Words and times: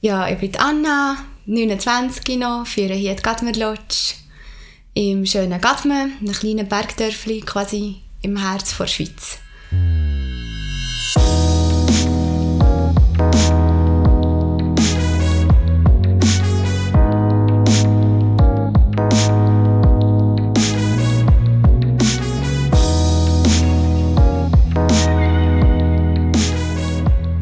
Ja, 0.00 0.28
ich 0.28 0.38
bin 0.38 0.54
Anna, 0.58 1.16
29 1.46 2.38
noch, 2.38 2.64
führe 2.64 2.94
hier 2.94 3.16
die 3.16 3.22
Gatmer 3.22 3.52
Lodge 3.52 4.14
im 4.94 5.26
schönen 5.26 5.60
Gatmen, 5.60 6.12
einem 6.20 6.32
kleinen 6.32 6.68
Bergdörfli 6.68 7.40
quasi 7.40 7.96
im 8.22 8.36
Herz 8.36 8.76
der 8.76 8.86
Schweiz. 8.86 9.38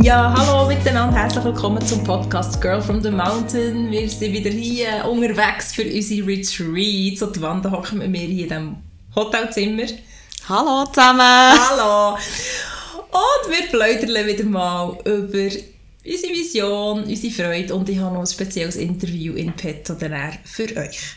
Ja, 0.02 0.34
hallo 0.34 0.55
herzlich 1.26 1.44
willkommen 1.44 1.84
zum 1.84 2.04
Podcast 2.04 2.60
Girl 2.60 2.80
from 2.80 3.02
the 3.02 3.10
Mountain. 3.10 3.90
Wir 3.90 4.08
sind 4.08 4.32
wieder 4.32 4.48
hier 4.48 5.04
unterwegs 5.10 5.72
für 5.72 5.82
unsere 5.82 6.24
Retreats 6.24 7.20
und 7.20 7.34
die 7.34 7.42
Wanda 7.42 7.68
hocken 7.68 7.98
mit 7.98 8.12
mir 8.12 8.20
hier 8.20 8.44
in 8.44 8.48
diesem 8.48 8.76
Hotelzimmer. 9.12 9.88
Hallo 10.48 10.86
zusammen! 10.86 11.18
Hallo! 11.18 12.14
Und 12.14 13.50
wir 13.50 13.66
plaudern 13.70 14.24
wieder 14.24 14.44
mal 14.44 14.96
über 15.04 15.56
unsere 16.04 16.32
Vision, 16.32 17.02
unsere 17.02 17.32
Freude 17.32 17.74
und 17.74 17.88
ich 17.88 17.98
habe 17.98 18.14
noch 18.14 18.20
ein 18.20 18.26
spezielles 18.28 18.76
Interview 18.76 19.34
in 19.34 19.52
petto 19.52 19.96
für 19.96 20.76
euch. 20.76 21.16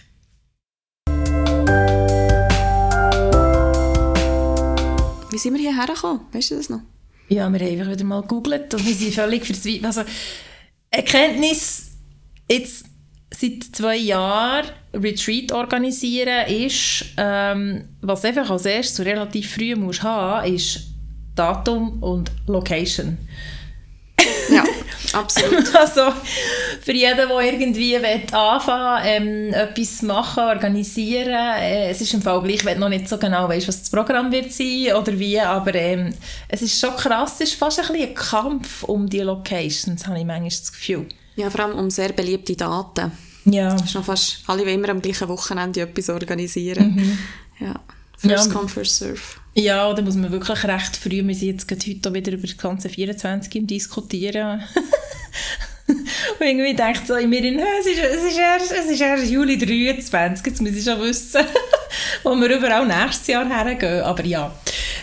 Wie 5.30 5.38
sind 5.38 5.54
wir 5.54 5.60
hierher 5.60 5.86
gekommen? 5.86 6.22
Weißt 6.32 6.50
du 6.50 6.56
das 6.56 6.70
noch? 6.72 6.82
Ja, 7.30 7.48
wir 7.52 7.60
haben 7.60 7.80
einfach 7.80 7.92
wieder 7.92 8.04
mal 8.06 8.22
gegoogelt 8.22 8.74
und 8.74 8.86
wir 8.86 8.94
sind 8.94 9.14
völlig 9.14 9.46
verzweifelt. 9.46 9.86
Also, 9.86 10.02
Erkenntnis 10.90 11.92
jetzt 12.50 12.86
seit 13.32 13.64
zwei 13.64 13.98
Jahren 13.98 14.66
Retreat 14.94 15.52
organisieren 15.52 16.48
ist, 16.48 17.06
ähm, 17.18 17.84
was 18.02 18.26
einfach 18.26 18.50
als 18.50 18.66
erstes 18.66 19.06
relativ 19.06 19.54
früh 19.54 19.76
musst 19.76 20.02
haben, 20.02 20.54
ist 20.54 20.88
Datum 21.36 22.02
und 22.02 22.32
Location. 22.48 23.18
Absolut. 25.14 25.76
also 25.76 26.14
für 26.82 26.94
jeden, 26.94 27.18
der 27.18 27.40
irgendwie 27.42 27.98
anfangen 28.32 29.04
ähm, 29.06 29.54
etwas 29.54 30.02
machen, 30.02 30.44
organisieren, 30.44 31.56
äh, 31.60 31.90
es 31.90 32.02
ist 32.02 32.14
im 32.14 32.22
Fall 32.22 32.42
gleich, 32.42 32.64
wenn 32.66 32.76
du 32.76 32.82
noch 32.82 32.90
nicht 32.90 33.08
so 33.08 33.18
genau 33.18 33.48
weißt, 33.48 33.68
was 33.68 33.80
das 33.80 33.90
Programm 33.90 34.32
wird 34.32 34.52
sein 34.52 34.94
oder 34.96 35.18
wie, 35.18 35.40
aber 35.40 35.74
ähm, 35.76 36.14
es 36.48 36.62
ist 36.62 36.80
schon 36.80 36.96
krass, 36.96 37.36
es 37.36 37.50
ist 37.50 37.56
fast 37.56 37.80
ein, 37.80 37.88
bisschen 37.88 38.10
ein 38.10 38.16
Kampf 38.16 38.84
um 38.84 39.10
die 39.10 39.22
Locations, 39.22 40.06
habe 40.08 40.20
ich 40.20 40.26
manchmal 40.26 40.50
das 40.50 40.72
Gefühl. 40.72 41.08
Ja, 41.36 41.50
vor 41.50 41.66
allem 41.66 41.78
um 41.78 41.90
sehr 41.90 42.14
beliebte 42.14 42.56
Daten. 42.56 43.12
Ja. 43.46 43.74
Es 43.76 43.82
ist 43.82 43.96
noch 43.96 44.04
fast 44.04 44.40
alle 44.48 44.66
wie 44.66 44.74
immer 44.74 44.90
am 44.90 45.02
gleichen 45.02 45.28
Wochenende 45.30 45.82
etwas 45.82 46.10
organisieren. 46.10 46.96
Mhm. 46.96 47.20
Ja. 47.66 47.76
First 48.20 48.48
ja. 48.48 48.54
come, 48.54 48.68
first 48.68 48.98
serve. 48.98 49.22
Ja, 49.56 49.94
da 49.94 50.02
muss 50.02 50.16
man 50.16 50.32
wirklich 50.32 50.64
recht 50.64 50.98
früh, 50.98 51.26
wir 51.26 51.36
sind 51.36 51.66
jetzt 51.70 51.88
heute 51.88 52.14
wieder 52.14 52.34
über 52.34 52.48
das 52.48 52.58
ganze 52.58 52.90
24 52.90 53.56
im 53.56 53.66
Diskutieren. 53.68 54.62
Und 55.88 56.46
irgendwie 56.46 56.76
denkt 56.76 57.08
so 57.08 57.16
in 57.16 57.30
mir, 57.30 57.44
es 57.80 57.86
ist, 57.86 57.98
es, 57.98 58.24
ist 58.24 58.38
erst, 58.38 58.72
es 58.72 58.86
ist 58.92 59.02
erst 59.02 59.32
Juli 59.32 59.58
23, 59.58 60.46
jetzt 60.46 60.62
muss 60.62 60.72
ich 60.72 60.84
schon 60.84 61.02
wissen, 61.02 61.42
wo 62.24 62.36
wir 62.36 62.58
überall 62.58 62.86
nächstes 62.86 63.28
Jahr 63.28 63.48
hergehen. 63.48 64.04
Aber 64.04 64.24
ja, 64.24 64.54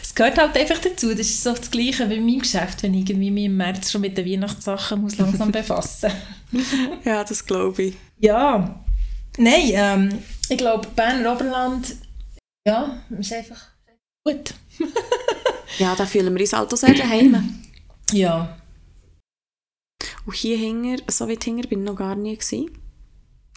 es 0.03 0.15
gehört 0.15 0.39
halt 0.39 0.57
einfach 0.57 0.79
dazu. 0.79 1.11
Das 1.11 1.27
ist 1.27 1.43
so 1.43 1.53
das 1.53 1.71
Gleiche 1.71 2.09
wie 2.09 2.15
in 2.15 2.27
meinem 2.27 2.41
Geschäft, 2.41 2.83
wenn 2.83 2.95
ich 2.95 3.09
irgendwie 3.09 3.31
mich 3.31 3.47
im 3.47 3.57
März 3.57 3.91
schon 3.91 4.03
mit 4.03 4.17
den 4.17 4.27
Weihnachtssachen 4.27 5.01
muss 5.01 5.19
langsam 5.19 5.51
befassen 5.53 6.13
Ja, 7.05 7.25
das 7.25 7.45
glaube 7.45 7.83
ich. 7.83 7.95
Ja, 8.21 8.81
nein, 9.39 9.71
ähm, 9.73 10.19
ich 10.49 10.59
glaube, 10.59 10.87
Berner 10.95 11.33
Oberland, 11.33 11.97
ja, 12.67 12.99
ist 13.19 13.33
einfach 13.33 13.69
gut. 14.25 14.55
ja, 15.79 15.95
da 15.95 16.05
fühlen 16.05 16.35
wir 16.35 16.41
uns 16.41 16.53
halt 16.53 16.73
auch 16.73 16.77
sehr 16.77 16.95
daheim. 16.95 17.63
Ja. 18.13 18.59
Und 20.27 20.35
hier 20.35 20.59
hinger, 20.59 20.99
so 21.09 21.29
weit 21.29 21.45
hinger 21.45 21.67
bin 21.69 21.81
ich 21.81 21.87
noch 21.87 21.97
gar 21.97 22.17
nie 22.17 22.37
gewesen. 22.37 22.71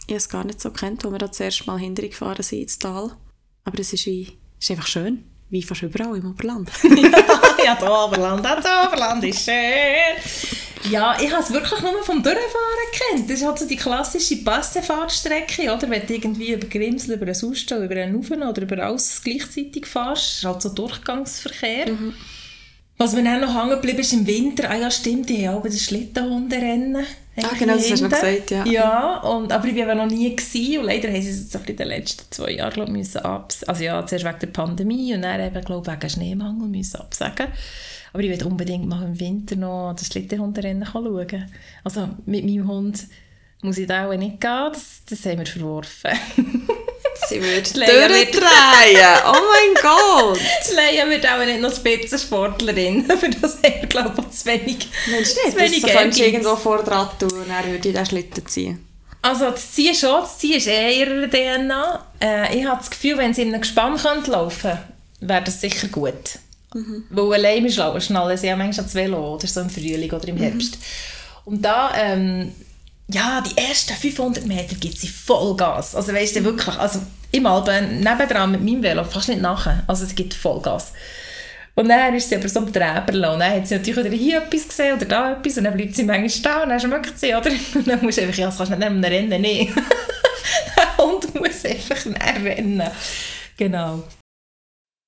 Ich 0.06 0.12
habe 0.12 0.16
es 0.16 0.28
gar 0.28 0.44
nicht 0.44 0.60
so 0.60 0.70
kennt, 0.70 1.04
wo 1.04 1.10
wir 1.10 1.18
da 1.18 1.26
das 1.26 1.40
erste 1.40 1.66
Mal 1.66 1.78
hintergefahren 1.78 2.42
sind 2.42 2.62
ins 2.62 2.78
Tal. 2.78 3.10
Aber 3.64 3.78
es 3.78 3.92
ist, 3.92 4.06
wie, 4.06 4.38
ist 4.58 4.70
einfach 4.70 4.86
schön, 4.86 5.24
wie 5.50 5.62
fast 5.62 5.82
überall 5.82 6.16
im 6.16 6.30
Oberland. 6.30 6.70
ja, 7.64 7.74
das 7.74 7.90
Oberland, 7.90 8.44
das 8.44 8.64
Oberland 8.86 9.24
ist 9.24 9.44
schön. 9.44 10.69
Ja, 10.88 11.16
ich 11.20 11.30
habe 11.30 11.42
es 11.42 11.52
wirklich 11.52 11.80
nur 11.80 12.02
vom 12.04 12.22
Durchfahren 12.22 12.90
kennt. 12.92 13.28
Das 13.28 13.40
ist 13.40 13.46
halt 13.46 13.58
so 13.58 13.66
die 13.66 13.76
klassische 13.76 14.36
Passefahrtstrecke, 14.38 15.72
oder? 15.72 15.90
Wenn 15.90 16.06
du 16.06 16.14
irgendwie 16.14 16.52
über 16.52 16.66
Grimsel, 16.66 17.16
über 17.16 17.26
einen 17.26 17.44
Ausstall, 17.44 17.84
über 17.84 17.96
einen 17.96 18.14
Ufen 18.14 18.42
oder 18.42 18.62
über 18.62 18.78
alles 18.82 19.20
gleichzeitig 19.22 19.86
fährst. 19.86 20.22
Das 20.22 20.38
ist 20.38 20.44
halt 20.44 20.62
so 20.62 20.68
Durchgangsverkehr. 20.70 21.92
Mhm. 21.92 22.14
Was 23.00 23.14
mir 23.14 23.24
dann 23.24 23.40
noch 23.40 23.54
hängen 23.54 23.70
geblieben 23.70 24.00
ist 24.00 24.12
im 24.12 24.26
Winter, 24.26 24.68
ah 24.68 24.76
ja 24.76 24.90
stimmt, 24.90 25.30
die 25.30 25.48
haben 25.48 25.56
auch 25.56 25.62
das 25.62 25.82
Schlittenhunderennen. 25.82 27.06
Ah 27.42 27.54
genau, 27.58 27.74
das 27.74 27.90
hast 27.90 28.00
du 28.00 28.08
noch 28.08 28.10
gesagt, 28.10 28.50
ja. 28.50 28.66
Ja, 28.66 29.16
und, 29.20 29.50
aber 29.50 29.68
ich 29.68 29.76
war 29.86 29.94
noch 29.94 30.04
nie 30.04 30.36
gewesen, 30.36 30.80
und 30.80 30.84
leider 30.84 31.08
haben 31.08 31.22
sie 31.22 31.30
es 31.30 31.54
in 31.54 31.76
den 31.76 31.88
letzten 31.88 32.30
zwei 32.30 32.50
Jahren 32.50 32.74
glaub, 32.74 32.88
müssen 32.88 33.22
abs 33.22 33.64
also 33.64 33.82
ja, 33.82 34.04
zuerst 34.04 34.26
wegen 34.26 34.38
der 34.40 34.46
Pandemie 34.48 35.14
und 35.14 35.22
dann 35.22 35.40
eben, 35.40 35.64
glaube 35.64 35.90
wegen 35.90 36.10
Schneemangel 36.10 36.68
müssen 36.68 37.00
absagen. 37.00 37.46
Aber 38.12 38.22
ich 38.22 38.30
will 38.30 38.46
unbedingt 38.46 38.86
mal 38.86 39.04
im 39.04 39.18
Winter 39.18 39.56
noch 39.56 39.94
das 39.96 40.08
Schlittenhunderennen 40.08 40.86
schauen. 40.90 41.52
Also 41.84 42.08
mit 42.26 42.44
meinem 42.44 42.68
Hund 42.68 43.06
muss 43.62 43.78
ich 43.78 43.86
da 43.86 44.08
auch 44.08 44.16
nicht 44.16 44.40
gehen, 44.40 44.70
das, 44.72 45.02
das 45.08 45.24
haben 45.26 45.38
wir 45.38 45.46
verworfen. 45.46 46.10
Sie 47.28 47.40
würde 47.40 47.62
durchdrehen. 47.62 49.18
Oh 49.26 49.32
mein 49.32 49.74
Gott. 49.82 50.40
Leia 50.74 51.08
wird 51.08 51.26
auch 51.26 51.44
nicht 51.44 51.60
noch 51.60 51.74
Spitzensportlerin. 51.74 53.04
Für 53.04 53.28
das 53.28 53.56
haben 53.56 53.80
wir, 53.80 53.86
glaube 53.86 54.14
ich, 54.22 54.30
zu 54.30 54.46
wenig 54.46 54.88
Mensch, 55.10 55.28
nicht, 55.28 55.52
zu 55.52 55.56
wenig 55.56 55.82
das 55.82 55.92
könntest 55.92 56.20
du 56.20 56.24
irgendwo 56.24 56.56
vor 56.56 56.82
dran 56.82 57.08
tun 57.18 57.30
und 57.30 57.48
dann 57.48 57.70
würde 57.70 57.88
ich 57.88 57.94
den 57.94 58.06
Schlitten 58.06 58.46
ziehen. 58.46 58.86
Also 59.22 59.50
das 59.50 59.72
Ziehen 59.72 59.94
schon, 59.94 60.22
das 60.22 60.38
Ziehen 60.38 60.56
ist 60.56 60.66
eh 60.66 61.00
ihre 61.00 61.28
DNA. 61.28 62.06
Äh, 62.20 62.58
ich 62.58 62.64
habe 62.64 62.78
das 62.78 62.90
Gefühl, 62.90 63.18
wenn 63.18 63.34
sie 63.34 63.42
in 63.42 63.48
einem 63.48 63.60
Gespann 63.60 63.96
könnte 63.96 64.30
laufen 64.30 64.78
wäre 65.20 65.42
das 65.42 65.60
sicher 65.60 65.88
gut. 65.88 66.38
Mhm. 66.74 67.04
Weil 67.10 67.34
alleine 67.34 67.70
schnallen 67.70 68.36
sie 68.36 68.46
ja 68.46 68.56
manchmal 68.56 68.84
das 68.84 68.94
Velo 68.94 69.34
oder 69.34 69.46
so 69.46 69.60
im 69.60 69.70
Frühling 69.70 70.10
oder 70.12 70.28
im 70.28 70.36
mhm. 70.36 70.40
Herbst. 70.40 70.76
Mhm. 70.76 71.52
Und 71.52 71.62
da... 71.62 71.92
Ähm, 71.96 72.52
ja, 73.12 73.40
die 73.40 73.60
ersten 73.60 73.94
500 73.94 74.46
Meter 74.46 74.76
gibt 74.76 74.98
sie 74.98 75.08
Vollgas. 75.08 75.94
Also 75.96 76.12
weißt 76.12 76.36
du 76.36 76.44
wirklich, 76.44 76.76
also 76.78 77.00
im 77.32 77.46
Alben 77.46 78.00
nebendran 78.00 78.52
mit 78.52 78.62
meinem 78.62 78.82
Velo 78.82 79.04
fast 79.04 79.28
nicht 79.28 79.40
nachher. 79.40 79.82
Also 79.86 80.04
es 80.04 80.14
gibt 80.14 80.34
Vollgas. 80.34 80.92
Und 81.74 81.88
dann 81.88 82.14
ist 82.14 82.28
sie 82.28 82.36
aber 82.36 82.48
so 82.48 82.60
am 82.60 82.72
Träberl 82.72 83.24
und 83.32 83.40
dann 83.40 83.54
hat 83.54 83.66
sie 83.66 83.76
natürlich 83.76 84.04
wieder 84.04 84.16
hier 84.16 84.38
etwas 84.42 84.68
gesehen 84.68 84.96
oder 84.96 85.06
da 85.06 85.32
etwas 85.32 85.56
und 85.56 85.64
dann 85.64 85.76
bleibt 85.76 85.94
sie 85.94 86.02
manchmal 86.02 86.28
stehen 86.30 86.62
und 86.62 86.68
dann 86.68 86.80
schmeckt 86.80 87.18
sie, 87.18 87.34
oder? 87.34 87.50
Und 87.74 87.86
dann 87.86 88.02
musst 88.02 88.18
du 88.18 88.22
einfach, 88.22 88.36
ja, 88.36 88.46
das 88.46 88.56
kannst 88.58 88.72
du 88.72 88.76
nicht 88.76 88.86
einem 88.86 89.02
Rennen 89.02 89.40
nehmen. 89.40 89.74
Der 90.76 90.96
Hund 90.98 91.34
muss 91.34 91.64
einfach 91.64 92.04
rennen. 92.44 92.82
Genau. 93.56 94.02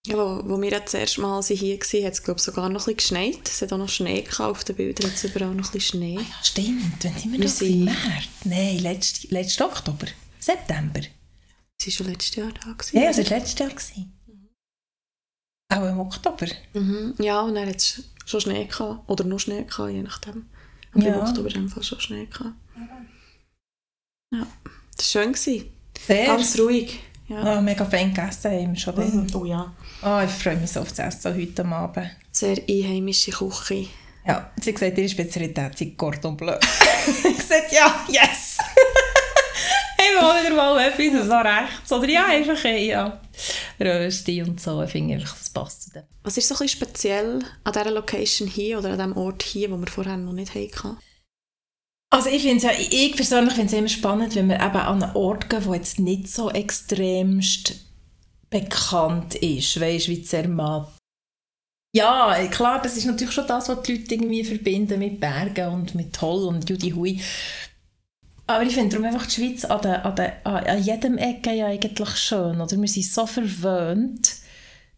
Ja, 0.07 0.17
wo, 0.17 0.43
wo 0.49 0.61
wir 0.61 0.71
das 0.73 0.95
erste 0.95 1.21
Mal 1.21 1.41
hier 1.45 1.79
waren, 1.79 2.05
hat 2.07 2.13
es 2.13 2.23
glaube 2.25 2.41
sogar 2.41 2.69
noch 2.69 2.89
ein 2.89 2.97
bisschen 2.97 3.21
geschneit. 3.21 3.49
Es 3.49 3.63
hat 3.63 3.73
auch 3.73 3.79
noch 3.79 3.89
Schnee 3.89 4.25
auf 4.39 4.65
den 4.65 4.75
Bildern, 4.75 5.11
jetzt 5.11 5.23
überall 5.23 5.55
noch 5.55 5.67
ein 5.67 5.73
bisschen 5.73 6.01
Schnee. 6.01 6.19
Ah 6.19 6.23
ja, 6.23 6.45
stimmt. 6.45 7.05
Wann 7.05 7.19
sind 7.19 7.33
wir, 7.33 7.39
wir 7.39 7.45
das? 7.45 7.63
Im 7.63 7.85
März? 7.85 8.29
Nein, 8.45 8.79
letzten 8.79 9.33
letzte 9.33 9.65
Oktober. 9.65 10.07
September. 10.41 11.03
Sie 11.81 11.87
war 11.87 11.93
schon 11.93 12.07
letztes 12.09 12.35
Jahr 12.35 12.53
da. 12.53 12.73
Gewesen, 12.73 12.97
ja, 12.97 13.11
es 13.11 13.19
war 13.19 13.39
letztes 13.39 13.59
Jahr. 13.61 13.71
Gewesen. 13.71 14.13
Mhm. 14.27 14.49
Auch 15.73 15.89
im 15.89 16.01
Oktober. 16.01 16.47
Mhm. 16.75 17.15
Ja, 17.19 17.41
und 17.43 17.55
dann 17.55 17.69
hat 17.69 17.77
es 17.77 18.03
schon 18.25 18.41
Schnee 18.41 18.65
gehabt. 18.65 19.09
Oder 19.09 19.23
nur 19.23 19.39
Schnee 19.39 19.63
gehabt, 19.63 19.93
je 19.93 20.03
nachdem. 20.03 20.47
Aber 20.95 21.05
ja. 21.05 21.15
im 21.15 21.21
Oktober 21.21 21.49
haben 21.51 21.75
wir 21.75 21.83
schon 21.83 22.01
Schnee 22.01 22.27
gehabt. 22.27 22.57
Ja, 24.35 24.47
das 24.97 25.15
war 25.15 25.23
schön. 25.23 25.35
Sehr. 25.35 26.27
Ganz 26.27 26.59
ruhig. 26.59 26.99
Ja. 27.29 27.59
Oh, 27.59 27.61
mega 27.63 27.85
fein 27.85 28.13
gegessen 28.13 28.51
haben 28.51 28.73
wir 28.73 28.81
schon 28.81 28.95
mhm. 28.97 29.27
Oh 29.35 29.45
ja. 29.45 29.73
Oh, 30.03 30.21
ich 30.25 30.31
freue 30.31 30.57
mich 30.57 30.71
so 30.71 30.81
auf 30.81 30.93
das 30.93 31.15
Essen 31.15 31.35
heute 31.35 31.65
Abend. 31.65 32.11
Sehr 32.31 32.59
einheimische 32.69 33.31
Küche. 33.31 33.87
Ja, 34.27 34.51
sie 34.61 34.71
hat 34.71 34.81
gesagt, 34.81 34.99
ihre 34.99 35.09
Spezialität 35.09 35.81
ist 35.81 35.97
Cordon 35.97 36.37
Bleu. 36.37 36.57
ich 37.25 37.37
gesagt, 37.37 37.73
ja, 37.73 38.05
yes! 38.09 38.59
ich 39.99 40.21
will 40.21 40.45
wieder 40.45 40.55
mal 40.55 40.79
etwas 40.79 41.27
so 41.27 41.37
rechts. 41.37 41.93
Oder 41.93 42.09
ja, 42.09 42.27
einfach 42.27 42.65
ja, 42.65 43.21
Rösti 43.81 44.43
und 44.43 44.61
so. 44.61 44.83
Ich 44.83 44.91
finde 44.91 45.15
einfach, 45.15 45.37
das 45.37 45.51
passt 45.51 45.83
zu 45.83 45.91
dem. 45.91 46.03
Was 46.23 46.37
ist 46.37 46.49
so 46.49 46.55
ein 46.55 46.59
bisschen 46.59 46.81
speziell 46.81 47.45
an 47.65 47.73
dieser 47.73 47.91
Location 47.91 48.47
hier 48.47 48.79
oder 48.79 48.91
an 48.91 48.99
diesem 48.99 49.17
Ort 49.17 49.43
hier, 49.43 49.71
wo 49.71 49.79
wir 49.79 49.89
vorher 49.89 50.17
noch 50.17 50.33
nicht 50.33 50.55
hatten? 50.55 50.99
Also 52.13 52.29
ich 52.29 52.43
finde 52.43 52.67
ja, 52.67 52.73
ich 52.79 53.17
persönlich 53.17 53.55
finde 53.55 53.73
es 53.73 53.79
immer 53.79 53.89
spannend, 53.89 54.35
wenn 54.35 54.51
wir 54.51 54.57
eben 54.57 54.77
an 54.77 55.03
einen 55.03 55.17
Ort 55.17 55.49
gehen, 55.49 55.63
der 55.65 55.75
jetzt 55.77 55.99
nicht 55.99 56.29
so 56.29 56.51
extremst 56.51 57.75
bekannt 58.51 59.35
ist, 59.37 59.81
weißt 59.81 60.09
wie 60.09 60.23
Zermatt 60.23 60.93
Ja, 61.97 62.37
klar, 62.49 62.83
das 62.83 62.99
ist 62.99 63.07
natürlich 63.07 63.33
schon 63.33 63.47
das, 63.47 63.71
was 63.71 63.83
die 63.85 63.97
Leute 63.97 64.15
irgendwie 64.15 64.45
verbinden 64.45 64.99
mit 64.99 65.21
Bergen 65.21 65.73
und 65.73 65.95
mit 65.95 66.13
Toll 66.13 66.49
und 66.49 66.69
Judy 66.69 66.91
Hui. 66.91 67.19
Aber 68.47 68.63
ich 68.65 68.75
finde 68.75 68.91
darum 68.91 69.07
einfach 69.07 69.25
die 69.25 69.33
Schweiz 69.33 69.65
an, 69.65 69.81
der, 69.81 70.05
an, 70.05 70.15
der, 70.15 70.47
an 70.47 70.83
jedem 70.83 71.17
Ecke 71.17 71.55
ja 71.55 71.69
eigentlich 71.69 72.17
schön. 72.17 72.61
Oder? 72.61 72.79
Wir 72.79 72.89
sind 72.89 73.07
so 73.07 73.25
verwöhnt, 73.25 74.35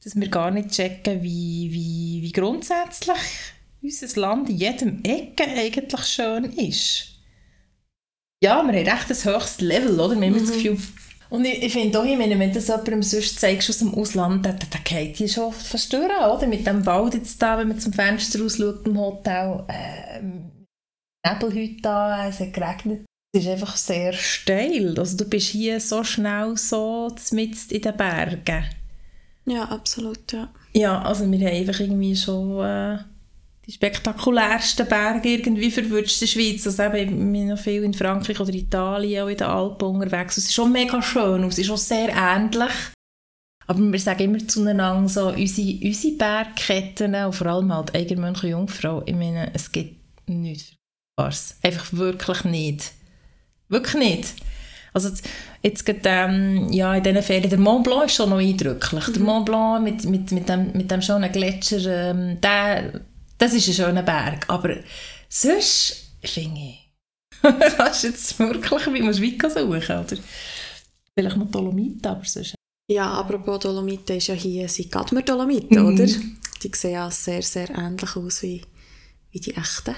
dass 0.03 0.17
wir 0.17 0.29
gar 0.29 0.51
nicht 0.51 0.73
checken, 0.73 1.23
wie, 1.23 1.69
wie, 1.71 2.23
wie 2.23 2.33
grundsätzlich 2.33 3.19
unser 3.85 4.21
Land 4.21 4.49
in 4.49 4.57
jedem 4.57 5.03
Ecke 5.05 5.45
eigentlich 5.45 6.07
schön 6.07 6.45
ist. 6.45 7.09
Ja, 8.43 8.63
wir 8.63 8.69
haben 8.69 8.71
recht 8.71 8.89
ein 8.89 9.35
höchstes 9.35 9.61
Level, 9.61 10.01
oder? 10.01 10.19
Wir 10.19 10.27
haben 10.29 10.35
mhm. 10.35 10.47
das 10.47 10.53
Gefühl, 10.53 10.79
und 11.31 11.45
ich, 11.45 11.63
ich 11.63 11.73
finde 11.73 11.99
auch, 11.99 12.05
wenn 12.05 12.31
du 12.41 12.51
das 12.53 12.69
jemandem 12.69 13.03
sonst 13.03 13.41
zeigst 13.41 13.69
aus 13.69 13.79
dem 13.79 13.95
Ausland, 13.95 14.45
dann, 14.45 14.59
dann 14.59 14.85
geht 14.85 15.19
die 15.19 15.29
schon 15.29 15.53
verstören, 15.53 16.31
oder? 16.31 16.47
Mit 16.47 16.67
dem 16.67 16.85
Wald 16.87 17.15
jetzt 17.15 17.41
da, 17.43 17.59
wenn 17.59 17.69
man 17.69 17.79
zum 17.79 17.93
Fenster 17.93 18.41
rausschaut 18.41 18.87
im 18.87 18.99
Hotel, 18.99 19.65
äh, 19.69 20.21
Nebel 21.27 21.55
heute 21.55 21.83
da, 21.83 22.29
es 22.29 22.41
hat 22.41 22.53
geregnet. 22.53 23.05
Es 23.35 23.43
ist 23.43 23.51
einfach 23.51 23.77
sehr 23.77 24.13
steil. 24.13 24.99
Also 24.99 25.17
du 25.17 25.25
bist 25.25 25.49
hier 25.49 25.81
so 25.81 26.05
schnell 26.05 26.57
so 26.57 27.13
mitten 27.33 27.75
in 27.75 27.83
den 27.83 27.97
Bergen. 27.97 28.65
Ja, 29.47 29.65
absolut, 29.65 30.33
ja. 30.33 30.53
Ja, 30.75 31.03
also 31.03 31.31
wir 31.31 31.39
haben 31.39 31.57
einfach 31.57 31.81
irgendwie 31.81 32.15
schon... 32.15 32.65
Äh, 32.65 32.99
die 33.67 33.73
spektakulärsten 33.73 34.87
Berge 34.87 35.31
irgendwie 35.31 35.71
verwünscht 35.71 36.21
in 36.21 36.27
der 36.27 36.33
Schweiz. 36.33 36.67
Also 36.67 36.83
eben, 36.83 36.97
ich 36.99 37.33
bin 37.33 37.49
noch 37.49 37.59
viel 37.59 37.83
in 37.85 37.95
Frankreich 37.95 38.39
oder 38.39 38.53
Italien, 38.53 39.25
auch 39.25 39.29
in 39.29 39.37
den 39.37 39.47
Alpen 39.47 39.89
unterwegs. 39.89 40.37
Es 40.37 40.45
ist 40.45 40.55
schon 40.55 40.73
mega 40.73 41.01
schön, 41.01 41.45
es 41.45 41.59
ist 41.59 41.67
schon 41.67 41.77
sehr 41.77 42.11
ähnlich. 42.11 42.73
Aber 43.67 43.81
wir 43.81 43.99
sagen 43.99 44.25
immer 44.25 44.47
zueinander 44.47 45.09
so, 45.09 45.29
unsere, 45.29 45.79
unsere 45.83 46.17
Bergketten, 46.17 47.15
und 47.15 47.35
vor 47.35 47.47
allem 47.47 47.73
halt 47.73 47.95
Eigenmönch 47.95 48.43
und 48.43 48.51
Jungfrau, 48.51 49.03
ich 49.07 49.15
meine, 49.15 49.51
es 49.55 49.73
gibt 49.73 50.29
nichts 50.29 50.75
Vergleichbares. 51.17 51.57
Einfach 51.63 51.93
wirklich 51.93 52.45
nicht. 52.45 52.93
Wirklich 53.69 53.95
nicht. 53.95 54.35
Also 54.93 55.11
jetzt 55.63 55.85
geht, 55.85 56.03
ähm, 56.05 56.69
ja, 56.71 56.95
in 56.95 57.03
diesen 57.03 57.23
Ferien, 57.23 57.51
der 57.51 57.59
Mont 57.59 57.85
Blanc 57.85 58.07
ist 58.07 58.15
schon 58.15 58.31
noch 58.31 58.39
eindrücklich. 58.39 59.09
Mhm. 59.09 59.13
Der 59.13 59.23
Mont 59.23 59.47
Blanc 59.47 59.83
mit, 59.83 60.05
mit, 60.05 60.33
mit, 60.33 60.49
dem, 60.49 60.73
mit 60.73 60.91
dem 60.91 61.03
schönen 61.03 61.33
Gletscher, 61.33 62.11
ähm, 62.11 62.41
der 62.41 63.01
das 63.45 63.55
ist 63.55 63.69
ein 63.69 63.75
schöner 63.75 64.03
Berg. 64.03 64.49
Aber 64.49 64.77
sonst 65.29 66.11
finde 66.23 66.61
ich, 66.61 66.91
kannst 67.77 68.05
du 68.05 68.09
jetzt 68.09 68.39
wirklich 68.39 68.87
wie 68.87 69.03
man 69.03 69.15
Schweiz 69.15 69.55
suchen, 69.55 69.99
oder? 69.99 70.17
Vielleicht 71.15 71.37
noch 71.37 71.51
Dolomiten, 71.51 72.07
aber 72.07 72.25
sonst... 72.25 72.55
Ja, 72.91 73.13
apropos 73.15 73.61
Dolomiten 73.61 74.17
ist 74.17 74.27
ja 74.27 74.35
hier 74.35 74.69
sind 74.69 74.91
Gadmer 74.91 75.23
Dolomiten, 75.23 75.79
mhm. 75.79 75.95
oder? 75.95 76.07
Die 76.07 76.71
sehen 76.75 76.93
ja 76.93 77.11
sehr, 77.11 77.43
sehr 77.43 77.71
ähnlich 77.71 78.17
aus 78.17 78.43
wie, 78.43 78.63
wie 79.31 79.41
die 79.41 79.55
echten 79.55 79.95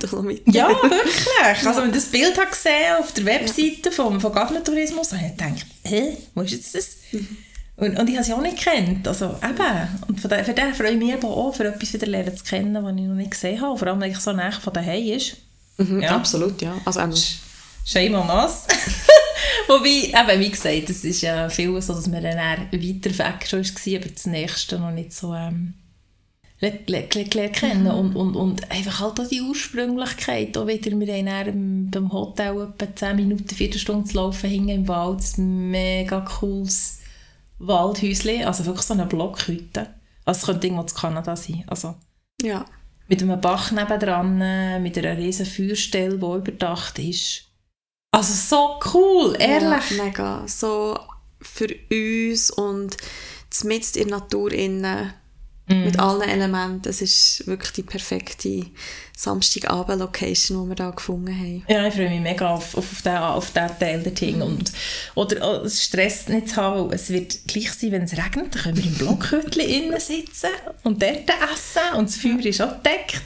Dolomiten. 0.00 0.52
Ja, 0.52 0.68
wirklich. 0.68 1.26
Also 1.66 1.82
wenn 1.82 1.90
ich 1.90 1.96
das 1.96 2.06
Bild 2.06 2.38
habe 2.38 2.50
gesehen 2.50 2.96
auf 2.98 3.12
der 3.12 3.24
Webseite 3.24 3.88
ja. 3.88 3.90
vom, 3.90 4.20
von 4.20 4.32
Gadmer 4.32 4.64
Tourismus, 4.64 5.12
habe 5.12 5.26
ich 5.26 5.36
gedacht, 5.36 5.66
hä, 5.84 6.16
wo 6.34 6.42
ist 6.42 6.52
jetzt 6.52 6.74
das? 6.74 6.96
Mhm. 7.12 7.36
Und, 7.76 7.98
und 7.98 8.08
ich 8.08 8.16
habe 8.16 8.24
sie 8.24 8.32
auch 8.34 8.42
nicht 8.42 8.62
gekannt. 8.62 9.08
Also 9.08 9.36
eben. 9.42 9.98
Und 10.06 10.20
von 10.20 10.30
der, 10.30 10.44
für 10.44 10.52
den 10.52 10.74
freue 10.74 10.92
ich 10.92 10.98
mich 10.98 11.12
eben 11.12 11.24
auch, 11.24 11.54
für 11.54 11.66
etwas 11.66 11.92
wieder 11.92 12.06
lernen 12.06 12.36
zu 12.36 12.44
kennen, 12.44 12.74
was 12.74 12.94
ich 12.94 13.02
noch 13.02 13.14
nicht 13.14 13.30
gesehen 13.30 13.60
habe. 13.60 13.78
Vor 13.78 13.88
allem, 13.88 14.00
weil 14.00 14.10
ich 14.10 14.18
so 14.18 14.32
nah 14.32 14.50
von 14.50 14.72
daheim 14.72 15.04
ist. 15.06 15.36
Mhm, 15.78 16.02
ja. 16.02 16.14
Absolut, 16.14 16.60
ja. 16.60 16.74
Also, 16.84 17.00
ähm, 17.00 17.14
Shame 17.84 18.14
on 18.14 18.28
us. 18.28 18.66
Wobei, 19.68 19.88
eben, 19.88 20.40
wie 20.40 20.50
gesagt, 20.50 20.90
es 20.90 21.04
ist 21.04 21.22
ja 21.22 21.48
viel 21.48 21.80
so, 21.80 21.94
dass 21.94 22.10
wir 22.10 22.20
dann 22.20 22.36
weiter 22.36 22.70
weg 22.70 23.46
schon 23.48 23.64
war, 23.64 24.00
aber 24.00 24.08
das 24.08 24.26
Nächste 24.26 24.78
noch 24.78 24.90
nicht 24.90 25.12
so 25.12 25.34
ähm, 25.34 25.74
kennen. 26.60 27.84
Mhm. 27.84 27.90
Und, 27.90 28.16
und, 28.16 28.36
und 28.36 28.70
einfach 28.70 29.00
halt 29.00 29.18
auch 29.18 29.28
die 29.28 29.40
Ursprünglichkeit. 29.40 30.56
Auch 30.56 30.66
wieder, 30.66 30.90
wir 30.92 31.14
haben 31.14 31.26
dann 31.26 31.90
beim 31.90 32.12
Hotel 32.12 32.68
etwa 32.68 32.94
10 32.94 33.16
Minuten, 33.16 33.48
4 33.54 33.72
Stunden 33.78 34.06
zu 34.06 34.16
laufen, 34.16 34.48
hingen 34.48 34.68
im 34.68 34.88
Wald. 34.88 35.20
Ein 35.38 35.70
mega 35.70 36.20
cooles 36.20 37.01
Waldhäuschen, 37.66 38.44
also 38.44 38.66
wirklich 38.66 38.86
so 38.86 38.94
eine 38.94 39.06
Blockhütte. 39.06 39.94
Also 40.24 40.40
es 40.40 40.46
könnte 40.46 40.66
irgendwo 40.66 40.84
zu 40.84 40.94
Kanada 40.94 41.36
sein. 41.36 41.64
Also 41.66 41.94
ja. 42.40 42.64
Mit 43.08 43.22
einem 43.22 43.40
Bach 43.40 43.72
nebendran, 43.72 44.82
mit 44.82 44.96
einer 44.98 45.16
riesen 45.16 45.46
Feuerstelle, 45.46 46.18
die 46.18 46.24
überdacht 46.24 46.98
ist. 46.98 47.48
Also 48.10 48.32
so 48.32 48.80
cool, 48.94 49.36
ehrlich. 49.38 49.90
Ja, 49.90 50.04
mega. 50.04 50.48
So 50.48 50.98
für 51.40 51.68
uns 51.90 52.50
und 52.50 52.96
mitten 53.64 53.98
in 53.98 54.08
der 54.08 54.18
Natur 54.18 54.52
innen 54.52 55.12
Mm. 55.68 55.84
Mit 55.84 55.98
allen 55.98 56.28
Elementen. 56.28 56.88
Es 56.88 57.00
ist 57.00 57.46
wirklich 57.46 57.72
die 57.72 57.82
perfekte 57.82 58.66
Samstagabend-Location, 59.16 60.62
die 60.62 60.68
wir 60.70 60.74
da 60.74 60.90
gefunden 60.90 61.34
haben. 61.34 61.64
Ja, 61.68 61.86
ich 61.86 61.94
freue 61.94 62.10
mich 62.10 62.20
mega 62.20 62.50
auf, 62.50 62.76
auf, 62.76 62.90
auf, 62.92 63.02
den, 63.02 63.16
auf 63.16 63.50
diesen 63.52 63.78
Teil 63.78 64.02
dorthin. 64.02 64.38
Mm. 64.38 64.42
Und, 64.42 64.72
oder 65.14 65.62
oh, 65.62 65.68
Stress 65.68 66.28
nicht 66.28 66.50
zu 66.50 66.56
haben, 66.56 66.88
weil 66.88 66.96
es 66.96 67.10
wird 67.10 67.46
gleich 67.46 67.72
sein, 67.72 67.92
wenn 67.92 68.02
es 68.02 68.16
regnet, 68.16 68.54
dann 68.54 68.62
können 68.62 68.76
wir 68.76 68.84
im 68.84 68.94
Blockhütchen 68.94 69.62
innen 69.62 70.00
sitzen 70.00 70.50
und 70.82 71.00
dort 71.00 71.28
essen 71.28 71.96
und 71.96 72.08
das 72.08 72.16
Feuer 72.16 72.44
ist 72.44 72.60
auch 72.60 72.76
gedeckt. 72.82 73.22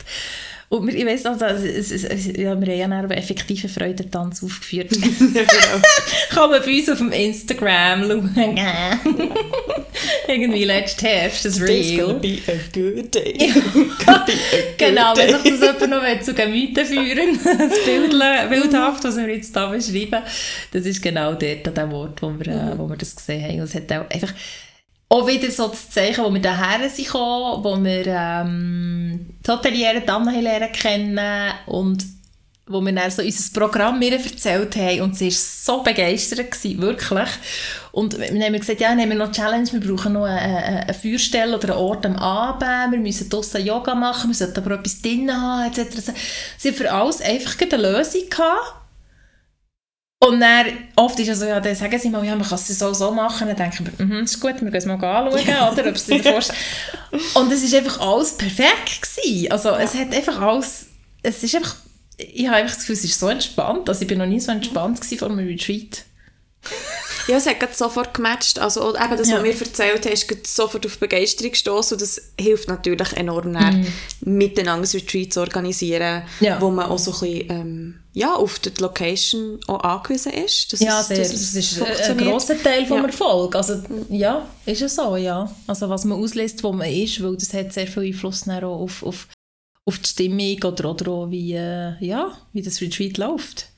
Und 0.68 0.92
ich 0.92 1.06
weiss 1.06 1.22
noch, 1.22 1.38
dass, 1.38 1.62
es, 1.62 1.92
es, 1.92 2.26
ja, 2.26 2.60
wir 2.60 2.84
haben 2.84 2.92
ja 2.92 2.98
einen 2.98 3.10
effektiven 3.12 3.70
Freudentanz 3.70 4.42
aufgeführt. 4.42 4.90
genau. 5.18 5.40
Kann 6.30 6.50
man 6.50 6.60
bei 6.60 6.78
uns 6.78 6.90
auf 6.90 6.98
dem 6.98 7.12
Instagram 7.12 8.02
schauen. 8.02 8.58
Irgendwie 10.28 10.64
letztes 10.64 11.02
Herbst, 11.04 11.44
das 11.44 11.60
Real. 11.60 11.78
It's 11.80 11.96
gonna 11.96 12.18
be 12.18 12.38
a 12.48 12.56
good 12.72 13.14
day. 13.14 13.36
Ja. 13.38 14.26
genau, 14.76 15.16
wenn 15.16 15.40
sich 15.40 15.60
das 15.60 15.80
jemand 15.80 15.90
noch 15.90 16.20
zu 16.20 16.34
Gemüte 16.34 16.84
führen 16.84 17.38
das 17.44 17.84
Bild, 17.84 18.14
bildhaft, 18.50 19.04
was 19.04 19.16
wir 19.16 19.28
jetzt 19.28 19.56
hier 19.56 19.68
beschreiben, 19.68 20.22
das 20.72 20.84
ist 20.84 21.00
genau 21.00 21.34
dort, 21.34 21.68
an 21.68 21.74
dem 21.74 21.92
Ort, 21.92 22.20
wo 22.20 22.32
wir, 22.38 22.52
mhm. 22.52 22.78
wo 22.78 22.88
wir 22.88 22.96
das 22.96 23.14
gesehen 23.14 23.44
haben. 23.44 23.60
Und 23.60 23.64
es 23.64 23.74
hat 23.76 23.92
auch 23.92 24.10
einfach 24.10 24.34
auch 25.08 25.26
wieder 25.26 25.50
so 25.50 25.68
das 25.68 25.90
Zeichen, 25.90 26.24
wo 26.24 26.32
wir 26.32 26.42
daher 26.42 26.88
sind 26.88 27.06
gekommen, 27.06 27.64
wo 27.64 27.82
wir 27.82 28.06
ähm, 28.06 29.26
die 29.44 29.50
Hoteliere 29.50 30.02
Anna 30.06 30.32
lernen 30.32 30.72
kennen 30.72 31.52
und 31.66 32.04
wo 32.68 32.80
wir 32.80 32.92
dann 32.92 33.10
so 33.12 33.22
unser 33.22 33.60
Programm 33.60 34.00
mir 34.00 34.14
erzählt 34.14 34.74
haben 34.74 35.02
und 35.02 35.16
sie 35.16 35.26
war 35.26 35.32
so 35.32 35.82
begeistert, 35.84 36.50
gewesen, 36.50 36.82
wirklich. 36.82 37.28
Und 37.92 38.18
wir 38.18 38.44
haben 38.44 38.58
gesagt, 38.58 38.80
ja, 38.80 38.88
dann 38.88 39.00
haben 39.00 39.10
wir 39.10 39.16
noch 39.16 39.26
eine 39.26 39.34
Challenge, 39.34 39.68
wir 39.70 39.80
brauchen 39.80 40.14
noch 40.14 40.24
eine, 40.24 40.82
eine, 40.82 40.94
Feuerstelle 40.94 41.56
oder 41.56 41.74
einen 41.74 41.78
Ort 41.78 42.04
am 42.04 42.16
Abend, 42.16 42.92
wir 42.92 42.98
müssen 42.98 43.30
draussen 43.30 43.64
Yoga 43.64 43.94
machen, 43.94 44.30
wir 44.30 44.34
sollten 44.34 44.58
aber 44.58 44.74
etwas 44.74 45.00
drin 45.00 45.32
haben, 45.32 45.72
etc. 45.72 46.10
Sie 46.58 46.68
haben 46.68 46.76
für 46.76 46.92
alles 46.92 47.20
einfach 47.20 47.54
eine 47.60 47.76
Lösung 47.76 48.28
gehabt. 48.28 48.85
Und 50.26 50.40
dann, 50.40 50.66
oft 50.96 51.18
ist 51.20 51.28
es 51.28 51.38
so, 51.38 51.44
ja, 51.44 51.60
dann 51.60 51.74
sagen 51.74 51.98
sie 51.98 52.10
mal, 52.10 52.24
ja, 52.24 52.34
man 52.34 52.46
kann 52.46 52.56
es 52.56 52.78
so 52.78 52.92
so 52.92 53.12
machen. 53.12 53.46
Dann 53.48 53.56
denke 53.56 53.82
ich, 53.82 53.98
mhm, 53.98 54.24
ist 54.24 54.40
gut, 54.40 54.60
wir 54.60 54.70
gehen 54.70 54.74
es 54.74 54.86
mal 54.86 54.94
anschauen, 54.94 55.32
oder, 55.32 55.88
ob 55.88 55.94
es 55.94 56.06
davor 56.06 56.40
Und 57.34 57.52
es 57.52 57.72
war 57.72 57.78
einfach 57.78 58.00
alles 58.00 58.32
perfekt 58.32 59.02
gewesen. 59.02 59.52
Also, 59.52 59.70
es 59.70 59.94
hat 59.94 60.14
einfach 60.14 60.40
alles, 60.40 60.86
es 61.22 61.42
ist 61.42 61.54
einfach, 61.54 61.76
ich 62.16 62.46
habe 62.46 62.56
einfach 62.56 62.74
das 62.74 62.80
Gefühl, 62.80 62.96
es 62.96 63.04
ist 63.04 63.18
so 63.18 63.28
entspannt. 63.28 63.88
Also, 63.88 64.02
ich 64.02 64.08
bin 64.08 64.18
noch 64.18 64.26
nie 64.26 64.40
so 64.40 64.50
entspannt 64.50 65.00
gewesen 65.00 65.18
vor 65.18 65.30
einem 65.30 65.46
Retreat. 65.46 66.04
Ja, 67.28 67.36
es 67.36 67.46
hat 67.46 67.76
sofort 67.76 68.14
gematcht. 68.14 68.58
Also 68.58 68.94
eben 68.94 69.10
das, 69.10 69.20
was 69.20 69.28
ja. 69.28 69.40
mir 69.40 69.58
erzählt 69.58 70.06
hast, 70.10 70.30
ist 70.30 70.54
sofort 70.54 70.86
auf 70.86 70.98
Begeisterung 70.98 71.50
gestoßen 71.50 71.96
und 71.96 72.02
das 72.02 72.20
hilft 72.38 72.68
natürlich 72.68 73.12
enorm, 73.16 73.52
mm. 73.52 73.86
miteinander 74.20 74.86
ein 74.86 74.92
Retreat 74.92 75.32
zu 75.32 75.40
organisieren, 75.40 76.22
ja. 76.40 76.60
wo 76.60 76.70
man 76.70 76.86
auch 76.86 76.98
so 76.98 77.12
ein 77.12 77.20
bisschen 77.20 77.50
ähm, 77.50 78.00
ja, 78.12 78.34
auf 78.34 78.58
die 78.60 78.70
Location 78.80 79.60
auch 79.66 79.80
angewiesen 79.80 80.32
ist. 80.32 80.72
Das 80.72 80.80
ja, 80.80 81.00
ist, 81.00 81.08
sehr, 81.08 81.18
das, 81.18 81.30
das 81.30 81.54
ist 81.54 81.82
ein 81.82 82.16
grosser 82.16 82.60
Teil 82.62 82.86
vom 82.86 82.98
ja. 82.98 83.06
Erfolg. 83.06 83.54
Also 83.54 83.82
ja, 84.08 84.48
ist 84.64 84.82
es 84.82 84.94
so, 84.94 85.16
ja. 85.16 85.50
Also 85.66 85.88
was 85.88 86.04
man 86.04 86.18
auslässt, 86.18 86.62
wo 86.62 86.72
man 86.72 86.90
ist, 86.90 87.22
weil 87.22 87.36
das 87.36 87.52
hat 87.52 87.72
sehr 87.72 87.86
viel 87.86 88.04
Einfluss 88.04 88.48
auch 88.48 88.62
auf, 88.62 89.02
auf, 89.02 89.28
auf 89.84 89.98
die 89.98 90.08
Stimmung 90.08 90.62
oder, 90.64 90.90
oder 90.90 91.10
auch 91.10 91.30
wie, 91.30 91.54
äh, 91.54 91.92
ja, 92.00 92.32
wie 92.52 92.62
das 92.62 92.80
Retreat 92.80 93.18
läuft. 93.18 93.68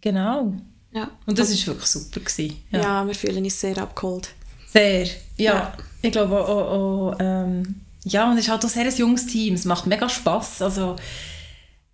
Genau. 0.00 0.54
Ja. 0.94 1.10
Und 1.26 1.38
das 1.38 1.50
war 1.50 1.74
wirklich 1.74 1.86
super. 1.86 2.20
Gewesen. 2.20 2.56
Ja. 2.70 2.80
ja, 2.80 3.06
wir 3.06 3.14
fühlen 3.14 3.44
uns 3.44 3.60
sehr 3.60 3.76
abgeholt. 3.78 4.30
Sehr, 4.72 5.04
ja. 5.04 5.10
ja. 5.36 5.72
Ich 6.02 6.12
glaube 6.12 6.40
auch, 6.40 6.48
auch, 6.48 7.12
auch 7.12 7.16
ähm, 7.20 7.80
ja, 8.04 8.30
und 8.30 8.36
es 8.36 8.44
ist 8.44 8.50
halt 8.50 8.64
auch 8.64 8.68
sehr 8.68 8.84
ein 8.84 8.96
junges 8.96 9.26
Team. 9.26 9.54
Es 9.54 9.64
macht 9.64 9.86
mega 9.86 10.08
Spass. 10.08 10.62
Also, 10.62 10.96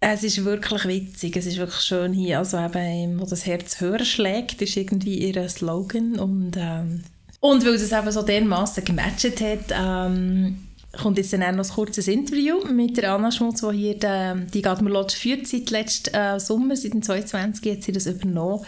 es 0.00 0.22
ist 0.22 0.44
wirklich 0.44 0.84
witzig, 0.86 1.36
es 1.36 1.46
ist 1.46 1.58
wirklich 1.58 1.80
schön 1.80 2.12
hier. 2.12 2.38
Also 2.38 2.58
eben, 2.58 3.20
wo 3.20 3.26
das 3.26 3.46
Herz 3.46 3.80
höher 3.80 4.04
schlägt, 4.04 4.60
ist 4.62 4.76
irgendwie 4.76 5.18
ihr 5.18 5.48
Slogan. 5.48 6.18
Und, 6.18 6.56
ähm, 6.56 7.04
und 7.40 7.64
weil 7.64 7.74
es 7.74 7.92
eben 7.92 8.10
so 8.10 8.22
dermaßen 8.22 8.84
gematcht 8.84 9.40
hat, 9.40 9.72
ähm, 9.72 10.66
kommt 10.98 11.18
jetzt 11.18 11.32
dann 11.32 11.56
noch 11.56 11.68
ein 11.68 11.74
kurzes 11.74 12.08
Interview 12.08 12.64
mit 12.64 12.96
der 12.96 13.14
Anna 13.14 13.30
Schmutz, 13.30 13.60
die 13.60 13.76
hier 13.76 13.98
die, 13.98 14.46
die 14.52 14.62
Gatmer 14.62 14.90
Lodge 14.90 15.14
führt 15.14 15.46
seit 15.46 15.70
letztem 15.70 16.14
äh, 16.14 16.40
Sommer, 16.40 16.76
seit 16.76 16.94
dem 16.94 17.02
2020 17.02 17.72
hat 17.72 17.82
sie 17.82 17.92
das 17.92 18.06
übernommen 18.06 18.64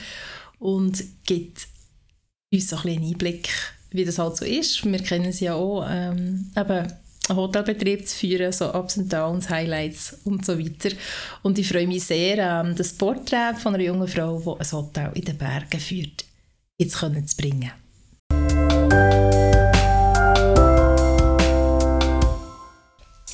und 0.58 1.02
gibt 1.24 1.66
uns 2.52 2.68
so 2.68 2.76
ein 2.76 2.88
einen 2.88 3.04
Einblick, 3.04 3.48
wie 3.90 4.04
das 4.04 4.18
halt 4.18 4.36
so 4.36 4.44
ist. 4.44 4.84
Wir 4.84 4.98
kennen 4.98 5.32
sie 5.32 5.46
ja 5.46 5.54
auch, 5.54 5.84
ähm, 5.88 6.50
eben 6.56 6.70
einen 7.28 7.36
Hotelbetrieb 7.36 8.06
zu 8.06 8.16
führen, 8.16 8.52
so 8.52 8.72
Ups 8.72 8.96
und 8.96 9.12
Downs, 9.12 9.48
Highlights 9.48 10.18
und 10.24 10.44
so 10.44 10.58
weiter. 10.58 10.94
Und 11.42 11.58
ich 11.58 11.68
freue 11.68 11.86
mich 11.86 12.04
sehr, 12.04 12.38
ähm, 12.38 12.74
das 12.76 12.92
Porträt 12.92 13.54
von 13.60 13.74
einer 13.74 13.84
jungen 13.84 14.08
Frau, 14.08 14.38
die 14.38 14.60
ein 14.60 14.72
Hotel 14.72 15.10
in 15.14 15.24
den 15.24 15.38
Bergen 15.38 15.80
führt, 15.80 16.24
jetzt 16.78 16.98
können 16.98 17.26
zu 17.26 17.36
bringen. 17.36 17.72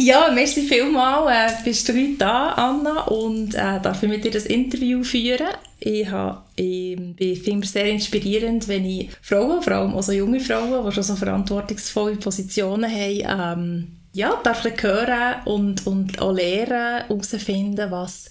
Ja, 0.09 0.31
merci 0.31 0.63
vielmals, 0.63 1.31
äh, 1.31 1.65
bist 1.65 1.87
du 1.87 1.93
heute 1.93 2.17
da, 2.17 2.53
Anna, 2.53 3.03
und 3.09 3.55
äh, 3.55 3.79
darf 3.79 4.03
ich 4.03 4.09
mit 4.09 4.25
dir 4.25 4.31
das 4.31 4.47
Interview 4.47 5.05
führen. 5.05 5.49
Ich, 5.81 6.09
habe, 6.09 6.45
ich 6.57 7.43
finde 7.43 7.67
es 7.67 7.73
sehr 7.75 7.85
inspirierend, 7.85 8.69
wenn 8.69 8.87
ich 8.87 9.11
Frauen, 9.21 9.61
vor 9.61 9.75
allem 9.75 9.93
auch 9.93 10.03
so 10.03 10.13
junge 10.13 10.41
Frauen, 10.41 10.83
die 10.87 10.93
schon 10.93 11.03
so 11.03 11.15
verantwortungsvolle 11.15 12.17
Positionen 12.17 12.91
haben, 12.91 13.59
ähm, 13.61 13.89
ja, 14.15 14.41
darf 14.43 14.65
hören 14.65 15.43
und, 15.45 15.87
und 15.87 16.19
auch 16.23 16.33
lernen, 16.33 17.05
herausfinden, 17.07 17.91
was, 17.91 18.31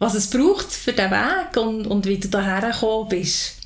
was 0.00 0.14
es 0.16 0.28
braucht 0.28 0.72
für 0.72 0.94
den 0.94 1.12
Weg 1.12 1.56
und, 1.56 1.86
und 1.86 2.06
wie 2.06 2.18
du 2.18 2.26
daher 2.26 2.72
gekommen 2.72 3.08
bist. 3.08 3.63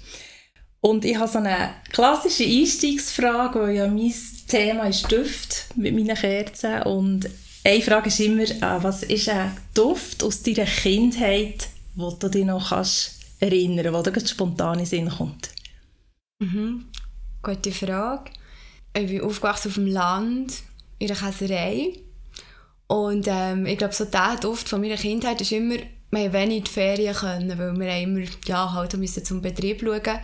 Und 0.81 1.05
ich 1.05 1.17
habe 1.17 1.31
so 1.31 1.39
eine 1.39 1.71
klassische 1.91 2.45
Einstiegsfrage, 2.45 3.61
weil 3.61 3.77
ja 3.77 3.89
mein 3.89 4.15
Thema 4.47 4.85
ist 4.85 5.11
Duft 5.11 5.67
mit 5.77 5.95
meinen 5.95 6.17
Kerzen. 6.17 6.83
Und 6.83 7.29
eine 7.65 7.83
Frage 7.83 8.09
ist 8.09 8.21
immer, 8.21 8.43
äh, 8.45 8.83
was 8.83 9.03
ist 9.03 9.29
ein 9.29 9.57
Duft 9.75 10.23
aus 10.23 10.43
deiner 10.43 10.65
Kindheit, 10.65 11.69
wo 11.97 12.11
du 12.11 12.29
dich 12.29 12.45
noch 12.45 12.71
kannst 12.71 13.19
erinnern 13.41 13.93
kannst, 13.93 14.17
dir 14.17 14.27
spontan 14.27 14.79
in 14.79 14.87
Sinn 14.87 15.09
kommt? 15.09 15.51
Mhm. 16.39 16.87
Gute 17.43 17.73
Frage. 17.73 18.31
Ich 18.97 19.07
bin 19.07 19.21
aufgewachsen 19.21 19.69
auf 19.69 19.75
dem 19.75 19.87
Land, 19.87 20.63
in 20.99 21.11
einer 21.11 21.19
Käserei. 21.19 21.93
Und 22.87 23.27
ähm, 23.29 23.67
ich 23.67 23.79
glaube, 23.79 23.95
so 23.95 24.05
der 24.05 24.37
Duft 24.41 24.69
von 24.69 24.81
meiner 24.81 24.97
Kindheit 24.97 25.41
ist 25.41 25.53
immer, 25.53 25.77
wir 26.11 26.33
wenig 26.33 26.59
in 26.59 26.65
die 26.65 26.71
Ferien 26.71 27.15
können, 27.15 27.59
weil 27.59 27.79
wir 27.79 27.99
immer 27.99 28.27
ja, 28.47 28.73
halt 28.73 28.97
müssen 28.97 29.25
zum 29.25 29.43
Betrieb 29.43 29.83
schauen 29.83 30.21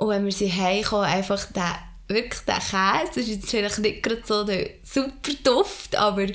Und 0.00 0.08
wenn 0.08 0.24
wir 0.24 0.32
sie 0.32 0.50
heimkommen, 0.50 1.04
einfach 1.04 1.44
der 1.52 1.78
wirklich 2.08 2.40
der 2.46 2.54
Käse, 2.54 3.06
das 3.08 3.16
ist 3.18 3.28
jetzt 3.28 3.50
vielleicht 3.50 3.78
nicht 3.80 4.02
gerade 4.02 4.22
so 4.24 4.44
der 4.44 4.70
super 4.82 5.32
Duft, 5.44 5.94
aber 5.94 6.22
es 6.22 6.32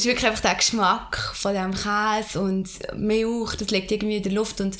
ist 0.00 0.06
wirklich 0.06 0.26
einfach 0.26 0.40
der 0.40 0.54
Geschmack 0.54 1.18
von 1.34 1.52
dem 1.52 1.74
Käse 1.74 2.40
und 2.40 2.70
Milch, 2.96 3.56
das 3.56 3.68
liegt 3.68 3.92
irgendwie 3.92 4.16
in 4.16 4.22
der 4.22 4.32
Luft 4.32 4.62
und 4.62 4.78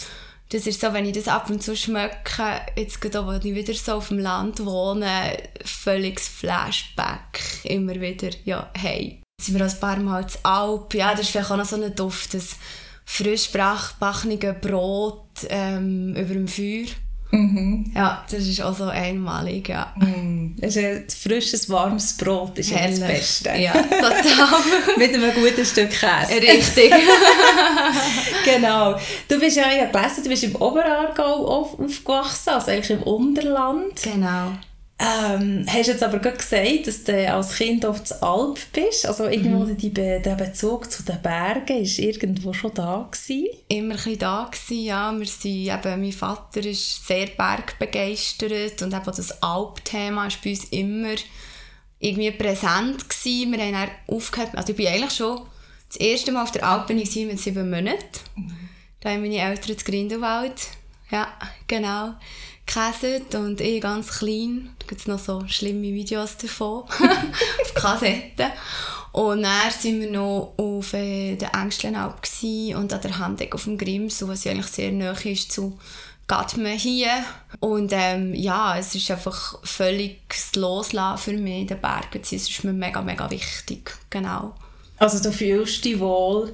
das 0.48 0.66
ist 0.66 0.80
so, 0.80 0.94
wenn 0.94 1.04
ich 1.04 1.12
das 1.12 1.28
ab 1.28 1.50
und 1.50 1.62
zu 1.62 1.76
schmecke, 1.76 2.62
jetzt 2.76 3.02
gerade 3.02 3.26
wo 3.26 3.32
ich 3.32 3.44
wieder 3.44 3.74
so 3.74 3.92
auf 3.92 4.08
dem 4.08 4.20
Land 4.20 4.64
wohne, 4.64 5.36
völliges 5.62 6.26
Flashback, 6.26 7.62
immer 7.64 8.00
wieder, 8.00 8.30
ja, 8.46 8.70
hey. 8.74 9.20
Sind 9.38 9.58
wir 9.58 9.66
ein 9.66 9.80
paar 9.80 9.98
Mal 9.98 10.26
zu 10.26 10.38
Alp, 10.44 10.94
ja, 10.94 11.10
das 11.10 11.22
ist 11.22 11.30
vielleicht 11.30 11.50
auch 11.50 11.58
noch 11.58 11.66
so 11.66 11.76
ein 11.76 11.94
Duft, 11.94 12.32
das 12.32 12.56
frisch 13.04 13.50
backene 13.50 14.54
Brot 14.54 15.28
ähm, 15.50 16.16
über 16.16 16.32
dem 16.32 16.48
Feuer 16.48 16.86
Mhm. 17.34 17.92
Ja, 17.94 18.24
das 18.30 18.46
ist 18.46 18.62
auch 18.62 18.76
so 18.76 18.84
einmalig, 18.84 19.68
ja. 19.68 19.92
Mm. 19.96 20.56
Ein 20.62 21.04
frisches, 21.08 21.68
warmes 21.68 22.16
Brot 22.16 22.58
ist 22.58 22.70
ja 22.70 22.86
das 22.86 23.00
Beste. 23.00 23.50
Ja, 23.50 23.72
total. 23.72 24.60
Mit 24.96 25.14
einem 25.14 25.32
guten 25.34 25.64
Stück 25.64 25.90
Käse. 25.90 26.40
Richtig. 26.40 26.92
genau. 28.44 28.96
Du 29.28 29.38
bist 29.38 29.56
ja, 29.56 29.72
ja 29.72 29.86
gelesen, 29.86 30.22
du 30.22 30.28
bist 30.28 30.44
im 30.44 30.56
Oberaargau 30.56 31.46
aufgewachsen, 31.46 32.50
also 32.50 32.70
eigentlich 32.70 32.90
im 32.90 33.02
Unterland. 33.02 34.02
Genau. 34.02 34.52
Ähm, 35.04 35.66
hast 35.68 35.88
jetzt 35.88 36.02
aber 36.02 36.18
gerade 36.18 36.38
gesagt, 36.38 36.86
dass 36.86 37.04
du 37.04 37.30
als 37.30 37.56
Kind 37.56 37.84
auf 37.84 38.02
der 38.04 38.22
Alp 38.22 38.58
bist. 38.72 39.06
Also 39.06 39.26
irgendwo 39.26 39.64
mhm. 39.64 39.76
Be 39.92 40.22
der 40.24 40.34
Bezug 40.34 40.90
zu 40.90 41.02
den 41.02 41.20
Bergen 41.20 41.82
ist 41.82 41.98
irgendwo 41.98 42.54
schon 42.54 42.72
da 42.72 43.06
gewesen? 43.10 43.48
Immer 43.68 43.96
ein 44.06 44.18
da 44.18 44.50
gewesen, 44.50 44.84
ja. 44.84 45.12
Wir 45.12 45.26
sind 45.26 45.66
eben, 45.66 46.00
mein 46.00 46.12
Vater 46.12 46.64
ist 46.64 47.06
sehr 47.06 47.26
bergbegeistert 47.26 48.80
und 48.80 48.94
eben 48.94 49.04
das 49.04 49.42
Alpthema 49.42 50.26
ist 50.26 50.42
bei 50.42 50.50
uns 50.50 50.64
immer 50.64 51.16
irgendwie 51.98 52.30
präsent 52.30 53.08
gewesen. 53.08 53.52
Wir 53.52 53.58
haben 53.58 53.72
dann 53.72 53.90
aufgehört, 54.06 54.54
also 54.54 54.70
ich 54.70 54.76
bin 54.76 54.86
eigentlich 54.86 55.14
schon 55.14 55.42
das 55.88 55.98
erste 55.98 56.32
Mal 56.32 56.44
auf 56.44 56.52
der 56.52 56.66
Alp 56.66 56.88
mit 56.88 57.10
sieben 57.10 57.70
Monaten. 57.70 58.20
Mhm. 58.36 58.56
Da 59.00 59.10
haben 59.10 59.20
meine 59.20 59.38
Eltern 59.38 59.72
in 59.72 59.84
Grindelwald. 59.84 60.68
Ja, 61.10 61.28
genau 61.66 62.14
gekäset 62.66 63.34
und 63.34 63.60
ich 63.60 63.80
ganz 63.80 64.18
klein. 64.18 64.70
Da 64.78 64.86
gibt 64.86 65.00
es 65.00 65.06
noch 65.06 65.18
so 65.18 65.44
schlimme 65.46 65.82
Videos 65.82 66.36
davon. 66.36 66.82
auf 67.62 67.74
Kassetten. 67.74 68.50
Und 69.12 69.42
dann 69.42 69.70
waren 69.70 70.00
wir 70.00 70.10
noch 70.10 70.54
auf 70.56 70.92
äh, 70.92 71.36
der 71.36 71.54
Engstlenalp 71.54 72.16
und 72.74 72.92
an 72.92 73.00
der 73.00 73.18
Handeck 73.18 73.54
auf 73.54 73.64
dem 73.64 73.78
Grimsau, 73.78 74.28
was 74.28 74.44
ja 74.44 74.52
eigentlich 74.52 74.66
sehr 74.66 74.90
nahe 74.90 75.30
ist 75.30 75.52
zu 75.52 75.78
Gatmen 76.26 76.76
hier. 76.76 77.24
Und 77.60 77.92
ähm, 77.92 78.34
ja, 78.34 78.76
es 78.76 78.94
ist 78.94 79.10
einfach 79.10 79.58
völlig 79.62 80.20
Loslassen 80.56 81.22
für 81.22 81.38
mich 81.38 81.60
in 81.60 81.66
den 81.68 81.80
Bergen. 81.80 82.20
Es 82.22 82.32
ist 82.32 82.64
mir 82.64 82.72
mega, 82.72 83.02
mega 83.02 83.30
wichtig. 83.30 83.96
Genau. 84.10 84.54
Also 84.98 85.22
du 85.22 85.32
fühlst 85.32 85.84
dich 85.84 86.00
wohl? 86.00 86.52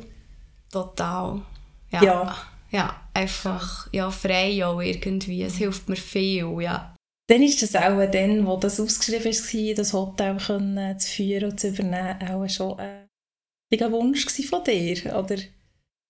Total. 0.70 1.40
Ja. 1.92 2.02
ja 2.02 2.36
ja, 2.70 3.00
einfach 3.14 3.88
ja, 3.92 4.10
frei 4.10 4.64
auch 4.64 4.80
irgendwie. 4.80 5.42
Es 5.42 5.56
hilft 5.56 5.88
mir 5.88 5.96
viel, 5.96 6.60
ja. 6.60 6.94
Dann 7.28 7.42
ist 7.42 7.62
das 7.62 7.76
auch 7.76 8.04
dann, 8.10 8.46
wo 8.46 8.56
das 8.56 8.80
ausgeschrieben 8.80 9.24
war, 9.24 9.74
das 9.74 9.92
Hotel 9.92 10.36
können, 10.36 10.98
zu 10.98 11.08
führen 11.08 11.50
und 11.50 11.60
zu 11.60 11.68
übernehmen, 11.68 12.28
auch 12.28 12.48
schon 12.48 12.78
äh, 12.78 13.06
ein 13.72 13.92
Wunsch 13.92 14.26
von 14.26 14.64
dir, 14.64 15.16
oder? 15.16 15.36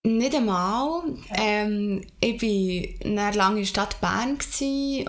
Nicht 0.02 0.35
einmal. 0.35 1.02
Ähm, 1.35 2.07
ich 2.23 2.40
war 2.40 3.35
lange 3.35 3.57
in 3.57 3.62
der 3.62 3.69
Stadt 3.69 4.00
Bern 4.00 4.38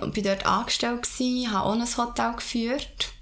und 0.01 0.17
war 0.17 0.23
dort 0.23 0.45
angestellt, 0.45 1.07
habe 1.47 1.65
auch 1.65 1.73
ein 1.73 1.97
Hotel 1.97 2.33
geführt. 2.35 3.13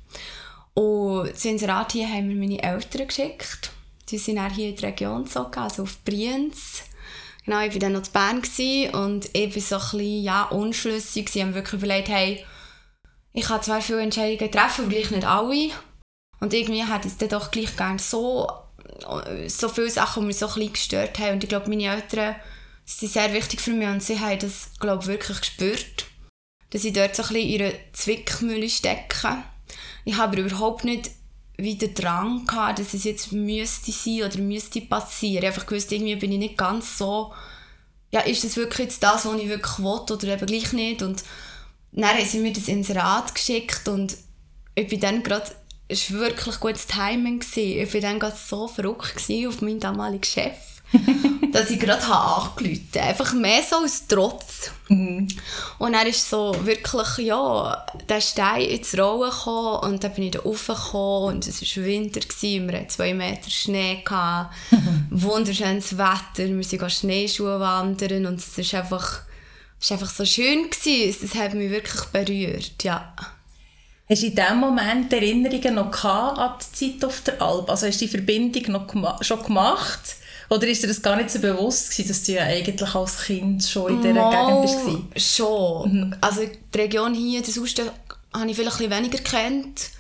Und 0.74 1.30
das 1.30 1.46
Inserat 1.46 1.92
hier 1.92 2.08
haben 2.08 2.28
mir 2.28 2.36
meine 2.36 2.64
Eltern 2.64 3.08
geschickt. 3.08 3.72
Die 4.10 4.18
sind 4.18 4.38
dann 4.38 4.52
hier 4.52 4.70
in 4.70 4.76
die 4.76 4.86
Region 4.86 5.26
gezogen, 5.26 5.60
also 5.60 5.84
auf 5.84 6.04
Brienz. 6.04 6.89
Genau, 7.50 7.66
ich 7.66 7.74
war 7.74 7.80
dann 7.80 7.94
noch 7.94 8.06
in 8.06 8.12
Bern 8.12 8.44
und 8.94 9.30
ich 9.34 9.56
war 9.56 9.80
so 9.80 9.98
ein 9.98 9.98
bisschen, 9.98 10.24
ja, 10.24 10.44
unschlüssig. 10.44 11.30
Sie 11.30 11.42
haben 11.42 11.56
wirklich 11.56 11.82
überlegt, 11.82 12.08
hey, 12.08 12.46
ich 13.34 13.46
kann 13.46 13.64
zwar 13.64 13.82
viele 13.82 14.02
Entscheidungen 14.02 14.52
treffen, 14.52 14.86
aber 14.86 14.94
gleich 14.94 15.10
nicht 15.10 15.26
alle. 15.26 15.72
Und 16.40 16.54
irgendwie 16.54 16.84
hat 16.84 17.06
es 17.06 17.18
dann 17.18 17.30
doch 17.30 17.50
gleich 17.50 17.76
gerne 17.76 17.98
so, 17.98 18.48
so 19.48 19.68
viele 19.68 19.90
Sachen, 19.90 20.22
die 20.22 20.28
mich 20.28 20.38
so 20.38 20.46
ein 20.46 20.54
bisschen 20.54 20.74
gestört 20.74 21.18
haben. 21.18 21.34
Und 21.34 21.44
ich 21.44 21.50
glaube, 21.50 21.70
meine 21.70 21.92
Eltern 21.92 22.36
sind 22.86 23.12
sehr 23.12 23.34
wichtig 23.34 23.62
für 23.62 23.72
mich 23.72 23.88
und 23.88 24.04
sie 24.04 24.20
haben 24.20 24.38
das, 24.38 24.70
glaube 24.80 25.02
ich, 25.02 25.08
wirklich 25.08 25.40
gespürt. 25.40 26.06
Dass 26.70 26.84
ich 26.84 26.94
dort 26.94 27.16
so 27.16 27.24
ein 27.24 27.30
bisschen 27.30 27.42
in 27.42 27.50
ihre 27.50 27.74
Zwickmühle 27.94 28.70
stecke. 28.70 29.44
Ich 30.06 30.18
habe 30.18 30.40
überhaupt 30.40 30.84
nicht 30.84 31.10
wieder 31.62 31.88
Drang 31.90 32.46
gehabt, 32.46 32.80
dass 32.80 32.94
es 32.94 33.04
jetzt 33.04 33.32
müsste 33.32 33.92
sein 33.92 34.24
oder 34.24 34.40
müsste 34.40 34.82
passieren. 34.82 35.46
Einfach 35.46 35.66
gewusst, 35.66 35.92
irgendwie 35.92 36.16
bin 36.16 36.32
ich 36.32 36.40
nicht 36.40 36.58
ganz 36.58 36.98
so, 36.98 37.34
ja, 38.12 38.22
ist 38.22 38.44
das 38.44 38.58
wirklich 38.58 38.88
jetzt 38.88 39.04
das, 39.04 39.26
was 39.26 39.40
ich 39.40 39.50
wirklich 39.50 39.80
will 39.80 40.16
oder 40.16 40.28
eben 40.28 40.46
gleich 40.46 40.74
nicht. 40.74 41.02
Und 41.02 41.24
dann 41.92 42.10
haben 42.10 42.26
sie 42.26 42.40
mir 42.40 42.54
das 42.54 42.68
Inserat 42.68 43.34
geschickt 43.34 43.88
und 43.88 44.16
ich 44.76 44.88
bin 44.88 45.00
dann 45.00 45.24
gerade, 45.24 45.52
es 45.88 46.12
war 46.14 46.22
wirklich 46.22 46.60
gutes 46.60 46.88
Timing. 46.88 47.40
Gewesen. 47.40 47.82
Ich 47.82 47.94
war 47.94 48.02
dann 48.02 48.20
gerade 48.20 48.38
so 48.38 48.68
verrückt 48.68 49.16
auf 49.48 49.62
meinen 49.62 49.80
damaligen 49.80 50.24
Chef 50.24 50.79
dass 51.52 51.70
ich 51.70 51.80
gerade 51.80 52.04
angerufen 52.04 52.88
habe. 52.96 53.06
Einfach 53.06 53.34
mehr 53.34 53.62
so 53.68 53.78
aus 53.78 54.04
Trotz. 54.08 54.72
Mhm. 54.88 55.28
Und 55.78 55.94
dann 55.94 56.08
ist 56.08 56.30
so 56.30 56.56
wirklich, 56.64 57.28
ja, 57.28 57.86
der 58.08 58.22
Stein 58.22 58.62
ins 58.62 58.98
Rollen 58.98 59.30
gekommen 59.30 59.94
und 59.94 60.04
dann 60.04 60.14
bin 60.14 60.26
ich 60.26 60.32
da 60.32 60.40
raufgekommen 60.40 61.36
und 61.36 61.48
es 61.48 61.62
war 61.62 61.86
Winter, 61.86 62.20
gewesen, 62.20 62.68
wir 62.68 62.78
hatten 62.78 62.90
zwei 62.90 63.14
Meter 63.14 63.50
Schnee, 63.50 64.02
gehabt, 64.04 64.56
wunderschönes 65.12 65.98
Wetter, 65.98 66.48
wir 66.50 66.64
sind 66.64 66.92
Schneeschuhe 66.92 67.60
wandern 67.60 68.26
und 68.26 68.40
es 68.40 68.58
ist 68.58 68.74
einfach, 68.74 69.22
es 69.80 69.92
war 69.92 70.00
einfach 70.00 70.14
so 70.14 70.26
schön, 70.26 70.70
gewesen. 70.70 71.18
das 71.22 71.36
hat 71.36 71.54
mich 71.54 71.70
wirklich 71.70 72.04
berührt, 72.06 72.84
ja. 72.84 73.14
Hast 74.10 74.24
du 74.24 74.26
in 74.26 74.36
diesem 74.36 74.58
Moment 74.58 75.14
Erinnerungen 75.14 75.76
noch 75.76 76.04
an 76.04 76.56
die 76.60 77.00
Zeit 77.00 77.06
auf 77.06 77.22
der 77.22 77.40
Alp? 77.40 77.70
Also 77.70 77.86
hast 77.86 78.02
du 78.02 78.06
die 78.06 78.12
Verbindung 78.12 78.72
noch 78.72 79.24
schon 79.24 79.44
gemacht? 79.44 80.16
Oder 80.50 80.68
ist 80.68 80.82
dir 80.82 80.88
das 80.88 81.02
gar 81.02 81.16
nicht 81.16 81.30
so 81.30 81.40
bewusst 81.40 81.92
gewesen, 81.92 82.08
dass 82.08 82.24
du 82.24 82.32
ja 82.34 82.44
eigentlich 82.44 82.96
als 82.96 83.24
Kind 83.24 83.64
schon 83.64 83.94
in 83.94 84.02
dieser 84.02 84.14
Mal 84.16 84.64
Gegend 84.64 85.14
bist? 85.14 85.36
schon. 85.36 85.94
Mhm. 85.94 86.16
Also 86.22 86.42
die 86.74 86.78
Region 86.78 87.14
hier, 87.14 87.42
das 87.42 87.58
Osten, 87.60 87.90
habe 88.34 88.50
ich 88.50 88.56
vielleicht 88.56 88.82
ein 88.82 88.90
weniger 88.90 89.20
kennt. 89.20 89.92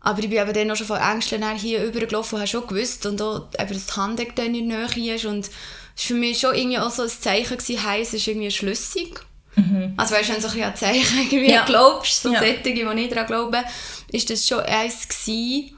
Aber 0.00 0.18
ich 0.18 0.28
bin 0.28 0.38
eben 0.40 0.52
dann 0.52 0.70
auch 0.72 0.76
schon 0.76 0.88
von 0.88 0.98
Ängsten 0.98 1.48
hier 1.54 1.84
übergelaufen 1.84 2.34
und 2.34 2.40
habe 2.40 2.48
schon 2.48 2.66
gewusst, 2.66 3.06
und 3.06 3.22
auch, 3.22 3.48
eben, 3.56 3.72
dass 3.72 3.86
die 3.86 4.28
dann 4.34 4.54
in 4.54 4.68
der 4.68 4.88
Nähe 4.88 5.14
ist. 5.14 5.24
Und 5.24 5.46
es 5.46 5.50
war 5.50 5.56
für 5.94 6.14
mich 6.14 6.40
schon 6.40 6.54
irgendwie 6.56 6.78
auch 6.78 6.90
so 6.90 7.02
ein 7.02 7.08
Zeichen, 7.08 7.56
gewesen, 7.56 7.86
hey, 7.86 8.02
es 8.02 8.12
ist 8.12 8.26
irgendwie 8.26 8.50
schlüssig. 8.50 9.20
Mhm. 9.54 9.94
Also 9.96 10.14
weißt 10.14 10.28
du, 10.28 10.32
wenn 10.34 10.42
du 10.42 10.48
so 10.48 10.60
ein, 10.60 10.76
Zeichen 10.76 11.18
irgendwie 11.30 11.52
ja. 11.52 11.64
glaubst, 11.64 12.22
so 12.22 12.32
ja. 12.32 12.40
Sättige, 12.40 12.88
die 12.88 13.00
ich 13.00 13.10
daran 13.10 13.26
glaube, 13.26 13.62
ist 14.10 14.30
das 14.30 14.46
schon 14.46 14.60
eins 14.60 15.06
gewesen. 15.06 15.76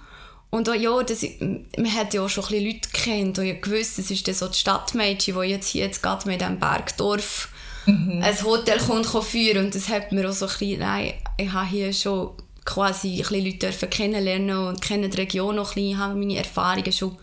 Und 0.54 0.68
auch, 0.68 0.74
ja, 0.74 1.02
das, 1.02 1.26
man 1.40 1.92
hat 1.92 2.14
ja 2.14 2.22
auch 2.22 2.28
schon 2.28 2.44
ein 2.44 2.50
bisschen 2.50 2.66
Leute 2.66 2.88
kennt 2.92 3.38
und 3.40 3.44
ja 3.44 3.54
gewusst, 3.54 3.98
das 3.98 4.08
ist 4.12 4.28
dann 4.28 4.36
so 4.36 4.46
die 4.46 4.56
Stadtmädchen, 4.56 5.34
die 5.34 5.48
jetzt 5.48 5.66
hier 5.66 5.86
jetzt 5.86 6.00
gerade 6.00 6.28
mit 6.28 6.40
diesem 6.40 6.60
Bergdorf 6.60 7.48
mhm. 7.86 8.22
ein 8.22 8.44
Hotel 8.44 8.78
kommt, 8.78 9.04
führen 9.24 9.64
und 9.64 9.74
das 9.74 9.88
hat 9.88 10.12
mir 10.12 10.30
auch 10.30 10.32
so 10.32 10.46
ein 10.46 10.52
bisschen, 10.52 10.78
nein, 10.78 11.14
ich 11.38 11.52
habe 11.52 11.66
hier 11.66 11.92
schon 11.92 12.34
quasi 12.64 13.14
ein 13.14 13.18
bisschen 13.18 13.44
Leute 13.44 13.58
dürfen 13.58 13.90
kennenlernen 13.90 14.56
und 14.68 14.80
kenne 14.80 15.08
die 15.08 15.16
Region 15.16 15.56
noch 15.56 15.72
ein 15.72 15.74
bisschen, 15.74 15.98
habe 15.98 16.14
meine 16.14 16.36
Erfahrungen 16.36 16.92
schon 16.92 17.18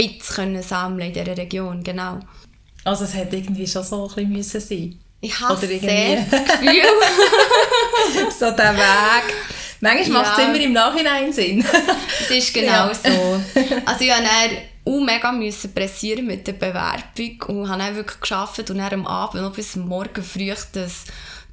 ein 0.00 0.18
bisschen 0.18 0.62
sammeln 0.62 1.08
in 1.08 1.12
dieser 1.12 1.36
Region, 1.36 1.84
genau. 1.84 2.20
Also 2.82 3.04
es 3.04 3.12
hätte 3.12 3.36
irgendwie 3.36 3.66
schon 3.66 3.84
so 3.84 4.10
ein 4.16 4.32
bisschen 4.32 4.60
sein 4.62 4.98
Ich 5.20 5.38
habe 5.38 5.66
sehr 5.66 6.26
das 6.30 6.44
Gefühl. 6.44 6.82
so 8.38 8.50
der 8.52 8.74
Weg. 8.74 9.53
Manchmal 9.84 10.22
ja. 10.22 10.28
macht 10.28 10.38
es 10.38 10.44
immer 10.46 10.60
im 10.60 10.72
Nachhinein 10.72 11.30
Sinn. 11.30 11.62
Es 12.22 12.30
ist 12.30 12.54
genau 12.54 12.88
ja. 12.88 12.94
so. 12.94 13.42
Also 13.84 14.00
ich 14.00 14.08
musste 14.08 14.62
auch 14.86 15.00
mega 15.04 15.30
müssen 15.30 15.74
pressieren 15.74 16.24
mit 16.24 16.46
der 16.46 16.54
Bewerbung 16.54 17.42
und 17.48 17.68
habe 17.68 17.82
dann 17.82 17.94
wirklich 17.94 18.18
geschafft 18.18 18.70
und 18.70 18.78
dann 18.78 18.94
am 18.94 19.06
Abend 19.06 19.42
noch 19.42 19.52
bis 19.52 19.76
morgen 19.76 20.22
früh 20.22 20.54
das 20.72 21.04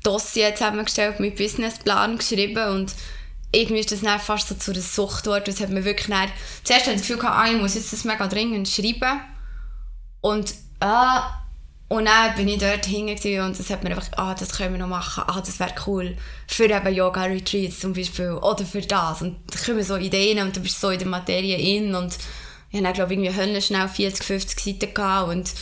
Dossier 0.02 0.56
zusammengestellt, 0.56 1.20
mit 1.20 1.36
Businessplan 1.36 2.18
geschrieben 2.18 2.70
und 2.70 2.94
irgendwie 3.52 3.82
ist 3.82 3.92
das 3.92 4.00
dann 4.00 4.20
fast 4.20 4.48
so 4.48 4.56
zu 4.56 4.72
einer 4.72 4.80
Sucht 4.80 5.26
geworden. 5.26 5.44
Das 5.46 5.60
hat 5.60 5.70
mir 5.70 5.84
wirklich 5.84 6.08
dann, 6.08 6.32
zuerst 6.64 6.86
hatte 6.86 6.96
ich 6.96 7.02
das 7.02 7.10
Gefühl, 7.10 7.26
ah, 7.26 7.52
ich 7.52 7.60
muss 7.60 7.76
jetzt 7.76 7.92
das 7.92 8.06
mega 8.06 8.28
dringend 8.28 8.70
schreiben 8.70 9.20
und 10.22 10.54
ah, 10.80 11.41
und 11.92 12.06
dann 12.06 12.34
bin 12.36 12.48
ich 12.48 12.58
dort 12.58 12.86
hingegangen 12.86 13.48
und 13.48 13.60
das 13.60 13.70
hat 13.70 13.84
mir 13.84 13.90
einfach, 13.90 14.08
ah, 14.16 14.34
das 14.34 14.54
können 14.54 14.76
wir 14.76 14.80
noch 14.80 14.88
machen, 14.88 15.26
ah, 15.28 15.42
das 15.42 15.60
wäre 15.60 15.74
cool. 15.86 16.16
Für 16.48 16.64
eben 16.64 16.96
Yoga-Retreats 16.96 17.82
zum 17.82 17.92
Beispiel 17.92 18.32
oder 18.32 18.64
für 18.64 18.80
das. 18.80 19.22
Und 19.22 19.36
da 19.48 19.60
kommen 19.60 19.84
so 19.84 19.98
Ideen 19.98 20.40
und 20.40 20.56
du 20.56 20.62
bist 20.62 20.80
so 20.80 20.90
in 20.90 21.00
der 21.00 21.10
Materie 21.10 21.58
in 21.58 21.94
und 21.94 22.18
ich 22.70 22.78
habe 22.78 22.86
dann, 22.86 22.94
glaube 22.94 23.14
ich, 23.14 23.20
irgendwie 23.20 23.62
schnell 23.62 23.90
40, 23.90 24.24
50 24.24 24.60
Seiten 24.62 24.94
gehabt 24.94 25.32
und 25.32 25.54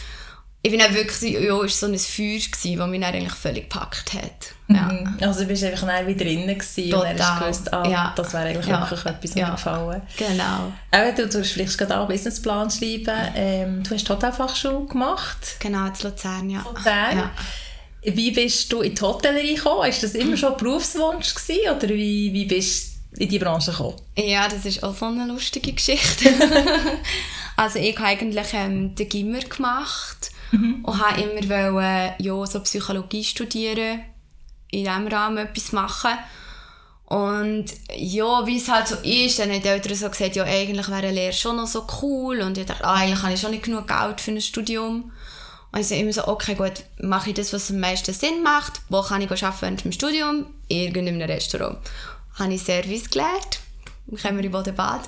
ich 0.62 0.72
bin 0.72 0.82
auch 0.82 0.94
wirklich, 0.94 1.34
ja, 1.42 1.64
es 1.64 1.80
so 1.80 1.86
ein 1.86 1.98
Feuer, 1.98 2.38
das 2.38 2.90
mich 2.90 3.06
eigentlich 3.06 3.34
völlig 3.34 3.70
gepackt 3.70 4.14
hat. 4.14 4.54
Ja. 4.68 4.92
Mhm. 4.92 5.18
Also 5.22 5.42
du 5.42 5.48
bist 5.48 5.64
einfach 5.64 5.88
dann 5.88 6.06
wieder 6.06 6.26
drinnen 6.26 6.48
gewesen 6.48 6.92
Total. 6.92 7.12
und 7.12 7.20
dann 7.20 7.40
gewusst, 7.40 7.74
ah, 7.74 7.88
ja. 7.88 8.14
das 8.16 8.34
wäre 8.34 8.50
eigentlich 8.50 8.68
ja. 8.68 8.82
wirklich 8.82 9.06
etwas, 9.06 9.32
was 9.32 9.36
ja. 9.36 9.48
mir 9.48 9.52
gefallen. 9.54 10.02
Genau. 10.18 10.74
Eben, 10.92 11.16
du, 11.16 11.28
du 11.30 11.40
hast 11.40 11.52
vielleicht 11.52 11.78
gerade 11.78 11.96
auch 11.96 12.02
einen 12.02 12.10
Businessplan 12.10 12.70
schreiben. 12.70 13.32
Ähm, 13.36 13.84
du 13.84 13.96
hast 13.96 14.10
Hotelfachschule 14.10 14.86
gemacht. 14.86 15.56
Genau, 15.60 15.86
in 15.86 15.94
Luzern, 16.04 16.50
ja. 16.50 16.66
Luzern. 16.68 17.18
Ja. 17.18 17.32
Wie 18.02 18.32
bist 18.32 18.72
du 18.72 18.82
in 18.82 18.96
die 18.96 19.02
Hotellerie 19.02 19.56
gekommen? 19.56 19.80
War 19.80 19.90
das 19.90 20.14
immer 20.14 20.36
schon 20.36 20.54
ein 20.54 20.58
Berufswunsch 20.58 21.36
gewesen, 21.36 21.70
oder 21.70 21.88
wie, 21.90 22.34
wie 22.34 22.46
bist 22.46 22.96
du 23.14 23.22
in 23.22 23.30
diese 23.30 23.44
Branche 23.44 23.72
gekommen? 23.72 23.96
Ja, 24.18 24.50
das 24.50 24.66
ist 24.66 24.84
auch 24.84 24.96
so 24.96 25.06
eine 25.06 25.26
lustige 25.26 25.72
Geschichte. 25.72 26.30
also 27.56 27.80
ich 27.80 27.98
habe 27.98 28.08
eigentlich 28.08 28.54
ähm, 28.54 28.94
den 28.94 29.08
Gimmer 29.08 29.40
gemacht 29.40 30.29
mhm. 30.52 30.84
und 30.84 31.00
habe 31.00 31.22
immer 31.22 31.74
wollen, 31.74 32.14
ja, 32.20 32.46
so 32.46 32.60
Psychologie 32.62 33.24
studieren 33.24 34.02
in 34.72 34.84
diesem 34.84 35.08
Rahmen 35.08 35.38
etwas 35.38 35.72
machen. 35.72 36.12
Und 37.06 37.66
ja, 37.96 38.46
wie 38.46 38.58
es 38.58 38.70
halt 38.70 38.88
so 38.88 38.96
ist, 38.98 39.40
dann 39.40 39.50
haben 39.50 39.64
die 39.64 39.68
Eltern 39.68 39.96
so 39.96 40.10
gesagt, 40.10 40.36
ja, 40.36 40.44
eigentlich 40.44 40.88
wäre 40.90 40.98
eine 41.00 41.12
Lehre 41.12 41.34
schon 41.34 41.56
noch 41.56 41.66
so 41.66 41.88
cool. 42.02 42.42
Und 42.42 42.58
ich 42.58 42.68
dachte, 42.68 42.86
ah, 42.86 42.96
eigentlich 42.96 43.24
habe 43.24 43.34
ich 43.34 43.42
schon 43.42 43.52
nicht 43.52 43.64
genug 43.64 43.88
Geld 43.88 44.22
für 44.22 44.32
ein 44.32 44.42
Studium. 44.42 45.12
Und 45.72 45.80
ich 45.80 45.88
so 45.88 45.96
immer 45.96 46.14
so, 46.14 46.28
okay, 46.28 46.54
gut, 46.54 46.84
mache 47.02 47.30
ich 47.30 47.36
das, 47.36 47.52
was 47.52 47.72
am 47.72 47.80
meisten 47.80 48.14
Sinn 48.14 48.44
macht. 48.44 48.82
Wo 48.90 49.02
kann 49.02 49.22
ich 49.22 49.32
arbeiten 49.32 49.62
während 49.62 49.84
dem 49.84 49.92
Studium? 49.92 50.46
Irgendeinem 50.68 51.22
Restaurant. 51.22 51.80
Habe 52.38 52.54
ich 52.54 52.62
Service 52.62 53.10
gelernt. 53.10 53.59
Kommen 54.22 54.38
wir 54.38 54.46
in 54.46 54.52
Bodenbad. 54.52 55.02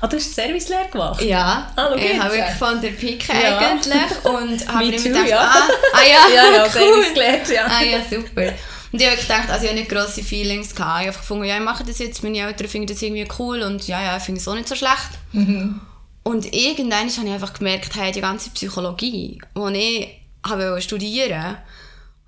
Ah, 0.00 0.06
du 0.06 0.16
hast 0.16 0.34
Servicelehre 0.34 0.88
gemacht? 0.90 1.22
Ja. 1.22 1.72
Ah, 1.76 1.94
ich 1.94 2.18
habe 2.18 2.34
wirklich 2.34 2.56
von 2.58 2.80
der 2.80 2.90
Pike 2.90 3.32
ja. 3.32 3.58
eigentlich. 3.58 4.24
Und 4.24 4.68
habe 4.72 4.84
mir 4.84 4.96
gedacht, 4.96 5.28
ja. 5.28 5.40
ah, 5.40 5.68
ah 5.94 6.00
ja, 6.02 6.34
ja, 6.34 6.56
ja 6.56 6.64
cool. 6.64 6.70
Service 6.70 7.14
gelernt, 7.14 7.48
ja. 7.48 7.66
Ah 7.66 7.82
ja, 7.82 7.98
super. 8.08 8.52
Und 8.92 9.00
ich 9.00 9.06
habe 9.06 9.16
gedacht, 9.16 9.48
also 9.48 9.64
ich 9.64 9.70
habe 9.70 9.80
nicht 9.80 9.90
grosse 9.90 10.22
Feelings 10.22 10.74
gehabt. 10.74 11.02
Ich 11.02 11.08
habe 11.08 11.18
gefunden, 11.18 11.44
ja, 11.44 11.56
ich 11.56 11.62
mache 11.62 11.84
das 11.84 11.98
jetzt, 11.98 12.22
meine 12.22 12.40
Eltern 12.40 12.68
finden 12.68 12.88
das 12.88 13.00
irgendwie 13.00 13.26
cool 13.38 13.62
und 13.62 13.86
ja, 13.88 14.02
ja, 14.02 14.16
ich 14.16 14.22
finde 14.22 14.40
es 14.40 14.48
auch 14.48 14.54
nicht 14.54 14.68
so 14.68 14.74
schlecht. 14.74 15.10
Mhm. 15.32 15.80
Und 16.24 16.52
irgendwann 16.52 17.08
habe 17.08 17.26
ich 17.26 17.32
einfach 17.32 17.54
gemerkt, 17.54 17.96
hey, 17.96 18.12
die 18.12 18.20
ganze 18.20 18.50
Psychologie, 18.50 19.40
die 19.56 19.78
ich 19.78 20.08
habe 20.46 20.80
studieren 20.80 21.56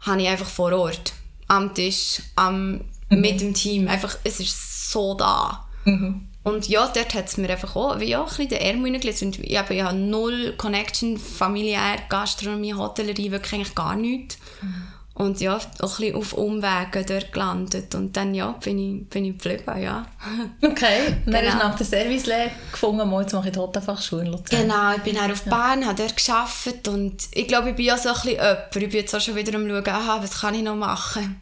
habe 0.00 0.22
ich 0.22 0.28
einfach 0.28 0.48
vor 0.48 0.72
Ort, 0.72 1.12
am 1.48 1.74
Tisch, 1.74 2.22
am, 2.36 2.72
mhm. 2.72 2.80
mit 3.08 3.40
dem 3.40 3.54
Team. 3.54 3.88
Einfach, 3.88 4.16
es 4.24 4.40
ist 4.40 4.90
so 4.90 5.14
da. 5.14 5.63
Mhm. 5.84 6.28
Und 6.42 6.68
ja, 6.68 6.86
dort 6.94 7.14
hat 7.14 7.26
es 7.26 7.38
mir 7.38 7.48
einfach 7.48 7.74
auch, 7.74 8.00
wie 8.00 8.14
auch 8.16 8.22
ein 8.22 8.28
bisschen 8.28 8.48
den 8.48 8.60
Ärmel 8.60 8.84
hineingelegt. 8.84 9.22
Und 9.22 9.38
ich 9.38 9.56
habe 9.56 9.96
null 9.96 10.54
Connection, 10.58 11.16
familiär, 11.18 11.96
Gastronomie, 12.10 12.74
Hotellerie, 12.74 13.30
wirklich 13.30 13.54
eigentlich 13.54 13.74
gar 13.74 13.96
nichts. 13.96 14.36
Mhm. 14.60 14.88
Und 15.14 15.40
ja, 15.40 15.56
auch 15.56 15.60
ein 15.60 15.68
bisschen 15.78 16.16
auf 16.16 16.32
Umwegen 16.32 17.06
dort 17.06 17.32
gelandet. 17.32 17.94
Und 17.94 18.16
dann 18.16 18.34
ja, 18.34 18.50
bin 18.52 18.78
ich, 18.78 19.08
bin 19.08 19.24
ich 19.24 19.38
geblieben, 19.38 19.80
ja. 19.80 20.06
Okay, 20.62 21.14
und 21.24 21.32
dann 21.32 21.44
genau. 21.44 21.54
hast 21.54 21.62
du 21.62 21.68
nach 21.68 21.76
der 21.76 21.86
Servicelehre 21.86 22.50
gefunden, 22.72 23.12
jetzt 23.20 23.32
mache 23.32 23.46
ich 23.46 23.52
die 23.52 23.58
Hotelfachschule 23.60 24.22
in 24.24 24.32
Luzern. 24.32 24.62
Genau, 24.62 24.96
ich 24.96 25.02
bin 25.02 25.14
dann 25.14 25.30
auf 25.30 25.46
ja. 25.46 25.52
habe 25.52 25.94
dort 25.94 26.16
gearbeitet 26.16 26.88
und 26.88 27.28
ich 27.32 27.46
glaube, 27.46 27.70
ich 27.70 27.76
bin 27.76 27.86
ja 27.86 27.96
so 27.96 28.08
ein 28.08 28.14
bisschen 28.14 28.30
jemand. 28.30 28.76
Ich 28.76 28.88
bin 28.88 28.90
jetzt 28.90 29.14
auch 29.14 29.20
schon 29.20 29.36
wieder 29.36 29.54
am 29.54 29.68
schauen, 29.68 29.88
aha, 29.88 30.18
was 30.20 30.40
kann 30.40 30.54
ich 30.54 30.62
noch 30.62 30.76
machen. 30.76 31.40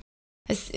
Es, 0.49 0.71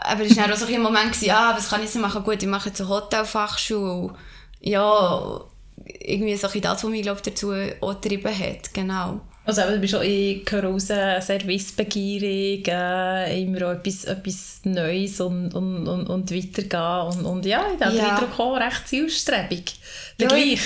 aber 0.00 0.22
es 0.22 0.36
war 0.36 0.44
dann 0.44 0.54
auch 0.54 0.58
so 0.58 0.66
ein 0.66 0.80
Moment, 0.80 1.12
gewesen, 1.12 1.30
ah, 1.30 1.54
was 1.56 1.68
kann 1.68 1.82
ich 1.82 1.90
so 1.90 1.98
machen? 1.98 2.22
Gut, 2.22 2.42
ich 2.42 2.48
mache 2.48 2.68
jetzt 2.68 2.80
eine 2.80 2.90
Hotelfachschule. 2.90 4.14
Ja, 4.60 5.40
irgendwie 5.84 6.36
so 6.36 6.48
ein 6.48 6.60
das, 6.60 6.84
was 6.84 6.90
mich 6.90 7.02
glaube 7.02 7.20
dazu 7.24 7.52
auch 7.80 8.00
getrieben 8.00 8.36
hat, 8.36 8.74
genau. 8.74 9.20
Also 9.44 9.62
du 9.62 9.78
bist 9.78 9.94
auch 9.94 10.02
ich 10.02 10.44
höre 10.50 10.64
raus, 10.64 10.88
servicebegierig, 10.88 12.68
äh, 12.68 13.42
immer 13.42 13.68
auch 13.68 13.72
etwas, 13.72 14.04
etwas 14.04 14.60
Neues 14.64 15.22
und, 15.22 15.54
und, 15.54 15.88
und, 15.88 16.06
und 16.06 16.30
weitergehen 16.30 17.18
und, 17.18 17.24
und 17.24 17.46
ja, 17.46 17.64
ich 17.74 17.82
habe 17.82 17.96
ja. 17.96 18.04
den 18.04 18.10
Eindruck 18.10 18.38
auch 18.38 18.56
recht 18.56 18.86
zielstrebig. 18.86 19.72
Der 20.20 20.28
ja, 20.28 20.36
gleich. 20.36 20.60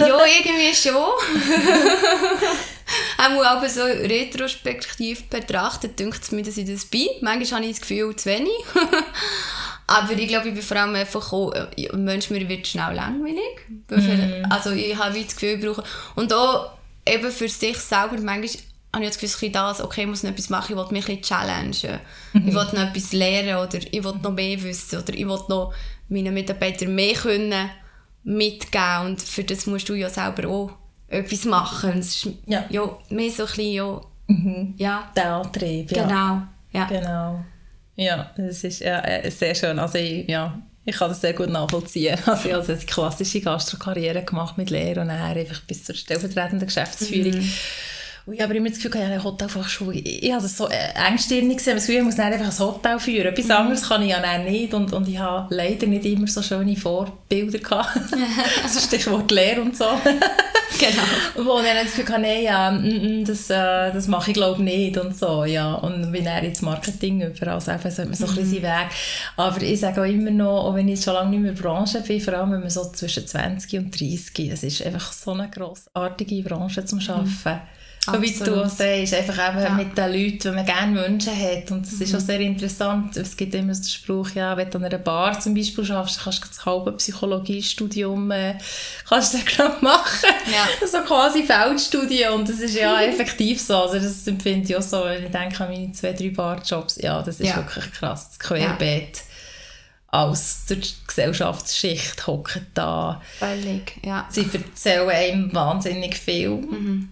ja, 0.00 0.18
irgendwie 0.26 0.74
schon. 0.74 0.94
auch 3.18 3.44
aber 3.44 3.68
so 3.68 3.82
retrospektiv 3.82 5.24
betrachtet, 5.24 5.98
denkt 5.98 6.22
es 6.22 6.32
mir, 6.32 6.42
dass 6.42 6.56
ich 6.56 6.66
das 6.70 6.84
bin. 6.84 7.08
Manchmal 7.20 7.60
habe 7.60 7.70
ich 7.70 7.78
das 7.78 7.80
Gefühl, 7.80 8.14
zu 8.16 8.28
wenig. 8.28 8.52
aber 9.86 10.12
ich 10.12 10.28
glaube, 10.28 10.48
ich 10.48 10.54
bin 10.54 10.62
vor 10.62 10.76
allem 10.76 10.94
einfach 10.94 11.32
auch, 11.32 11.52
ein 11.52 12.04
Mensch, 12.04 12.30
mir 12.30 12.48
wird 12.48 12.66
schnell 12.66 12.94
langweilig. 12.94 13.68
Mm. 13.68 14.50
Also 14.50 14.70
ich 14.70 14.96
habe 14.96 15.20
das 15.20 15.34
Gefühl, 15.34 15.58
ich 15.58 15.64
brauche... 15.64 15.84
Und 16.14 16.32
auch 16.32 16.70
eben 17.06 17.30
für 17.30 17.48
sich 17.48 17.78
selber, 17.78 18.16
manchmal 18.20 18.48
habe 18.94 19.04
ich 19.04 19.10
das 19.10 19.18
Gefühl, 19.18 19.50
das, 19.50 19.80
okay, 19.80 20.02
ich 20.02 20.06
muss 20.06 20.22
noch 20.22 20.30
etwas 20.30 20.50
machen, 20.50 20.72
ich 20.72 20.76
will 20.76 20.92
mich 20.92 21.08
ein 21.08 21.22
challengen. 21.22 22.00
Mhm. 22.32 22.48
Ich 22.48 22.54
will 22.54 22.64
noch 22.64 22.74
etwas 22.74 23.12
lernen 23.12 23.56
oder 23.56 23.78
ich 23.90 24.04
will 24.04 24.14
noch 24.22 24.32
mehr 24.32 24.62
wissen 24.62 25.00
oder 25.00 25.12
ich 25.12 25.26
will 25.26 25.40
noch 25.48 25.74
meinen 26.08 26.34
Mitarbeitern 26.34 26.94
mehr 26.94 27.14
können 27.14 27.70
mitgeben 28.22 29.06
und 29.06 29.22
für 29.22 29.44
das 29.44 29.66
musst 29.66 29.88
du 29.88 29.94
ja 29.94 30.08
selber 30.08 30.48
auch 30.48 30.70
etwas 31.14 31.44
machen. 31.44 31.98
Es 31.98 32.24
ist 32.24 32.28
ja. 32.46 32.64
ja 32.68 32.98
mehr 33.10 33.30
so 33.30 33.44
ein 33.44 33.46
bisschen, 33.48 33.72
ja, 33.72 34.00
mhm. 34.26 34.74
ja. 34.76 35.10
Der 35.16 35.32
Antrieb, 35.34 35.90
ja. 35.92 36.02
Genau, 36.04 36.42
ja. 36.72 36.84
Genau. 36.86 37.44
Ja, 37.96 38.30
das 38.36 38.64
ist 38.64 38.80
ja, 38.80 39.00
äh, 39.00 39.30
sehr 39.30 39.54
schön. 39.54 39.78
Also 39.78 39.98
ich, 39.98 40.28
ja, 40.28 40.60
ich 40.84 40.96
kann 40.96 41.08
das 41.08 41.20
sehr 41.20 41.32
gut 41.32 41.48
nachvollziehen. 41.48 42.18
Also 42.26 42.48
ich 42.48 42.54
habe 42.54 42.76
die 42.76 42.86
klassische 42.86 43.40
Gastrokarriere 43.40 44.22
gemacht 44.22 44.58
mit 44.58 44.70
Lehre 44.70 45.00
und 45.00 45.08
dann 45.08 45.20
einfach 45.20 45.60
bis 45.62 45.84
zur 45.84 45.94
stellvertretenden 45.94 46.66
Geschäftsführung. 46.66 47.40
Mhm. 47.40 47.52
Und 48.26 48.32
ich 48.32 48.40
habe 48.40 48.56
immer 48.56 48.70
das 48.70 48.78
Gefühl, 48.78 49.00
ja, 49.00 49.06
eine 49.06 49.22
Hotelfachschule, 49.22 49.96
ich, 49.96 50.22
ich 50.22 50.32
habe 50.32 50.42
das 50.42 50.56
so 50.56 50.66
äh, 50.68 51.08
engstirnig 51.08 51.58
gesehen, 51.58 51.74
das 51.74 51.86
Gefühl, 51.86 52.00
ich 52.00 52.04
muss 52.04 52.16
dann 52.16 52.32
einfach 52.32 52.46
ein 52.46 52.58
Hotel 52.58 52.98
führen. 52.98 53.26
Etwas 53.26 53.44
mhm. 53.46 53.52
anderes 53.52 53.88
kann 53.88 54.02
ich 54.02 54.10
ja 54.10 54.20
dann 54.20 54.44
nicht 54.44 54.72
und, 54.72 54.92
und 54.94 55.06
ich 55.08 55.18
habe 55.18 55.54
leider 55.54 55.86
nicht 55.86 56.06
immer 56.06 56.26
so 56.26 56.40
schöne 56.40 56.74
Vorbilder 56.74 57.58
gehabt. 57.58 57.98
also 58.62 58.80
Stichwort 58.80 59.30
Lehre 59.30 59.60
und 59.60 59.76
so. 59.76 59.84
genau. 60.78 61.46
Wo 61.50 61.58
ich 61.58 61.66
dann 61.66 61.84
das 61.84 61.94
Gefühl 61.94 62.08
hatte, 62.08 62.22
nee, 62.22 62.44
ja, 62.44 62.70
mm, 62.70 63.20
mm, 63.20 63.24
das, 63.26 63.50
äh, 63.50 63.92
das 63.92 64.08
mache 64.08 64.30
ich 64.30 64.34
glaube 64.34 64.62
nicht 64.62 64.96
und 64.96 65.14
so, 65.14 65.44
ja. 65.44 65.74
Und 65.74 66.10
bin 66.10 66.24
dann 66.24 66.44
ins 66.44 66.62
Marketing 66.62 67.20
über, 67.20 67.48
also 67.48 67.72
einfach 67.72 67.90
so, 67.90 68.04
so 68.04 68.26
ein 68.26 68.34
bisschen 68.34 68.46
mhm. 68.46 68.62
Weg. 68.62 68.86
Aber 69.36 69.60
ich 69.60 69.80
sage 69.80 70.00
auch 70.00 70.06
immer 70.06 70.30
noch, 70.30 70.64
auch 70.64 70.74
wenn 70.74 70.88
ich 70.88 71.02
schon 71.02 71.12
lange 71.12 71.28
nicht 71.28 71.42
mehr 71.42 71.52
Branche 71.52 72.00
bin, 72.00 72.22
vor 72.22 72.32
allem 72.32 72.52
wenn 72.52 72.60
man 72.60 72.70
so 72.70 72.90
zwischen 72.90 73.26
20 73.26 73.78
und 73.80 74.00
30, 74.00 74.50
es 74.50 74.62
ist 74.62 74.86
einfach 74.86 75.12
so 75.12 75.32
eine 75.32 75.50
grossartige 75.50 76.42
Branche 76.42 76.86
zum 76.86 77.00
Arbeiten. 77.00 77.28
Mhm. 77.28 77.83
Absolut. 78.06 78.40
Wie 78.40 78.44
du 78.44 78.64
auch 78.64 78.68
sagst, 78.68 79.14
einfach 79.14 79.48
eben 79.50 79.62
ja. 79.62 79.70
mit 79.70 79.96
den 79.96 80.12
Leuten, 80.12 80.38
die 80.38 80.50
man 80.50 80.66
gerne 80.66 80.92
Menschen 80.92 81.32
hat. 81.34 81.70
Und 81.70 81.86
das 81.86 81.94
mhm. 81.94 82.02
ist 82.02 82.14
auch 82.14 82.20
sehr 82.20 82.40
interessant. 82.40 83.16
Es 83.16 83.36
gibt 83.36 83.54
immer 83.54 83.72
den 83.72 83.84
Spruch, 83.84 84.30
ja, 84.34 84.56
wenn 84.56 84.70
du 84.70 84.78
an 84.78 84.84
einer 84.84 84.98
Bar 84.98 85.40
zum 85.40 85.54
Beispiel 85.54 85.84
schaffst, 85.84 86.20
kannst 86.22 86.44
du 86.44 86.48
das 86.48 86.66
halbe 86.66 86.92
Psychologiestudium 86.92 88.30
äh, 88.30 88.54
kannst 89.08 89.34
du 89.34 89.38
dann 89.56 89.72
machen. 89.80 90.28
Ja. 90.46 90.68
So 90.94 90.98
quasi 91.00 91.42
Feldstudie. 91.42 92.26
Und 92.26 92.48
das 92.48 92.60
ist 92.60 92.76
ja 92.76 93.00
effektiv 93.02 93.60
so. 93.60 93.76
Also 93.76 93.98
das 93.98 94.26
empfinde 94.26 94.68
ich 94.68 94.76
auch 94.76 94.82
so, 94.82 95.04
wenn 95.04 95.24
ich 95.24 95.30
denke 95.30 95.64
an 95.64 95.70
meine 95.70 95.92
zwei, 95.92 96.12
drei 96.12 96.28
Barjobs. 96.28 96.98
Ja, 97.00 97.22
das 97.22 97.40
ist 97.40 97.48
ja. 97.48 97.56
wirklich 97.56 97.90
krass. 97.92 98.28
Das 98.30 98.38
Querbeet. 98.38 99.22
Durch 100.12 100.58
die 100.68 101.06
Gesellschaftsschicht 101.08 102.26
hocken 102.28 102.66
da. 102.74 103.20
Völlig, 103.38 103.96
ja. 104.04 104.28
Sie 104.30 104.46
erzählen 104.52 105.08
einem 105.10 105.52
wahnsinnig 105.52 106.16
viel. 106.16 107.08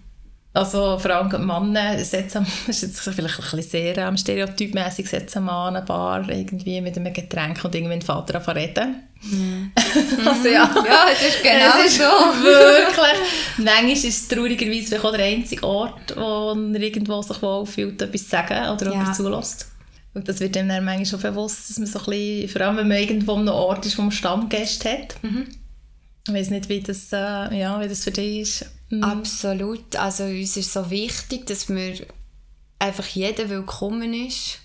Also 0.55 0.99
vor 0.99 1.09
allem 1.11 1.47
Männer 1.47 1.97
setzen, 2.03 2.45
das 2.67 2.75
ist 2.77 2.81
jetzt 2.83 2.99
vielleicht 2.99 3.39
ein 3.39 3.43
bisschen 3.43 3.61
sehr 3.63 3.97
ähm, 3.97 4.15
stereotypmässig, 4.15 5.09
setzen 5.09 5.49
eine 5.49 5.81
Bar 5.81 6.29
irgendwie 6.29 6.79
mit 6.79 6.95
einem 6.95 7.11
Getränk 7.11 7.63
und 7.65 7.73
irgendwie 7.73 7.93
den 7.95 8.01
Vater 8.03 8.35
anfangen 8.35 8.59
reden. 8.59 9.03
also 10.25 10.47
ja, 10.49 10.69
Ja, 10.85 11.05
es 11.11 11.21
ist 11.27 11.41
genau 11.43 11.79
es 11.79 11.85
ist 11.87 11.97
so. 11.97 12.03
wirklich. 12.03 13.19
Manchmal 13.57 13.91
ist 13.93 14.03
es 14.05 14.27
traurigerweise 14.27 14.87
vielleicht 14.87 15.05
auch 15.05 15.11
der 15.15 15.25
einzige 15.25 15.63
Ort, 15.65 16.15
wo 16.15 16.51
er 16.51 16.81
irgendwo 16.81 17.21
sich 17.21 17.41
wohlfühlt, 17.41 18.01
etwas 18.01 18.23
zu 18.25 18.29
sagen 18.29 18.69
oder 18.69 18.93
Ja. 18.93 19.01
etwas 19.01 19.17
zulässt. 19.17 19.67
Und 20.13 20.27
das 20.27 20.39
wird 20.39 20.55
einem 20.57 20.69
dann 20.69 20.85
manchmal 20.85 21.05
schon 21.07 21.21
bewusst, 21.21 21.69
dass 21.69 21.77
man 21.79 21.87
so 21.87 21.97
ein 21.99 22.05
bisschen, 22.05 22.49
vor 22.49 22.61
allem 22.61 22.77
wenn 22.77 22.87
man 22.89 22.97
irgendwo 22.97 23.33
an 23.33 23.39
einem 23.39 23.55
Ort 23.55 23.85
ist, 23.87 23.97
wo 23.97 24.03
man 24.03 24.11
Stammgäste 24.11 24.91
hat. 24.91 25.15
Ich 26.27 26.33
weiß 26.33 26.51
nicht, 26.51 26.69
wie 26.69 26.81
das, 26.81 27.11
äh, 27.11 27.57
ja, 27.57 27.81
wie 27.81 27.87
das 27.87 28.03
für 28.03 28.11
dich 28.11 28.39
ist. 28.41 28.65
Mhm. 28.93 29.03
Absolut. 29.03 29.95
Also 29.95 30.25
uns 30.25 30.55
ist 30.57 30.71
so 30.71 30.89
wichtig, 30.89 31.47
dass 31.47 31.67
wir 31.67 32.05
einfach 32.79 33.07
jeder 33.07 33.49
willkommen 33.49 34.13
ist. 34.13 34.59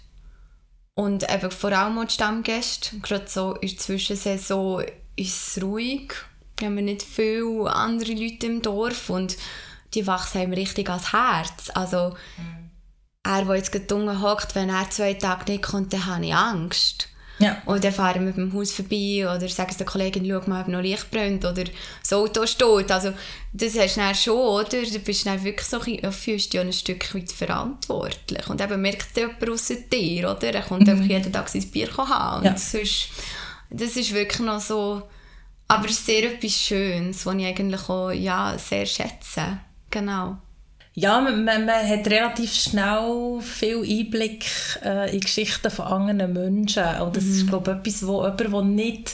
Und 0.94 1.32
eben 1.32 1.50
vor 1.50 1.72
allem 1.72 1.98
auch 1.98 2.04
die 2.04 2.14
Stammgäste. 2.14 2.98
Gerade 2.98 3.28
so 3.28 3.54
in 3.54 3.68
der 3.68 3.78
Zwischensaison 3.78 4.84
ist 5.16 5.56
es 5.56 5.62
ruhig. 5.62 6.12
Wir 6.58 6.66
haben 6.66 6.74
nicht 6.74 7.02
viele 7.02 7.72
andere 7.72 8.12
Leute 8.12 8.46
im 8.46 8.62
Dorf 8.62 9.08
und 9.08 9.36
die 9.94 10.06
wachsen 10.06 10.38
einem 10.38 10.52
richtig 10.52 10.90
ans 10.90 11.12
Herz. 11.12 11.70
Also 11.72 12.16
er, 13.22 13.44
der 13.44 13.56
jetzt 13.56 13.70
gerade 13.70 13.94
unten 13.94 14.20
hockt, 14.20 14.54
wenn 14.56 14.68
er 14.68 14.90
zwei 14.90 15.14
Tage 15.14 15.52
nicht 15.52 15.62
kommt, 15.62 15.92
dann 15.92 16.06
habe 16.06 16.26
ich 16.26 16.34
Angst. 16.34 17.08
Ja. 17.38 17.62
Und 17.66 17.84
dann 17.84 17.92
fahren 17.92 18.20
wir 18.20 18.26
mit 18.26 18.36
dem 18.36 18.52
Haus 18.52 18.72
vorbei 18.72 19.24
oder 19.24 19.48
sagen 19.48 19.74
der 19.78 19.86
Kollegin, 19.86 20.26
schau 20.28 20.48
mal, 20.48 20.62
ob 20.62 20.68
noch 20.68 20.80
Licht 20.80 21.10
brennt 21.10 21.44
oder 21.44 21.64
das 22.00 22.12
Auto 22.12 22.46
steht. 22.46 22.90
Also 22.90 23.12
das 23.52 23.78
hast 23.78 23.96
du 23.96 24.00
dann 24.00 24.14
schon, 24.14 24.36
oder? 24.36 24.82
Du 24.82 24.98
bist 24.98 25.24
dann 25.26 25.42
wirklich 25.44 25.66
so, 25.66 25.80
ein 25.80 26.12
fühlst 26.12 26.52
dich 26.52 26.60
ein 26.60 26.72
Stück 26.72 27.14
weit 27.14 27.30
verantwortlich. 27.30 28.48
Und 28.48 28.60
eben 28.60 28.80
merkt 28.82 29.16
jemand 29.16 29.48
außer 29.48 29.76
dir, 29.76 30.30
oder? 30.30 30.52
Er 30.54 30.62
kommt 30.62 30.88
einfach 30.88 31.04
jeden 31.04 31.32
Tag 31.32 31.48
sein 31.48 31.70
Bier 31.70 31.88
haben. 31.96 32.38
Und 32.40 32.44
Ja. 32.46 32.56
sonst, 32.56 33.08
das 33.70 33.96
ist 33.96 34.12
wirklich 34.14 34.40
noch 34.40 34.60
so, 34.60 35.02
aber 35.68 35.84
es 35.84 35.92
ist 35.92 36.06
sehr 36.06 36.32
etwas 36.32 36.52
Schönes, 36.54 37.24
was 37.24 37.34
ich 37.36 37.46
eigentlich 37.46 37.88
auch 37.88 38.10
ja, 38.10 38.56
sehr 38.58 38.86
schätze. 38.86 39.58
Genau. 39.90 40.38
Ja, 40.98 41.20
man, 41.20 41.44
man, 41.44 41.68
hat 41.68 42.08
relativ 42.08 42.52
schnell 42.52 43.38
viel 43.40 43.82
Einblick 43.82 44.46
äh, 44.84 45.14
in 45.14 45.20
Geschichten 45.20 45.70
von 45.70 45.84
anderen 45.84 46.32
Menschen. 46.32 46.82
Und 47.00 47.16
das 47.16 47.24
ist, 47.24 47.46
glaube 47.46 47.70
ich, 47.70 47.76
etwas, 47.76 48.04
wo 48.04 48.24
jemand, 48.24 48.40
der 48.40 48.62
nicht 48.62 49.08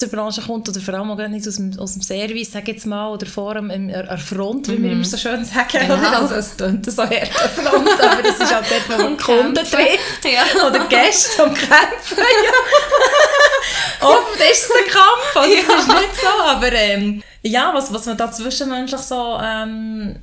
aus 0.00 0.08
der 0.08 0.16
Branche 0.16 0.42
kommt 0.42 0.68
oder 0.68 0.80
vor 0.80 0.94
allem 0.94 1.10
auch 1.10 1.28
nicht 1.28 1.48
aus 1.48 1.56
dem, 1.56 1.76
aus 1.76 1.94
dem 1.94 2.02
Service, 2.02 2.52
sag 2.52 2.68
ich 2.68 2.74
jetzt 2.76 2.86
mal, 2.86 3.10
oder 3.10 3.26
vor 3.26 3.56
allem 3.56 3.68
im, 3.70 3.92
an 3.92 4.06
der 4.06 4.18
Front, 4.18 4.68
wie 4.68 4.80
wir 4.80 4.92
immer 4.92 5.04
so 5.04 5.16
schön 5.16 5.44
sagen. 5.44 5.66
Genau. 5.72 5.94
Oder? 5.94 6.20
Also 6.20 6.36
es 6.36 6.56
klingt 6.56 6.88
so 6.88 7.02
hart 7.02 7.12
an 7.12 7.64
Front, 7.64 8.00
aber 8.00 8.28
es 8.28 8.38
ist 8.38 8.54
halt 8.54 8.66
dort, 8.70 8.88
wo 8.88 9.02
man 9.02 9.16
Kunden 9.16 9.54
trifft. 9.56 10.24
Ja. 10.24 10.68
Oder 10.68 10.86
Gäste 10.86 11.42
am 11.42 11.52
Kämpfen. 11.52 12.16
Ja. 12.16 14.06
Oft 14.08 14.36
ist 14.36 14.64
es 14.64 14.70
ein 14.70 14.88
Kampf, 14.88 15.36
also 15.36 15.52
es 15.52 15.80
ist 15.80 15.88
nicht 15.88 16.20
so, 16.22 16.44
aber 16.44 16.72
ähm, 16.72 17.24
ja, 17.48 17.72
was, 17.74 17.92
was 17.92 18.06
man 18.06 18.16
da 18.16 18.30
zwischenmenschlich 18.30 19.00
so 19.00 19.38
ähm, 19.42 20.16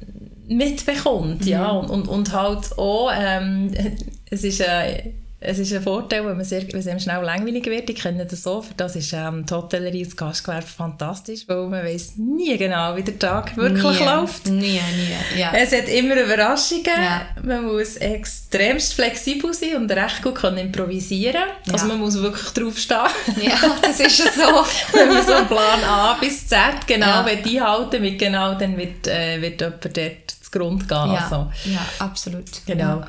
mitbekommt, 0.48 1.46
ja, 1.46 1.70
und, 1.70 1.90
und, 1.90 2.08
und 2.08 2.32
halt 2.34 2.78
auch, 2.78 3.12
ähm, 3.14 3.72
es 4.30 4.44
ist 4.44 4.62
äh, 4.62 5.14
es 5.46 5.60
ist 5.60 5.74
ein 5.74 5.82
Vorteil, 5.84 6.26
wenn 6.26 6.36
man 6.36 6.46
sehr, 6.46 6.62
wenn 6.72 6.80
es 6.80 6.88
einem 6.88 7.00
schnell 7.00 7.24
langweilig 7.24 7.66
wird. 7.68 7.90
Ich 7.90 8.02
kenne 8.02 8.26
das 8.26 8.44
so. 8.44 8.62
Für 8.62 8.74
das 8.76 8.96
ist 8.96 9.14
ähm, 9.14 9.46
die 9.46 9.54
Hotellerie 9.54 10.04
und 10.04 10.08
das 10.12 10.18
Gastgewerbe 10.18 10.66
fantastisch, 10.68 11.42
weil 11.48 11.68
man 11.68 11.84
weiß 11.86 12.14
nie 12.18 12.58
genau, 12.58 12.96
wie 12.96 13.04
der 13.04 13.18
Tag 13.20 13.56
wirklich 13.58 14.00
nie, 14.00 14.06
läuft. 14.06 14.48
Nie, 14.48 14.80
nie. 14.82 15.40
Ja. 15.40 15.52
Es 15.56 15.72
hat 15.72 15.88
immer 15.88 16.16
Überraschungen. 16.22 16.86
Ja. 16.86 17.22
Man 17.44 17.66
muss 17.66 17.96
extremst 17.98 18.94
flexibel 18.94 19.54
sein 19.54 19.76
und 19.78 19.92
recht 19.92 20.22
gut 20.22 20.36
können 20.36 20.58
improvisieren. 20.58 21.44
Also 21.72 21.86
Ja. 21.88 21.94
man 21.94 22.00
muss 22.02 22.16
wirklich 22.22 22.50
draufstehen. 22.52 23.00
ja, 23.42 23.58
das 23.82 24.00
ist 24.00 24.20
ja 24.20 24.26
so. 24.32 24.66
Wenn 24.98 25.10
man 25.10 25.26
so 25.26 25.34
einen 25.34 25.48
Plan 25.48 25.84
A 25.84 26.14
bis 26.20 26.48
Z 26.48 26.58
genau 26.88 27.06
Ja. 27.08 27.24
einhalten 27.26 28.02
will, 28.02 28.18
genau, 28.18 28.56
dann 28.56 28.78
wird, 28.78 29.08
äh, 29.08 29.42
wird 29.42 29.62
jemand 29.62 29.84
dort 29.86 30.32
zu 30.32 30.52
Grund 30.52 30.88
gehen. 30.88 30.98
Ja, 30.98 31.16
Also. 31.24 31.52
ja 31.66 31.86
absolut. 32.00 32.46
Genau. 32.66 33.04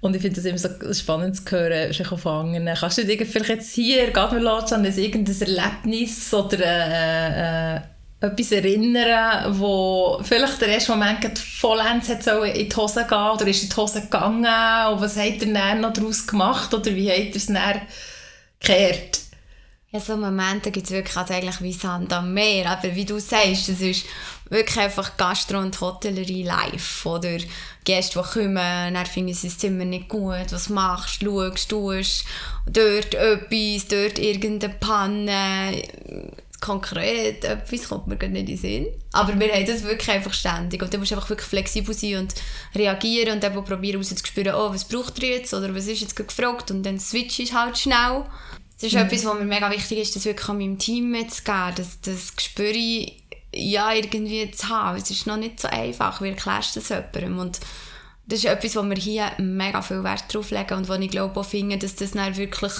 Und 0.00 0.14
ich 0.14 0.22
finde 0.22 0.38
es 0.38 0.46
immer 0.46 0.58
so 0.58 0.68
spannend 0.92 1.36
zu 1.36 1.50
hören, 1.50 1.92
schon 1.92 2.18
von 2.18 2.54
anderen. 2.54 2.76
Kannst 2.78 2.98
du 2.98 3.04
dir 3.04 3.26
vielleicht 3.26 3.48
jetzt 3.48 3.74
hier, 3.74 4.10
gerade 4.10 4.36
mit 4.36 4.44
Lotschan, 4.44 4.86
an 4.86 4.96
irgendein 4.96 5.40
Erlebnis 5.40 6.32
oder 6.32 6.58
äh, 6.60 7.76
äh, 7.76 7.80
etwas 8.20 8.52
erinnern, 8.52 9.58
wo 9.58 10.20
vielleicht 10.22 10.60
der 10.60 10.68
erste 10.68 10.92
Moment 10.92 11.38
vollends 11.38 12.08
hat 12.08 12.26
in 12.26 12.68
die 12.68 12.76
Hose 12.76 13.06
gehen 13.08 13.30
oder 13.30 13.46
ist 13.46 13.62
in 13.62 13.68
die 13.68 13.76
Hose 13.76 14.02
gegangen 14.02 14.44
und 14.92 15.00
was 15.00 15.16
hat 15.16 15.42
er 15.42 15.52
dann 15.52 15.80
noch 15.80 15.92
daraus 15.92 16.26
gemacht 16.26 16.72
oder 16.74 16.94
wie 16.94 17.10
hat 17.10 17.30
er 17.30 17.36
es 17.36 17.46
dann 17.46 17.80
gekehrt? 18.60 19.27
Ja, 19.90 20.00
so 20.00 20.18
Momente 20.18 20.70
gibt 20.70 20.84
es 20.84 20.92
wirklich 20.92 21.16
also 21.16 21.32
eigentlich 21.32 21.62
wie 21.62 21.72
Sand 21.72 22.12
am 22.12 22.34
Meer. 22.34 22.70
Aber 22.70 22.94
wie 22.94 23.06
du 23.06 23.18
sagst, 23.18 23.70
es 23.70 23.80
ist 23.80 24.04
wirklich 24.50 24.78
einfach 24.78 25.16
Gastro- 25.16 25.60
und 25.60 25.80
Hotellerie 25.80 26.42
live. 26.42 27.06
Oder 27.06 27.38
Gäste, 27.84 28.22
die 28.22 28.28
kommen, 28.40 28.92
dann 28.92 29.06
finden 29.06 29.32
sie 29.32 29.48
das 29.48 29.56
Zimmer 29.56 29.86
nicht 29.86 30.10
gut. 30.10 30.50
Was 30.52 30.68
machst 30.68 31.22
du? 31.22 31.40
Schaust, 31.40 31.70
tust 31.70 32.24
dort 32.66 33.14
etwas, 33.14 33.88
dort 33.88 34.18
irgendeine 34.18 34.74
Panne. 34.74 35.82
Konkret 36.60 37.44
etwas 37.44 37.88
kommt 37.88 38.08
mir 38.08 38.16
gar 38.16 38.28
nicht 38.28 38.40
in 38.40 38.46
den 38.46 38.56
Sinn. 38.58 38.86
Aber 39.12 39.40
wir 39.40 39.50
haben 39.50 39.64
das 39.64 39.84
wirklich 39.84 40.10
einfach 40.10 40.34
ständig. 40.34 40.82
Und 40.82 40.92
da 40.92 40.98
musst 40.98 41.12
du 41.12 41.14
einfach 41.14 41.30
wirklich 41.30 41.48
flexibel 41.48 41.94
sein 41.94 42.16
und 42.16 42.34
reagieren 42.74 43.36
und 43.36 43.44
eben 43.44 43.64
probieren 43.64 43.96
rauszuspüren, 43.96 44.54
oh, 44.54 44.70
was 44.70 44.84
braucht 44.84 45.22
ihr 45.22 45.30
jetzt? 45.30 45.54
Oder 45.54 45.74
was 45.74 45.86
ist 45.86 46.02
jetzt 46.02 46.16
gefragt? 46.16 46.70
Und 46.70 46.82
dann 46.82 47.00
switch 47.00 47.38
ich 47.38 47.54
halt 47.54 47.78
schnell. 47.78 48.24
Das 48.80 48.92
ist 48.92 48.94
etwas, 48.94 49.24
was 49.24 49.38
mir 49.38 49.44
mega 49.44 49.70
wichtig 49.70 49.98
ist, 49.98 50.14
das 50.14 50.24
wirklich 50.24 50.48
an 50.48 50.58
meinem 50.58 50.78
Team 50.78 51.10
mitzugeben, 51.10 51.74
das, 51.74 52.00
das 52.00 52.36
Gespür 52.36 52.72
ja, 53.52 53.92
irgendwie 53.92 54.50
zu 54.52 54.68
haben. 54.68 54.96
Es 54.96 55.10
ist 55.10 55.26
noch 55.26 55.36
nicht 55.36 55.58
so 55.58 55.68
einfach, 55.68 56.22
wie 56.22 56.28
erklärst 56.28 56.76
du 56.76 56.80
das 56.80 56.88
jemandem? 56.90 57.38
Und 57.38 57.60
das 58.26 58.40
ist 58.40 58.44
etwas, 58.44 58.76
wo 58.76 58.82
wir 58.82 58.96
hier 58.96 59.32
mega 59.38 59.82
viel 59.82 60.04
Wert 60.04 60.32
drauf 60.32 60.50
legen 60.50 60.74
und 60.74 60.88
wo 60.88 60.94
ich 60.94 61.10
glaube 61.10 61.40
auch 61.40 61.44
finde, 61.44 61.78
dass 61.78 61.96
das 61.96 62.12
dann 62.12 62.36
wirklich 62.36 62.72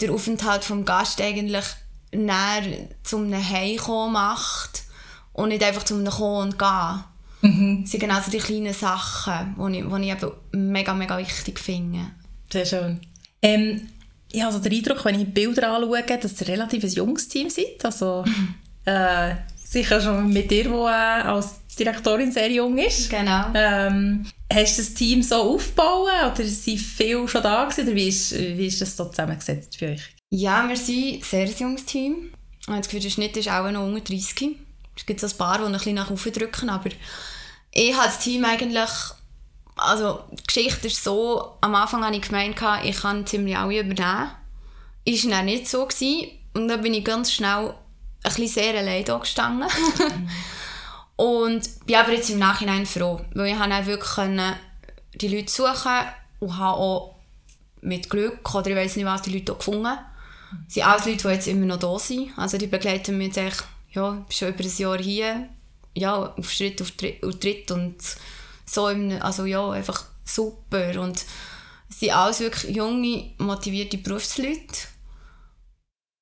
der 0.00 0.12
Aufenthalt 0.12 0.64
vom 0.64 0.84
Gast 0.84 1.20
eigentlich 1.20 1.64
näher 2.12 2.88
zum 3.02 3.24
einem 3.24 3.46
Heimkommen 3.46 4.12
macht 4.12 4.84
und 5.32 5.48
nicht 5.48 5.62
einfach 5.62 5.82
zum 5.82 5.98
einem 5.98 6.12
Kommen 6.12 6.52
und 6.52 6.58
Gehen. 6.58 7.04
Mhm. 7.42 7.82
Das 7.82 7.90
sind 7.90 8.00
genau 8.00 8.20
so 8.20 8.30
die 8.30 8.38
kleinen 8.38 8.72
Sachen, 8.72 9.56
die 9.58 9.78
ich, 9.78 9.84
die 9.84 10.02
ich 10.02 10.10
eben 10.10 10.72
mega, 10.72 10.94
mega 10.94 11.18
wichtig 11.18 11.58
finde. 11.58 12.12
Sehr 12.50 12.64
schön. 12.64 13.00
Ähm, 13.42 13.88
ich 14.30 14.42
habe 14.42 14.52
so 14.52 14.58
den 14.58 14.72
Eindruck, 14.72 15.04
wenn 15.04 15.14
ich 15.14 15.26
die 15.26 15.32
Bilder 15.32 15.72
anschaue, 15.72 16.02
dass 16.02 16.40
ihr 16.40 16.48
relativ 16.48 16.84
ein 16.84 16.90
junges 16.90 17.28
Team 17.28 17.48
seid. 17.48 17.84
Also, 17.84 18.24
äh, 18.84 19.34
sicher 19.56 20.00
schon 20.00 20.32
mit 20.32 20.50
dir, 20.50 20.64
die 20.64 20.70
äh, 20.70 21.22
als 21.28 21.60
Direktorin 21.78 22.32
sehr 22.32 22.50
jung 22.50 22.76
ist. 22.78 23.10
Genau. 23.10 23.46
Ähm, 23.54 24.26
hast 24.52 24.78
du 24.78 24.82
das 24.82 24.94
Team 24.94 25.22
so 25.22 25.36
aufgebaut 25.54 26.34
oder 26.34 26.44
sind 26.44 26.78
viele 26.78 27.28
schon 27.28 27.42
da 27.42 27.64
gewesen, 27.64 27.86
oder 27.86 27.94
wie 27.94 28.08
ist, 28.08 28.34
wie 28.34 28.66
ist 28.66 28.80
das 28.80 28.96
so 28.96 29.04
zusammengesetzt 29.06 29.76
für 29.76 29.90
euch? 29.90 30.02
Ja, 30.30 30.68
wir 30.68 30.76
sind 30.76 31.16
ein 31.16 31.22
sehr 31.22 31.46
junges 31.46 31.84
Team. 31.84 32.32
Ich 32.60 32.68
habe 32.68 32.78
das 32.78 32.88
Gefühl, 32.88 33.00
der 33.00 33.10
Schnitt 33.10 33.36
ist 33.36 33.48
auch 33.48 33.70
noch 33.70 33.84
unter 33.84 34.00
30. 34.00 34.56
Es 34.96 35.06
gibt 35.06 35.20
so 35.20 35.26
ein 35.26 35.36
paar, 35.38 35.58
die 35.58 35.64
ein 35.64 35.72
bisschen 35.72 35.94
nach 35.94 36.10
oben 36.10 36.32
drücken, 36.32 36.68
aber 36.68 36.90
ich 37.72 37.94
habe 37.94 38.06
das 38.06 38.18
Team 38.18 38.44
eigentlich, 38.44 38.90
also 39.78 40.24
die 40.32 40.42
Geschichte 40.46 40.88
ist 40.88 41.02
so, 41.02 41.56
am 41.60 41.74
Anfang 41.74 42.04
habe 42.04 42.16
ich 42.16 42.22
gemeint, 42.22 42.60
ich 42.84 43.00
kann 43.00 43.26
ziemlich 43.26 43.56
alle 43.56 43.80
übernehmen. 43.80 44.30
Ist 45.04 45.30
dann 45.30 45.46
nicht 45.46 45.68
so 45.68 45.86
gewesen. 45.86 46.30
und 46.54 46.68
dann 46.68 46.82
bin 46.82 46.94
ich 46.94 47.04
ganz 47.04 47.32
schnell 47.32 47.74
ein 48.22 48.34
bisschen 48.34 48.48
sehr 48.48 48.78
allein 48.78 49.04
gestanden. 49.04 49.68
und 51.16 51.86
bin 51.86 51.96
aber 51.96 52.12
jetzt 52.12 52.30
im 52.30 52.38
Nachhinein 52.38 52.86
froh, 52.86 53.20
weil 53.34 53.52
ich 53.52 53.58
dann 53.58 53.86
wirklich 53.86 54.56
die 55.14 55.28
Leute 55.28 55.50
suchen 55.50 55.92
und 56.40 56.56
habe 56.56 56.78
auch 56.78 57.14
mit 57.80 58.10
Glück, 58.10 58.54
oder 58.54 58.70
ich 58.70 58.76
weiß 58.76 58.96
nicht 58.96 59.06
was, 59.06 59.22
die 59.22 59.32
Leute 59.32 59.52
auch 59.52 59.58
gefunden. 59.58 59.98
Es 60.66 60.74
sind 60.74 60.86
alles 60.86 61.06
Leute, 61.06 61.28
die 61.28 61.34
jetzt 61.34 61.46
immer 61.46 61.66
noch 61.66 61.78
da 61.78 61.98
sind. 61.98 62.30
Also 62.36 62.58
die 62.58 62.66
begleiten 62.66 63.16
mich 63.16 63.28
jetzt 63.28 63.38
echt, 63.38 63.64
ja, 63.92 64.24
schon 64.30 64.48
über 64.48 64.64
ein 64.64 64.76
Jahr 64.76 64.98
hier, 64.98 65.48
ja, 65.94 66.16
auf 66.16 66.50
Schritt 66.50 66.80
auf 66.82 66.90
Tritt 66.92 67.70
und 67.70 67.96
so, 68.68 68.88
im, 68.88 69.20
also 69.22 69.44
ja, 69.44 69.70
einfach 69.70 70.04
super. 70.24 71.00
Und 71.00 71.24
es 71.88 72.00
sind 72.00 72.12
alles 72.12 72.40
wirklich 72.40 72.76
junge, 72.76 73.30
motivierte 73.38 73.98
Berufsleute, 73.98 74.76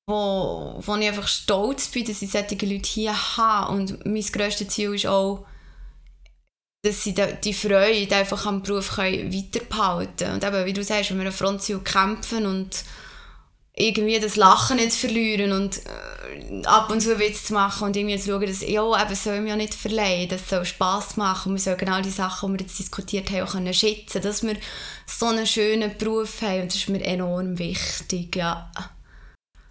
wo, 0.07 0.75
wo 0.79 0.95
ich 0.95 1.07
einfach 1.07 1.27
stolz 1.27 1.89
bin, 1.89 2.05
dass 2.05 2.21
ich 2.21 2.31
solche 2.31 2.65
Leute 2.65 2.89
hier 2.89 3.37
habe. 3.37 3.73
Und 3.73 4.05
mein 4.05 4.21
grösstes 4.21 4.69
Ziel 4.69 4.95
ist 4.95 5.07
auch, 5.07 5.45
dass 6.83 7.03
sie 7.03 7.13
die, 7.13 7.53
Freude 7.53 8.15
einfach 8.15 8.45
am 8.45 8.63
Beruf 8.63 8.95
können 8.95 9.33
weiterbehalten 9.33 10.15
können. 10.17 10.33
Und 10.35 10.43
eben, 10.43 10.65
wie 10.65 10.73
du 10.73 10.83
sagst, 10.83 11.09
wenn 11.09 11.17
wir 11.17 11.25
an 11.25 11.31
der 11.31 11.33
Front 11.33 11.63
sind 11.63 11.77
und 11.77 11.85
kämpfen 11.85 12.45
und 12.45 12.83
irgendwie 13.79 14.19
das 14.19 14.35
Lachen 14.35 14.77
nicht 14.77 14.91
zu 14.91 15.01
verlieren 15.01 15.51
und 15.51 15.77
äh, 15.77 16.65
ab 16.65 16.89
und 16.89 16.99
zu 16.99 17.19
Witz 17.19 17.45
zu 17.45 17.53
machen 17.53 17.85
und 17.85 17.95
irgendwie 17.95 18.17
zu 18.17 18.31
schauen, 18.31 18.47
dass 18.47 18.61
ja, 18.61 19.03
eben 19.03 19.15
soll 19.15 19.41
mir 19.41 19.49
ja 19.49 19.55
nicht 19.55 19.75
verleihen, 19.75 20.29
das 20.29 20.49
soll 20.49 20.65
Spass 20.65 21.15
machen 21.15 21.51
und 21.51 21.57
wir 21.57 21.61
sollen 21.61 21.77
genau 21.77 22.01
die 22.01 22.09
Sachen, 22.09 22.51
die 22.51 22.59
wir 22.59 22.65
jetzt 22.65 22.79
diskutiert 22.79 23.29
haben, 23.29 23.43
auch 23.43 23.51
können 23.51 23.73
schätzen, 23.73 24.23
dass 24.23 24.41
wir 24.41 24.55
so 25.05 25.27
einen 25.27 25.45
schönen 25.45 25.95
Beruf 25.95 26.41
haben 26.41 26.63
und 26.63 26.71
das 26.71 26.75
ist 26.75 26.89
mir 26.89 27.03
enorm 27.03 27.59
wichtig, 27.59 28.35
ja. 28.35 28.71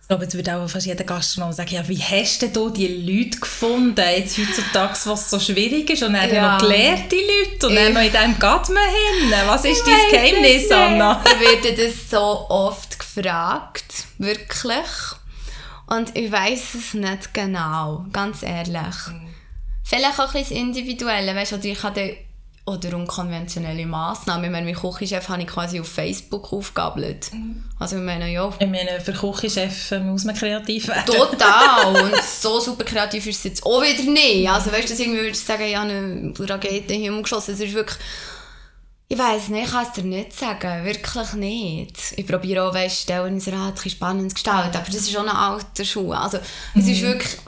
Ich 0.06 0.08
glaube, 0.08 0.22
jetzt 0.22 0.36
würde 0.36 0.54
auch 0.56 0.68
fast 0.70 0.86
jeder 0.86 1.02
Gastronom 1.02 1.52
sagen, 1.52 1.74
ja, 1.74 1.88
wie 1.88 2.00
hast 2.00 2.40
du 2.40 2.46
denn 2.48 2.74
die 2.74 2.86
Leute 2.86 3.40
gefunden, 3.40 3.96
jetzt 4.16 4.38
heutzutage, 4.38 4.96
was 5.06 5.30
so 5.30 5.40
schwierig 5.40 5.90
ist, 5.90 6.04
und 6.04 6.12
dann 6.12 6.32
Ja. 6.32 6.52
noch 6.52 6.60
gelehrte 6.60 7.16
Leute, 7.16 7.66
und 7.66 7.74
dann 7.74 7.92
noch 7.92 8.00
in 8.00 8.12
diesem 8.12 8.34
geht 8.34 8.40
man 8.40 8.88
hin. 8.88 9.34
Was 9.48 9.64
ist 9.64 9.84
dein 9.84 10.08
Geheimnis, 10.12 10.70
Anna? 10.70 11.24
Ich 11.24 11.40
werde 11.64 11.86
das 11.88 12.08
so 12.08 12.46
oft 12.48 12.96
gefragt, 12.96 14.04
wirklich. 14.18 14.86
Und 15.88 16.16
ich 16.16 16.30
weiß 16.30 16.74
es 16.74 16.94
nicht 16.94 17.34
genau, 17.34 18.06
ganz 18.12 18.44
ehrlich. 18.44 18.94
Vielleicht 19.82 20.20
auch 20.20 20.32
ein 20.32 20.40
bisschen 20.40 20.72
das 20.72 20.78
Individuelle, 20.78 21.34
weißt 21.34 21.50
du, 21.50 21.56
oder 21.56 21.64
ich 21.64 21.82
hatte 21.82 22.16
oder 22.66 22.96
unkonventionelle 22.96 23.86
Massnahmen. 23.86 24.44
Ich 24.44 24.50
meine, 24.50 24.66
mein 24.66 24.74
Küchenchef 24.74 25.28
habe 25.28 25.42
ich 25.42 25.46
quasi 25.46 25.80
auf 25.80 25.88
Facebook 25.88 26.52
aufgegabelt. 26.52 27.30
Also 27.78 27.96
ich 27.96 28.02
meine, 28.02 28.30
ja, 28.30 28.52
Ich 28.58 28.66
meine, 28.66 29.00
für 29.00 29.12
Küchenchef 29.12 29.92
äh, 29.92 30.00
muss 30.00 30.24
man 30.24 30.34
kreativ 30.34 30.88
werden. 30.88 31.06
Total! 31.06 32.02
Und 32.02 32.22
so 32.24 32.58
super 32.58 32.82
kreativ 32.82 33.24
ist 33.28 33.38
es 33.38 33.44
jetzt 33.44 33.64
auch 33.64 33.80
wieder 33.82 34.10
nicht. 34.10 34.48
Also 34.50 34.72
weißt 34.72 34.90
du, 34.90 34.94
irgendwie 35.00 35.20
würdest 35.20 35.48
du 35.48 35.52
sagen, 35.52 35.62
ich 35.62 35.76
habe 35.76 35.88
eine 35.88 36.34
Rakete 36.36 36.76
in 36.76 36.86
den 36.88 37.02
Himmel 37.02 37.22
geschossen. 37.22 37.54
Es 37.54 37.60
ist 37.60 37.72
wirklich... 37.72 37.98
Ich 39.08 39.16
weiss 39.16 39.48
nicht, 39.48 39.66
ich 39.66 39.70
kann 39.70 39.86
es 39.86 39.92
dir 39.92 40.02
nicht 40.02 40.36
sagen. 40.36 40.84
Wirklich 40.84 41.32
nicht. 41.34 42.14
Ich 42.16 42.26
probiere 42.26 42.64
auch, 42.64 42.74
weißt 42.74 42.98
du, 42.98 43.02
Stellungsrat 43.02 43.54
ein 43.54 43.74
bisschen 43.74 43.90
spannend 43.92 44.30
zu 44.30 44.34
gestalten. 44.34 44.76
Aber 44.76 44.86
das 44.86 44.96
ist 44.96 45.12
schon 45.12 45.28
eine 45.28 45.38
alte 45.38 45.84
Schuh. 45.84 46.12
Also 46.12 46.38
es 46.74 46.88
ist 46.88 47.02
wirklich... 47.02 47.38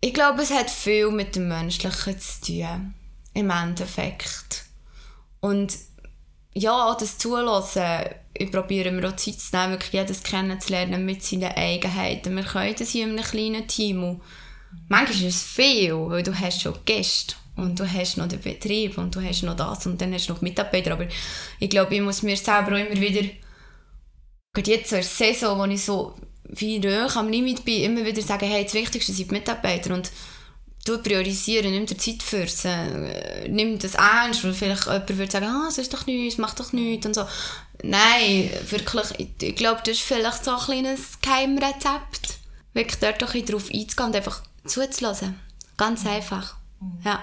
Ich 0.00 0.14
glaube, 0.14 0.40
es 0.40 0.50
hat 0.50 0.70
viel 0.70 1.10
mit 1.10 1.36
dem 1.36 1.48
Menschlichen 1.48 2.18
zu 2.18 2.40
tun. 2.40 2.94
Im 3.34 3.50
Endeffekt. 3.50 4.64
Und 5.40 5.76
ja, 6.54 6.94
das 6.98 7.18
Zulassen. 7.18 8.04
Ich 8.34 8.50
probiere 8.50 8.90
mir 8.90 9.08
auch 9.08 9.16
Zeit 9.16 9.40
zu 9.40 9.56
nehmen, 9.56 9.72
wirklich 9.72 9.92
jedes 9.92 10.22
kennenzulernen 10.22 11.04
mit 11.04 11.22
seinen 11.22 11.52
Eigenheiten. 11.52 12.36
Wir 12.36 12.44
können 12.44 12.74
das 12.78 12.90
hier 12.90 13.04
in 13.04 13.10
einem 13.10 13.24
kleinen 13.24 13.66
Team. 13.66 14.02
Und 14.02 14.22
manchmal 14.88 15.28
ist 15.28 15.36
es 15.36 15.42
viel, 15.42 15.94
weil 15.94 16.22
du 16.22 16.38
hast 16.38 16.62
schon 16.62 16.78
Gäste 16.84 17.34
und 17.56 17.78
du 17.78 17.90
hast 17.90 18.16
noch 18.16 18.28
den 18.28 18.40
Betrieb 18.40 18.98
und 18.98 19.14
du 19.14 19.20
hast 19.20 19.42
noch 19.42 19.56
das 19.56 19.86
und 19.86 20.00
dann 20.00 20.14
hast 20.14 20.28
du 20.28 20.32
noch 20.32 20.40
Mitarbeiter. 20.40 20.92
Aber 20.92 21.06
ich 21.58 21.70
glaube, 21.70 21.94
ich 21.94 22.00
muss 22.00 22.22
mir 22.22 22.36
selber 22.36 22.72
auch 22.72 22.78
immer 22.78 23.00
wieder, 23.00 23.28
gerade 24.54 24.70
jetzt 24.70 24.90
so 24.90 24.96
in 24.96 25.02
der 25.02 25.10
Saison, 25.10 25.58
wo 25.58 25.64
ich 25.64 25.84
so 25.84 26.14
wie 26.52 26.80
hoch 26.80 27.16
am 27.16 27.28
Limit 27.28 27.64
bin, 27.64 27.82
immer 27.82 28.04
wieder 28.04 28.22
sagen, 28.22 28.48
hey, 28.48 28.64
das 28.64 28.74
Wichtigste 28.74 29.12
sind 29.12 29.30
die 29.30 29.34
Mitarbeiter 29.34 29.94
und 29.94 30.10
du 30.84 30.98
priorisieren, 30.98 31.70
nimm 31.72 31.86
dir 31.86 31.98
Zeit 31.98 32.22
für 32.22 32.46
sie, 32.46 32.68
äh, 32.68 33.48
nimm 33.48 33.78
das 33.78 33.94
ernst, 33.94 34.44
weil 34.44 34.54
vielleicht 34.54 34.86
jemand 34.86 35.08
würde 35.16 35.30
sagen, 35.30 35.46
ah, 35.46 35.64
das 35.66 35.78
ist 35.78 35.92
doch 35.92 36.06
nichts, 36.06 36.38
mach 36.38 36.54
doch 36.54 36.72
nichts 36.72 37.06
und 37.06 37.14
so. 37.14 37.26
Nein, 37.82 38.50
wirklich, 38.68 39.06
ich, 39.18 39.48
ich 39.48 39.56
glaube, 39.56 39.80
das 39.84 39.96
ist 39.96 40.02
vielleicht 40.02 40.44
so 40.44 40.52
ein 40.52 40.60
kleines 40.60 41.20
Geheimrezept. 41.22 42.38
Wirklich 42.72 42.98
dort 43.00 43.22
doch 43.22 43.34
ein 43.34 43.44
drauf 43.44 43.68
einzugehen 43.72 44.08
und 44.08 44.16
einfach 44.16 44.42
zuzulassen. 44.64 45.38
Ganz 45.76 46.06
einfach. 46.06 46.56
Ja. 47.04 47.22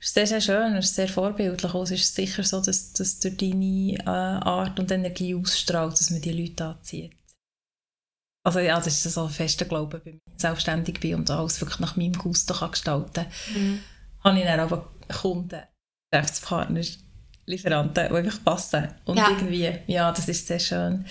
Es 0.00 0.08
ist 0.08 0.14
sehr, 0.14 0.26
sehr 0.26 0.40
schön, 0.40 0.76
es 0.76 0.86
ist 0.86 0.94
sehr 0.94 1.08
vorbildlich. 1.08 1.74
Und 1.74 1.82
es 1.84 1.90
ist 1.92 2.14
sicher 2.14 2.42
so, 2.44 2.60
dass, 2.60 2.92
dass 2.92 3.18
durch 3.20 3.36
deine 3.36 3.94
äh, 3.94 4.04
Art 4.04 4.78
und 4.78 4.90
Energie 4.90 5.34
ausstrahlt, 5.34 5.92
dass 5.92 6.10
man 6.10 6.20
die 6.20 6.32
Leute 6.32 6.64
anzieht. 6.64 7.12
Also 8.48 8.60
ja, 8.60 8.76
das 8.80 9.04
ist 9.04 9.12
so 9.12 9.24
ein 9.24 9.28
fester 9.28 9.66
Glaube 9.66 9.98
bei 9.98 10.10
mir. 10.10 10.20
Selbstständig 10.38 11.00
bin 11.00 11.16
und 11.16 11.30
alles 11.30 11.60
wirklich 11.60 11.80
nach 11.80 11.96
meinem 11.96 12.14
Gusto 12.14 12.54
kann 12.54 12.70
gestalten 12.70 13.26
kann, 13.26 13.80
habe 14.24 14.38
ich 14.38 14.44
dann 14.46 14.60
aber 14.60 14.88
Kunden, 15.20 15.60
Geschäftspartner, 16.10 16.80
Lieferanten, 17.44 18.08
die 18.08 18.14
einfach 18.16 18.42
passen. 18.42 18.88
Und 19.04 19.18
Ja. 19.18 19.28
irgendwie, 19.28 19.70
ja, 19.86 20.10
das 20.12 20.30
ist 20.30 20.46
sehr 20.46 20.60
schön. 20.60 21.04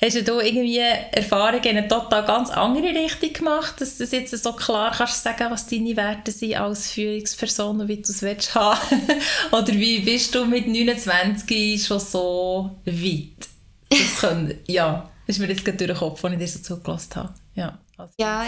Hast 0.00 0.16
du 0.16 0.24
da 0.24 0.40
irgendwie 0.40 0.78
Erfahrungen 0.78 1.62
in 1.62 1.76
eine 1.76 1.86
total 1.86 2.24
ganz 2.24 2.50
andere 2.50 2.88
Richtung 2.88 3.32
gemacht, 3.32 3.80
dass 3.80 3.98
du 3.98 4.02
das 4.02 4.10
jetzt 4.10 4.36
so 4.42 4.52
klar 4.52 4.90
kannst 4.90 5.22
sagen, 5.22 5.52
was 5.52 5.68
deine 5.68 5.96
Werte 5.96 6.32
sind 6.32 6.56
als 6.56 6.90
Führungsperson 6.90 7.80
und 7.80 7.86
wie 7.86 7.98
du 7.98 8.10
es 8.10 8.22
willst 8.22 8.56
haben? 8.56 8.80
Oder 9.52 9.72
wie 9.72 10.00
bist 10.00 10.34
du 10.34 10.46
mit 10.46 10.66
29 10.66 11.86
schon 11.86 12.00
so 12.00 12.76
weit? 12.84 13.48
Das 13.88 14.16
können, 14.18 14.58
ja, 14.66 15.08
das 15.26 15.36
ist 15.36 15.40
mir 15.40 15.48
jetzt 15.48 15.64
gerade 15.64 15.78
durch 15.78 15.90
den 15.90 15.98
Kopf, 15.98 16.24
als 16.24 16.32
ich 16.32 16.38
dir 16.38 16.48
so 16.48 16.58
zugelassen 16.60 17.14
habe. 17.16 17.34
Ja, 17.54 17.78
als 17.96 18.12
Ja, 18.18 18.44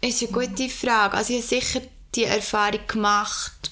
ist 0.00 0.22
eine 0.22 0.32
gute 0.32 0.68
Frage. 0.68 1.16
Also 1.16 1.32
ich 1.32 1.42
habe 1.42 1.48
sicher 1.48 1.80
die 2.14 2.24
Erfahrung 2.24 2.80
gemacht, 2.86 3.70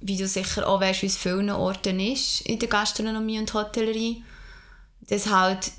wie 0.00 0.16
du 0.16 0.26
sicher 0.26 0.68
auch 0.68 0.80
weißt, 0.80 1.02
wie 1.02 1.06
es 1.06 1.16
vielen 1.16 1.50
Orten 1.50 2.00
ist 2.00 2.42
in 2.42 2.58
der 2.58 2.68
Gastronomie 2.68 3.38
und 3.38 3.52
Hotellerie, 3.54 4.22
dass 5.08 5.30
halt 5.30 5.72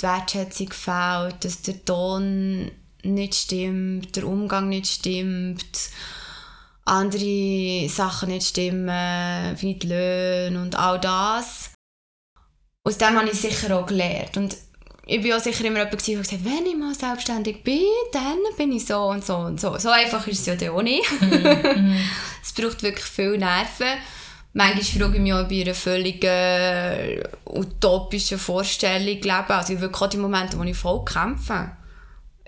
die 0.00 0.02
Wertschätzung 0.02 0.72
fehlt, 0.72 1.44
dass 1.44 1.62
der 1.62 1.84
Ton 1.84 2.70
nicht 3.02 3.34
stimmt, 3.34 4.16
der 4.16 4.26
Umgang 4.26 4.68
nicht 4.68 4.86
stimmt, 4.86 5.90
andere 6.84 7.88
Sachen 7.88 8.30
nicht 8.30 8.48
stimmen, 8.48 9.56
wie 9.60 9.74
die 9.74 9.86
Löhne 9.86 10.60
und 10.60 10.74
all 10.74 11.00
das. 11.00 11.70
Aus 12.82 12.98
dem 12.98 13.16
habe 13.16 13.30
ich 13.30 13.40
sicher 13.40 13.78
auch 13.78 13.86
gelernt. 13.86 14.36
Und 14.36 14.56
ich 15.06 15.20
bin 15.20 15.32
auch 15.32 15.40
sicher 15.40 15.64
immer 15.64 15.78
jemand, 15.78 15.92
der 15.92 15.98
gesagt 15.98 16.32
hat, 16.32 16.44
wenn 16.44 16.66
ich 16.66 16.76
mal 16.76 16.94
selbstständig 16.94 17.62
bin, 17.62 17.84
dann 18.12 18.38
bin 18.56 18.72
ich 18.72 18.86
so 18.86 18.98
und 19.04 19.24
so 19.24 19.36
und 19.36 19.60
so. 19.60 19.76
So 19.78 19.90
einfach 19.90 20.26
ist 20.26 20.40
es 20.40 20.46
ja 20.46 20.56
dann 20.56 20.70
auch 20.70 20.82
nicht. 20.82 21.04
es 22.42 22.52
braucht 22.52 22.82
wirklich 22.82 23.04
viel 23.04 23.36
Nerven. 23.36 23.98
Manchmal 24.54 24.84
frage 24.84 25.16
ich 25.16 25.20
mich, 25.20 25.34
ob 25.34 25.50
ich 25.50 25.60
in 25.60 25.66
einer 25.66 25.74
völligen 25.74 27.22
utopischen 27.44 28.38
Vorstellung 28.38 29.06
lebe. 29.06 29.54
Also 29.54 29.74
ich 29.74 29.80
wirklich 29.80 30.00
auch 30.00 30.08
die 30.08 30.16
Momente, 30.16 30.58
wo 30.58 30.62
ich 30.62 30.76
voll 30.76 31.04
kämpfe. 31.04 31.72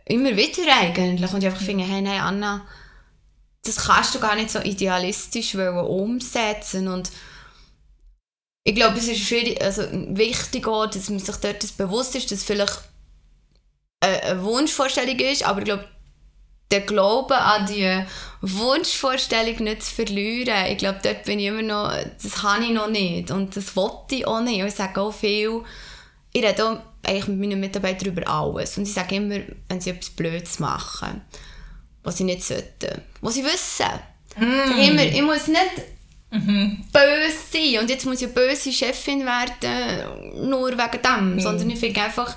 Immer 0.07 0.37
wieder 0.37 0.63
eigentlich. 0.81 1.33
Und 1.33 1.43
ich 1.43 1.47
einfach 1.47 1.63
finde, 1.63 1.85
hey, 1.85 2.01
nein, 2.01 2.21
Anna, 2.21 2.65
das 3.65 3.85
kannst 3.85 4.15
du 4.15 4.21
gar 4.21 4.37
nicht 4.37 4.51
so 4.51 4.61
idealistisch 4.61 5.57
umsetzen. 5.57 6.89
Und 6.89 7.11
ich 8.67 8.75
glaube, 8.75 8.99
es 8.99 9.07
ist 9.07 9.21
schwierig, 9.21 9.63
also 9.63 9.83
wichtig 9.93 10.67
auch, 10.67 10.87
dass 10.87 11.09
man 11.09 11.21
sich 11.21 11.37
dort 11.37 11.63
das 11.63 11.71
bewusst 11.71 12.17
ist, 12.17 12.33
dass 12.33 12.43
vielleicht 12.43 12.81
eine, 14.01 14.43
Wunschvorstellung 14.43 15.17
ist, 15.21 15.47
aber 15.47 15.61
ich 15.61 15.67
glaube, 15.67 15.85
der 16.73 16.81
Glaube 16.81 17.39
an 17.39 17.67
die 17.67 18.03
Wunschvorstellung 18.41 19.63
nicht 19.63 19.85
zu 19.85 19.95
verlieren, 19.95 20.67
ich 20.67 20.79
glaube, 20.79 20.99
dort 21.01 21.23
bin 21.23 21.39
ich 21.39 21.47
immer 21.47 21.63
noch, 21.63 21.93
das 22.21 22.43
habe 22.43 22.65
ich 22.65 22.71
noch 22.71 22.89
nicht 22.89 23.31
und 23.31 23.57
das 23.57 23.77
wollte 23.77 24.17
ich 24.17 24.27
auch 24.27 24.41
nicht. 24.41 24.61
Und 24.61 24.67
ich 24.67 24.75
sage 24.75 25.01
auch 25.01 25.15
viel, 25.15 25.63
ich 26.33 26.45
rede 26.45 26.67
auch 26.67 26.79
eigentlich 27.05 27.29
mit 27.29 27.39
meinen 27.39 27.61
Mitarbeitern 27.61 28.09
über 28.09 28.27
alles 28.27 28.77
und 28.77 28.83
ich 28.83 28.93
sage 28.93 29.15
immer, 29.15 29.37
wenn 29.69 29.81
sie 29.81 29.91
etwas 29.91 30.11
Blödes 30.11 30.59
machen, 30.59 31.23
was 32.03 32.17
sie 32.17 32.25
nicht 32.25 32.43
sollten, 32.43 33.01
was 33.21 33.35
sie 33.35 33.45
wissen. 33.45 33.87
Ich 34.35 34.89
Immer, 34.89 35.05
ich 35.05 35.23
muss 35.23 35.47
nicht 35.47 35.96
böse 36.31 37.37
sein 37.53 37.81
und 37.81 37.91
jetzt 37.91 38.05
muss 38.05 38.21
ich 38.21 38.27
eine 38.27 38.35
böse 38.35 38.73
Chefin 38.73 39.25
werden, 39.25 40.51
nur 40.51 40.71
wegen 40.73 41.03
dem, 41.03 41.41
sondern 41.41 41.71
ich 41.71 41.79
finde 41.79 42.03
einfach, 42.03 42.37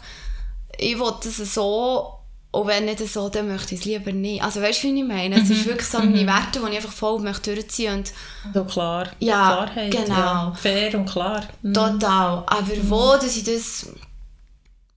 ich 0.77 0.97
will 0.97 1.13
das 1.23 1.37
so 1.53 2.13
und 2.51 2.65
wenn 2.65 2.85
nicht 2.85 3.07
so, 3.07 3.29
dann 3.29 3.47
möchte 3.47 3.75
ich 3.75 3.81
es 3.81 3.85
lieber 3.85 4.11
nicht. 4.11 4.41
Also 4.41 4.59
weißt 4.61 4.83
du, 4.83 4.87
wie 4.87 4.99
ich 4.99 5.07
meine? 5.07 5.39
Es 5.39 5.51
ist 5.51 5.65
wirklich 5.67 5.87
so 5.87 5.99
meine 5.99 6.25
Werte, 6.25 6.59
die 6.59 6.69
ich 6.71 6.77
einfach 6.77 6.91
voll 6.91 7.19
möchte 7.19 7.53
durchziehen 7.53 7.99
und 7.99 8.13
So 8.53 8.63
klar. 8.63 9.07
Ja, 9.19 9.67
Klarheit. 9.71 9.91
genau. 9.91 10.15
Ja, 10.17 10.53
fair 10.59 10.95
und 10.95 11.07
klar. 11.07 11.43
Mhm. 11.61 11.73
total. 11.75 12.43
Aber 12.47 12.71
wo, 12.89 13.13
dass 13.17 13.37
ich 13.37 13.43
das 13.43 13.87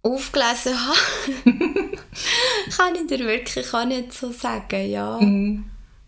aufgelesen 0.02 0.74
habe, 0.74 0.98
kann 2.76 2.94
ich 2.94 3.07
dir 3.07 3.18
wirklich 3.26 3.74
auch 3.74 3.85
nicht 3.85 4.14
so 4.14 4.33
sagen, 4.33 4.90
ja. 4.90 5.18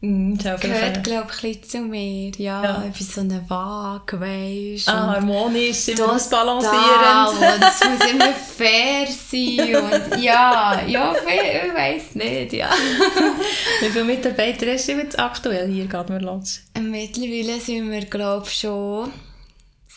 Mhm, 0.05 0.35
ist 0.35 0.61
Gehört, 0.61 1.05
glaube 1.05 1.29
ich, 1.33 1.45
ein 1.45 1.51
bisschen 1.53 1.71
zu 1.71 1.79
mir, 1.81 2.31
ja. 2.37 2.63
Ja. 2.63 2.79
Bin 2.79 2.93
so 3.07 3.21
eine 3.21 3.45
Waage, 3.49 4.21
weisst 4.21 4.89
Ah, 4.89 5.15
harmonisch, 5.15 5.89
immer 5.89 6.13
ausbalancierend. 6.13 7.29
und 7.31 7.63
es 7.63 7.81
muss 7.89 8.11
immer 8.11 8.33
fair 8.33 9.07
sein 9.07 9.77
und 10.13 10.23
ja, 10.23 10.83
ja, 10.87 11.15
fair, 11.15 11.67
ich 11.67 11.75
weiss 11.75 12.15
nicht, 12.15 12.53
ja. 12.53 12.71
Wie 13.81 13.89
viele 13.89 14.05
Mitarbeiter 14.05 14.67
hast 14.73 14.89
du 14.89 14.93
jetzt 14.93 15.19
aktuell 15.19 15.69
hier, 15.71 15.87
Gadmer 15.87 16.21
Lodge? 16.21 16.61
Mittlerweile 16.81 17.61
sind 17.61 17.91
wir, 17.91 18.05
glaube 18.05 18.47
ich, 18.47 18.55
schon 18.59 19.11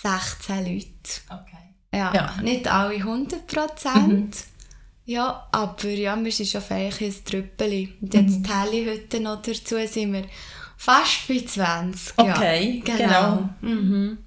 16 0.04 0.66
Leute. 0.66 0.88
Okay. 1.30 1.74
Ja, 1.94 2.14
Ja. 2.14 2.34
nicht 2.42 2.68
alle 2.72 2.96
100 2.96 3.46
Prozent. 3.48 4.36
Ja, 5.08 5.48
aber 5.54 5.88
ja, 5.88 6.22
wir 6.22 6.32
sind 6.34 6.50
schon 6.50 6.62
vielleicht 6.62 7.02
ein 7.02 7.16
Trüppeli. 7.24 7.94
Und 8.02 8.14
jetzt 8.14 8.46
die 8.46 8.50
Helle 8.50 8.92
heute 8.92 9.22
noch 9.22 9.42
dazu 9.42 9.78
sind 9.88 10.12
wir 10.12 10.26
fast 10.76 11.30
bei 11.30 11.40
20. 11.40 12.14
Okay, 12.18 12.84
ja. 12.86 12.96
genau. 12.98 13.50
Mhm. 13.62 14.18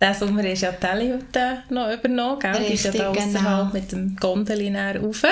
Diesen 0.00 0.14
Sommer 0.14 0.44
ist 0.46 0.62
ja 0.62 0.72
die 0.72 0.80
Telehütte 0.80 1.62
noch 1.68 1.92
übernommen, 1.92 2.38
gell? 2.38 2.64
Die 2.66 2.72
ist 2.72 2.86
ja 2.86 2.90
da 2.90 3.10
Richtig, 3.10 3.34
genau. 3.34 3.66
mit 3.66 3.92
dem 3.92 4.16
Gondeli 4.16 4.74
rauf. 4.74 5.22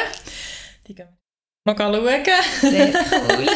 Die 0.87 0.95
gehen 0.95 1.07
wir 1.65 1.75
mal 1.75 2.05
schauen. 2.05 2.25
Sehr 2.61 2.89
cool. 2.89 3.47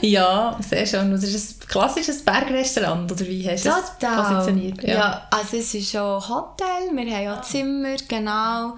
ja, 0.00 0.58
sehr 0.66 0.86
schön. 0.86 1.10
Das 1.10 1.22
ist 1.22 1.64
ein 1.64 1.68
klassisches 1.68 2.24
Bergrestaurant, 2.24 3.12
oder 3.12 3.26
wie 3.26 3.46
hast 3.46 3.66
du 3.66 3.68
es 3.68 3.90
positioniert? 3.98 4.82
Ja. 4.84 5.28
also 5.30 5.58
es 5.58 5.74
ist 5.74 5.90
schon 5.90 6.00
ein 6.00 6.28
Hotel, 6.30 6.96
wir 6.96 7.14
haben 7.14 7.24
ja 7.24 7.42
Zimmer, 7.42 7.96
genau. 8.08 8.74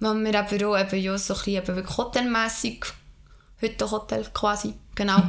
Wo 0.00 0.14
wir 0.14 0.38
aber 0.38 0.68
auch 0.68 0.78
eben, 0.78 1.02
ja, 1.02 1.18
so 1.18 1.34
ein 1.34 1.38
bisschen 1.38 1.62
eben 1.62 1.76
wirklich 1.76 1.96
hotelmässig, 1.96 2.84
heute 3.60 3.90
Hotel 3.90 4.24
quasi, 4.32 4.74
genau. 4.94 5.20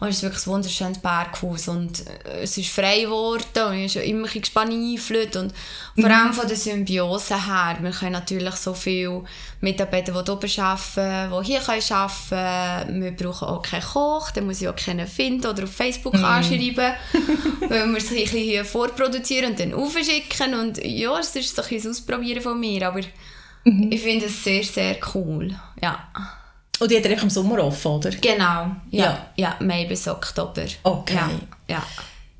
Und 0.00 0.08
es 0.08 0.16
ist 0.16 0.22
wirklich 0.22 0.46
ein 0.46 0.52
wunderschönes 0.52 0.98
Berghaus 0.98 1.68
und 1.68 2.06
äh, 2.06 2.42
es 2.42 2.56
ist 2.56 2.70
frei 2.70 3.02
geworden 3.02 3.66
und 3.66 3.74
ich 3.74 3.94
ja 3.94 4.00
immer 4.00 4.26
ein 4.26 4.40
bisschen 4.40 4.70
eingeflöht 4.70 5.36
und 5.36 5.52
vor 6.00 6.10
allem 6.10 6.32
von 6.32 6.48
der 6.48 6.56
Symbiose 6.56 7.34
her, 7.34 7.76
wir 7.82 7.90
können 7.90 8.12
natürlich 8.12 8.54
so 8.54 8.72
viele 8.72 9.24
Mitarbeiter, 9.60 10.22
die 10.22 10.48
hier 10.48 10.64
arbeiten, 10.64 11.42
die 11.42 11.46
hier 11.46 11.60
können 11.60 11.82
arbeiten 11.90 13.02
wir 13.02 13.10
brauchen 13.12 13.48
auch 13.48 13.60
keinen 13.60 13.82
Koch, 13.82 14.30
den 14.30 14.46
muss 14.46 14.62
ich 14.62 14.68
auch 14.68 14.76
keinen 14.76 15.06
finden 15.06 15.46
oder 15.46 15.64
auf 15.64 15.72
Facebook 15.72 16.14
anschreiben, 16.14 16.94
weil 17.68 17.86
wir 17.86 17.96
es 17.98 18.08
ein 18.08 18.14
bisschen 18.14 18.40
hier 18.40 18.64
vorproduzieren 18.64 19.50
und 19.50 19.60
dann 19.60 19.74
aufschicken 19.74 20.54
und 20.54 20.82
ja, 20.82 21.18
es 21.18 21.36
ist 21.36 21.54
so 21.54 21.60
ein 21.60 21.68
bisschen 21.68 21.90
das 21.90 21.98
Ausprobieren 22.00 22.42
von 22.42 22.58
mir, 22.58 22.88
aber 22.88 23.00
ich 23.64 24.02
finde 24.02 24.26
es 24.26 24.44
sehr, 24.44 24.62
sehr 24.62 24.96
cool, 25.14 25.54
ja. 25.82 25.98
Und 26.80 26.90
die 26.90 26.96
hat 26.98 27.06
einfach 27.06 27.22
im 27.22 27.30
Sommer 27.30 27.62
offen, 27.64 27.88
oder? 27.92 28.10
Genau, 28.10 28.44
ja, 28.44 28.72
Ja. 28.90 29.26
ja, 29.36 29.56
Mai 29.60 29.84
bis 29.86 30.06
Oktober. 30.08 30.64
Okay. 30.82 31.14
Ja, 31.14 31.30
ja. 31.68 31.82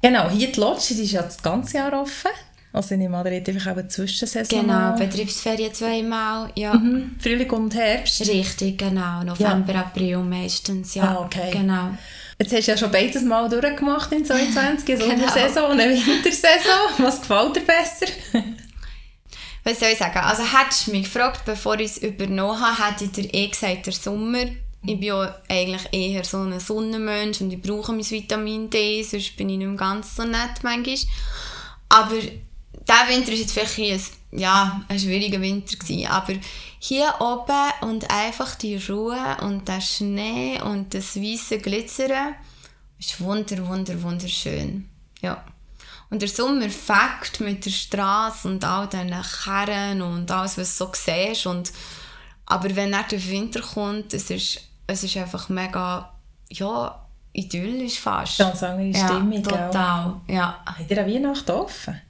Genau, 0.03 0.29
hier 0.29 0.51
die 0.53 0.61
Lodge, 0.61 0.95
die 0.95 1.03
ist 1.03 1.13
ja 1.13 1.23
das 1.23 1.41
ganze 1.43 1.77
Jahr 1.79 1.93
offen. 1.99 2.31
Also 2.73 2.97
in 2.97 3.09
Madrid 3.11 3.49
einfach 3.49 3.69
auch 3.71 3.77
eine 3.77 3.87
Zwischensaison. 3.87 4.63
Genau, 4.63 4.97
Betriebsferien 4.97 5.73
zweimal, 5.73 6.51
ja. 6.57 6.75
Mhm. 6.75 7.15
Frühling 7.21 7.51
und 7.53 7.73
Herbst. 7.75 8.21
Richtig, 8.29 8.77
genau. 8.79 9.23
November, 9.23 9.77
April 9.77 10.19
meistens, 10.19 10.95
ja. 10.97 11.05
Ah, 11.05 11.21
okay. 11.25 11.51
Genau. 11.53 11.91
Jetzt 12.37 12.53
hast 12.53 12.67
du 12.67 12.71
ja 12.73 12.77
schon 12.77 12.91
beides 12.91 13.23
Mal 13.23 13.49
durchgemacht 13.49 14.11
in 14.11 14.25
22, 14.27 14.89
eine 14.91 14.99
Genau. 14.99 15.15
Sommersaison 15.29 15.71
und 15.71 15.81
eine 15.81 15.95
Wintersaison. 15.95 16.81
Was 16.99 17.21
gefällt 17.21 17.57
dir 17.57 17.61
besser? 17.61 18.07
Was 19.65 19.81
soll 19.81 19.89
ich 19.89 19.99
sagen? 19.99 20.19
Also 20.19 20.43
hättest 20.43 20.87
du 20.87 20.91
mich 20.91 21.05
gefragt, 21.05 21.45
bevor 21.47 21.79
ich 21.81 21.93
es 21.93 21.99
übernommen 21.99 22.61
habe, 22.61 22.87
hätte 22.87 23.05
ich 23.05 23.13
dir 23.13 23.33
eh 23.33 23.49
gesagt, 23.49 23.87
der 23.87 23.93
Sommer. 23.95 24.45
Ich 24.87 25.01
bin 25.01 25.03
ja 25.03 25.35
eigentlich 25.49 25.89
eher 25.93 26.23
so 26.25 26.43
ein 26.43 26.61
Sonnenmensch 26.61 27.41
und 27.41 27.51
ich 27.51 27.63
brauche 27.63 27.93
mein 27.93 28.09
Vitamin 28.09 28.69
D, 28.69 29.03
sonst 29.03 29.37
bin 29.37 29.49
ich 29.49 29.57
nicht 29.57 29.67
mehr 29.67 29.77
ganz 29.77 30.15
so 30.15 30.25
nett 30.25 30.63
manchmal. 30.63 30.99
Aber 31.89 32.17
dieser 32.17 33.09
Winter 33.09 33.29
war 33.29 33.39
jetzt 33.39 33.53
vielleicht 33.53 33.79
ein, 33.79 34.39
ja, 34.39 34.83
ein 34.89 34.99
schwieriger 34.99 35.41
Winter. 35.41 35.77
Gewesen. 35.79 36.07
Aber 36.09 36.35
hier 36.79 37.15
oben 37.21 37.89
und 37.89 38.11
einfach 38.11 38.57
die 38.57 38.77
Ruhe 38.77 39.39
und 39.41 39.67
der 39.67 39.81
Schnee 39.81 40.61
und 40.61 40.93
das 40.93 41.17
weiße 41.17 41.59
Glitzern 41.59 42.35
ist 42.99 43.19
wunder, 43.23 43.67
wunder, 43.67 44.03
wunderschön. 44.03 44.89
Ja. 45.23 45.43
Und 46.11 46.23
der 46.23 46.29
Sommer 46.29 46.69
fängt 46.71 47.41
mit 47.41 47.65
der 47.65 47.71
Straße 47.71 48.49
und 48.49 48.65
all 48.65 48.89
diesen 48.89 49.15
Kerren 49.45 50.03
und 50.03 50.31
alles, 50.31 50.59
was 50.59 50.77
du 50.79 50.85
so 50.85 50.93
siehst. 50.95 51.47
Und, 51.47 51.73
aber 52.47 52.75
wenn 52.77 52.93
dann 52.93 53.05
der 53.11 53.27
Winter 53.29 53.61
kommt, 53.61 54.13
es 54.15 54.31
ist, 54.31 54.61
es 54.87 55.03
ist 55.03 55.17
einfach 55.17 55.49
mega, 55.49 56.13
ja, 56.51 57.05
idyllisch 57.33 57.99
fast. 57.99 58.39
Ganz 58.39 58.63
andere 58.63 58.95
Stimmung. 58.95 59.33
Ja, 59.33 59.41
gell? 59.41 59.43
total, 59.43 60.21
ja. 60.29 60.63
Habt 60.65 60.91
ihr 60.91 60.99
an 60.99 61.11
Weihnachten 61.11 61.51
offen? 61.51 62.01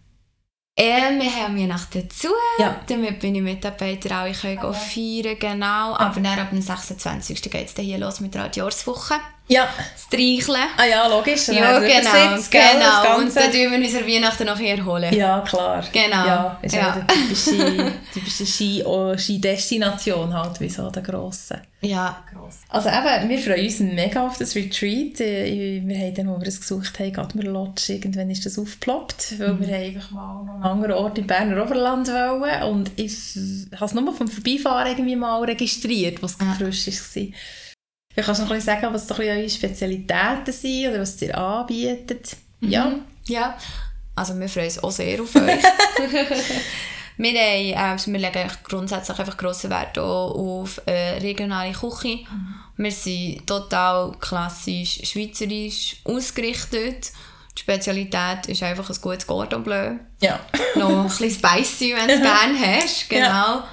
Äh, 0.76 1.18
wir 1.20 1.32
haben 1.36 1.56
Weihnachten 1.56 2.02
dazu, 2.02 2.28
Ja. 2.58 2.80
damit 2.88 3.22
meine 3.22 3.40
Mitarbeiter 3.40 4.16
alle 4.16 4.32
können 4.32 4.58
okay. 4.58 5.22
feiern 5.22 5.38
genau. 5.38 5.94
Aber 5.94 6.20
dann 6.20 6.38
ab 6.38 6.50
dem 6.50 6.60
26. 6.60 7.42
geht 7.42 7.68
es 7.68 7.74
hier 7.76 7.98
los 7.98 8.20
mit 8.20 8.34
der 8.34 8.44
Radiorswoche. 8.44 9.14
Ja. 9.46 9.68
Streicheln. 9.96 10.68
Ah 10.76 10.84
ja, 10.84 11.06
logisch. 11.06 11.46
dann 11.46 11.56
Ja, 11.56 11.80
wir 11.80 11.88
genau, 11.88 12.36
das 12.36 12.50
genau. 12.50 13.18
Und 13.18 13.36
dann 13.36 13.50
tun 13.50 13.70
wir 13.70 13.78
uns 13.78 13.94
an 13.94 14.06
Weihnachten 14.06 14.46
noch 14.46 14.60
erholen. 14.60 15.14
Ja, 15.14 15.40
klar. 15.40 15.84
Genau. 15.92 16.26
Ja, 16.26 16.58
ist 16.62 16.74
ja. 16.74 16.80
Ja. 16.80 16.92
eine 16.94 17.06
typische, 17.06 17.92
typische 18.12 18.46
Ski, 18.46 18.82
oh, 18.84 19.16
Skidestination 19.16 20.32
halt, 20.32 20.60
wie 20.60 20.68
so 20.68 20.90
der 20.90 21.02
grossen. 21.02 21.60
Ja. 21.80 22.24
Also 22.68 22.88
eben, 22.88 23.28
wir 23.28 23.38
freuen 23.38 23.64
uns 23.66 23.80
mega 23.80 24.26
auf 24.26 24.38
das 24.38 24.54
Retreat. 24.54 25.20
Äh, 25.20 25.82
Wir 25.84 25.98
haben 25.98 26.14
dann, 26.14 26.28
wo 26.28 26.40
wir 26.40 26.48
es 26.48 26.60
gesucht 26.60 26.98
haben, 26.98 27.12
Gadmer 27.12 27.42
Lodge, 27.42 27.92
irgendwann 27.92 28.30
ist 28.30 28.46
das 28.46 28.58
aufgeploppt, 28.58 29.38
weil 29.38 29.60
wir 29.60 29.66
haben 29.66 29.84
einfach 29.84 30.10
mal 30.10 30.44
noch 30.44 30.54
einen 30.54 30.62
anderen 30.62 30.92
Ort 30.92 31.18
im 31.18 31.26
Berner 31.26 31.62
Oberland 31.62 32.08
wollen 32.08 32.62
und 32.62 32.90
ich 32.96 33.36
habe 33.74 33.84
es 33.84 33.94
nur 33.94 34.14
vom 34.14 34.28
Vorbeifahren 34.28 34.92
irgendwie 34.92 35.16
mal 35.16 35.42
registriert, 35.44 36.22
was 36.22 36.38
ah. 36.40 36.54
frisch 36.58 36.86
war. 36.86 37.26
Vielleicht 38.14 38.26
kannst 38.26 38.40
du 38.40 38.44
noch 38.44 38.52
ein 38.52 38.56
bisschen 38.58 38.80
sagen, 38.80 38.94
was 38.94 39.08
so 39.08 39.14
ein 39.14 39.18
bisschen 39.18 39.36
eure 39.36 39.50
Spezialitäten 39.50 40.52
sind 40.52 40.88
oder 40.88 41.00
was 41.00 41.20
ihr 41.20 41.36
anbietet. 41.36 42.36
Ja. 42.60 42.94
Ja. 43.26 43.58
Also 44.14 44.38
wir 44.38 44.48
freuen 44.48 44.66
uns 44.66 44.78
auch 44.78 44.90
sehr 44.92 45.20
auf 45.20 45.34
euch. 45.34 45.42
wir, 47.16 47.30
haben, 47.30 47.36
äh, 47.36 47.74
also 47.74 48.12
wir 48.12 48.20
legen 48.20 48.50
grundsätzlich 48.62 49.18
einfach 49.18 49.36
grossen 49.36 49.70
Wert 49.70 49.98
auf 49.98 50.80
äh, 50.86 51.18
regionale 51.18 51.72
Küche. 51.72 52.20
Wir 52.76 52.92
sind 52.92 53.44
total 53.46 54.12
klassisch 54.20 55.00
schweizerisch 55.02 55.96
ausgerichtet. 56.04 57.10
Die 57.56 57.62
Spezialität 57.62 58.46
ist 58.46 58.62
einfach 58.62 58.88
ein 58.88 58.96
gutes 59.00 59.26
Cordon 59.26 59.64
Bleu. 59.64 59.96
Ja. 60.20 60.38
Noch 60.76 61.04
ein 61.04 61.08
bisschen 61.08 61.30
spicy, 61.30 61.94
wenn 61.96 62.06
du 62.06 62.14
es 62.14 62.20
gerne 62.20 62.58
hast. 62.58 63.10
Genau. 63.10 63.26
Ja. 63.26 63.68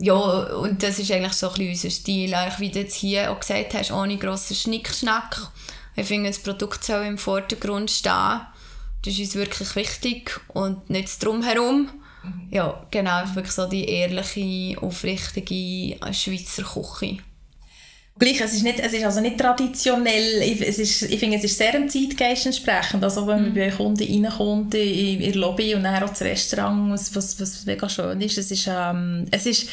Ja. 0.00 0.14
und 0.14 0.82
das 0.82 0.98
ist 0.98 1.12
eigentlich 1.12 1.34
so 1.34 1.48
ein 1.48 1.54
bisschen 1.54 1.70
unser 1.70 1.90
Stil. 1.90 2.34
Eigentlich, 2.34 2.60
wie 2.60 2.70
du 2.70 2.78
jetzt 2.80 2.94
hier 2.94 3.30
auch 3.30 3.40
gesagt 3.40 3.74
hast, 3.74 3.92
ohne 3.92 4.16
grossen 4.16 4.56
Schnickschnack. 4.56 5.50
Ich 5.96 6.06
finde, 6.06 6.30
das 6.30 6.38
Produkt 6.38 6.82
soll 6.84 7.04
im 7.04 7.18
Vordergrund 7.18 7.90
stehen. 7.90 8.40
Das 9.02 9.14
ist 9.14 9.20
uns 9.20 9.34
wirklich 9.34 9.76
wichtig 9.76 10.40
und 10.48 10.88
nicht 10.90 11.08
das 11.08 11.18
Drumherum. 11.18 11.90
Ja, 12.50 12.86
genau, 12.90 13.22
wirklich 13.34 13.52
so 13.54 13.66
die 13.66 13.88
ehrliche, 13.88 14.80
aufrichtige 14.80 15.96
Schweizer 16.12 16.64
Küche. 16.64 17.18
Gleich, 18.18 18.40
es 18.40 18.52
ist, 18.52 18.64
nicht, 18.64 18.78
es 18.80 18.92
ist 18.92 19.04
also 19.04 19.20
nicht 19.20 19.38
traditionell, 19.38 20.42
ich, 20.42 20.60
es 20.60 20.78
ist, 20.78 21.02
ich 21.02 21.18
finde, 21.18 21.38
es 21.38 21.44
ist 21.44 21.56
sehr 21.56 21.72
dem 21.72 21.88
Zeitgeist 21.88 22.44
entsprechend. 22.44 23.02
Also 23.02 23.26
wenn 23.26 23.42
man 23.42 23.54
bei 23.54 23.68
euch 23.68 23.76
Kunden 23.76 24.02
reinkommt 24.02 24.74
in, 24.74 25.20
in 25.20 25.32
der 25.32 25.40
Lobby 25.40 25.74
und 25.74 25.84
dann 25.84 26.02
auch 26.02 26.10
das 26.10 26.20
Restaurant, 26.22 26.92
was, 26.92 27.14
was, 27.14 27.40
was 27.40 27.64
mega 27.64 27.88
schön 27.88 28.20
ist, 28.20 28.36
es 28.36 28.50
ist, 28.50 28.68
ähm, 28.70 29.26
es 29.30 29.46
ist 29.46 29.68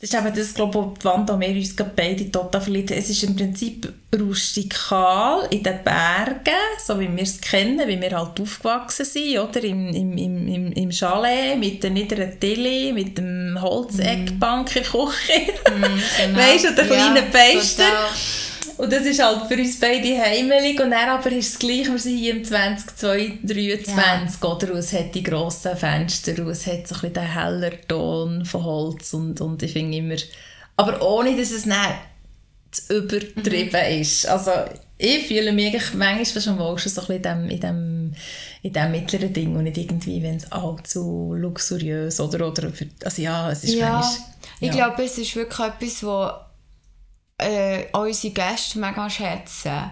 das 0.00 0.08
ist 0.08 0.18
eben 0.18 0.34
das, 0.34 0.54
glaube 0.54 0.92
ich, 0.94 0.98
die 0.98 1.04
Wand, 1.04 1.30
an 1.30 1.40
wir 1.40 1.48
uns 1.50 1.76
beide 1.94 2.30
total 2.30 2.62
verliert 2.62 2.90
Es 2.90 3.10
ist 3.10 3.22
im 3.22 3.36
Prinzip 3.36 3.92
rustikal 4.18 5.46
in 5.50 5.62
den 5.62 5.84
Bergen, 5.84 6.56
so 6.82 6.98
wie 6.98 7.14
wir 7.14 7.22
es 7.22 7.38
kennen, 7.38 7.86
wie 7.86 8.00
wir 8.00 8.18
halt 8.18 8.40
aufgewachsen 8.40 9.04
sind, 9.04 9.38
oder? 9.38 9.62
Im, 9.62 9.88
im, 9.88 10.16
im, 10.16 10.72
im, 10.72 10.90
Chalet, 10.90 11.58
mit 11.58 11.82
der 11.82 11.90
niederen 11.90 12.40
Tilly, 12.40 12.94
mit 12.94 13.18
dem 13.18 13.58
Holzeckbank 13.60 14.74
in 14.74 14.82
der 14.82 14.90
Küche. 14.90 15.52
Genau. 16.20 16.38
Weißt 16.38 16.64
du, 16.64 16.68
und 16.68 16.78
der 16.78 16.86
kleinen 16.86 17.30
Beister. 17.30 17.84
total. 17.84 18.49
Und 18.80 18.90
das 18.90 19.04
ist 19.04 19.22
halt 19.22 19.46
für 19.46 19.60
uns 19.60 19.78
beide 19.78 20.18
heimelig. 20.18 20.80
Und 20.80 20.90
dann 20.90 21.10
aber 21.10 21.30
ist 21.32 21.52
es 21.52 21.58
gleich, 21.58 21.90
wir 21.90 21.98
sind 21.98 22.16
hier 22.16 22.34
im 22.34 22.44
2023, 22.44 24.42
oder? 24.42 24.72
Und 24.72 24.78
es 24.78 24.92
hat 24.94 25.14
die 25.14 25.22
grossen 25.22 25.76
Fenster 25.76 26.32
und 26.42 26.48
es 26.48 26.66
hat 26.66 26.88
so 26.88 26.94
ein 26.94 27.00
bisschen 27.00 27.12
den 27.12 27.34
hellen 27.34 27.78
Ton 27.86 28.44
von 28.46 28.64
Holz 28.64 29.12
und, 29.12 29.40
und 29.42 29.62
ich 29.62 29.72
finde 29.72 29.98
immer... 29.98 30.16
Aber 30.78 31.02
ohne, 31.02 31.36
dass 31.36 31.50
es 31.50 31.64
dann 31.64 31.94
zu 32.70 32.98
übertrieben 32.98 34.00
ist. 34.00 34.26
Also 34.26 34.52
ich 34.96 35.26
fühle 35.26 35.52
mich 35.52 35.66
eigentlich 35.66 35.94
manchmal 35.94 36.42
schon 36.42 36.58
wohl 36.58 36.78
schon 36.78 36.92
so 36.92 37.02
ein 37.02 37.20
bisschen 37.20 37.50
in 37.50 37.60
dem, 37.60 38.12
in 38.62 38.72
dem, 38.72 38.90
mittleren 38.92 39.32
Ding 39.32 39.56
und 39.56 39.64
nicht 39.64 39.76
irgendwie, 39.76 40.22
wenn 40.22 40.36
es 40.36 40.50
allzu 40.50 41.34
luxuriös 41.34 42.18
oder, 42.18 42.48
oder 42.48 42.70
für, 42.70 42.86
also 43.04 43.20
ja, 43.20 43.50
es 43.50 43.64
ist 43.64 43.74
Ja, 43.74 43.92
manchmal... 43.92 44.28
ich 44.60 44.70
glaube, 44.70 45.04
es 45.04 45.18
ist 45.18 45.36
wirklich 45.36 45.66
etwas, 45.68 46.02
was 46.02 46.32
äh, 47.40 47.86
unsere 47.92 48.34
Gäste 48.34 48.78
mega 48.78 49.08
schätzen. 49.08 49.90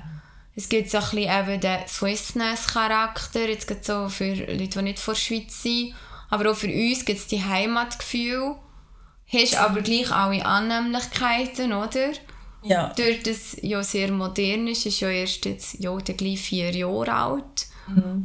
Es 0.55 0.69
gibt 0.69 0.91
so 0.91 0.99
ein 0.99 1.05
bisschen 1.05 1.49
eben 1.49 1.61
den 1.61 1.87
Swissness-Charakter, 1.87 3.49
jetzt 3.49 3.69
gerade 3.69 3.81
so 3.83 4.09
für 4.09 4.35
Leute, 4.35 4.79
die 4.79 4.83
nicht 4.83 4.99
von 4.99 5.15
der 5.15 5.21
Schweiz 5.21 5.63
sind, 5.63 5.95
aber 6.31 6.51
auch 6.51 6.57
für 6.57 6.67
uns 6.67 7.05
gibt 7.05 7.21
es 7.21 7.27
die 7.29 7.45
Heimatgefühl. 7.45 8.57
Hast 9.31 9.57
aber 9.57 9.83
gleich 9.83 10.11
alle 10.11 10.45
Annehmlichkeiten, 10.45 11.73
oder? 11.73 12.11
Ja. 12.63 12.93
Durch 12.97 13.23
das 13.23 13.57
ja 13.63 13.83
sehr 13.83 14.11
modern 14.11 14.67
ist, 14.67 14.87
ist 14.87 15.01
ja 15.01 15.11
erst 15.11 15.45
jetzt 15.45 15.79
ja, 15.79 15.95
gleich 15.97 16.41
vier 16.41 16.71
Jahre 16.75 17.13
alt. 17.13 17.67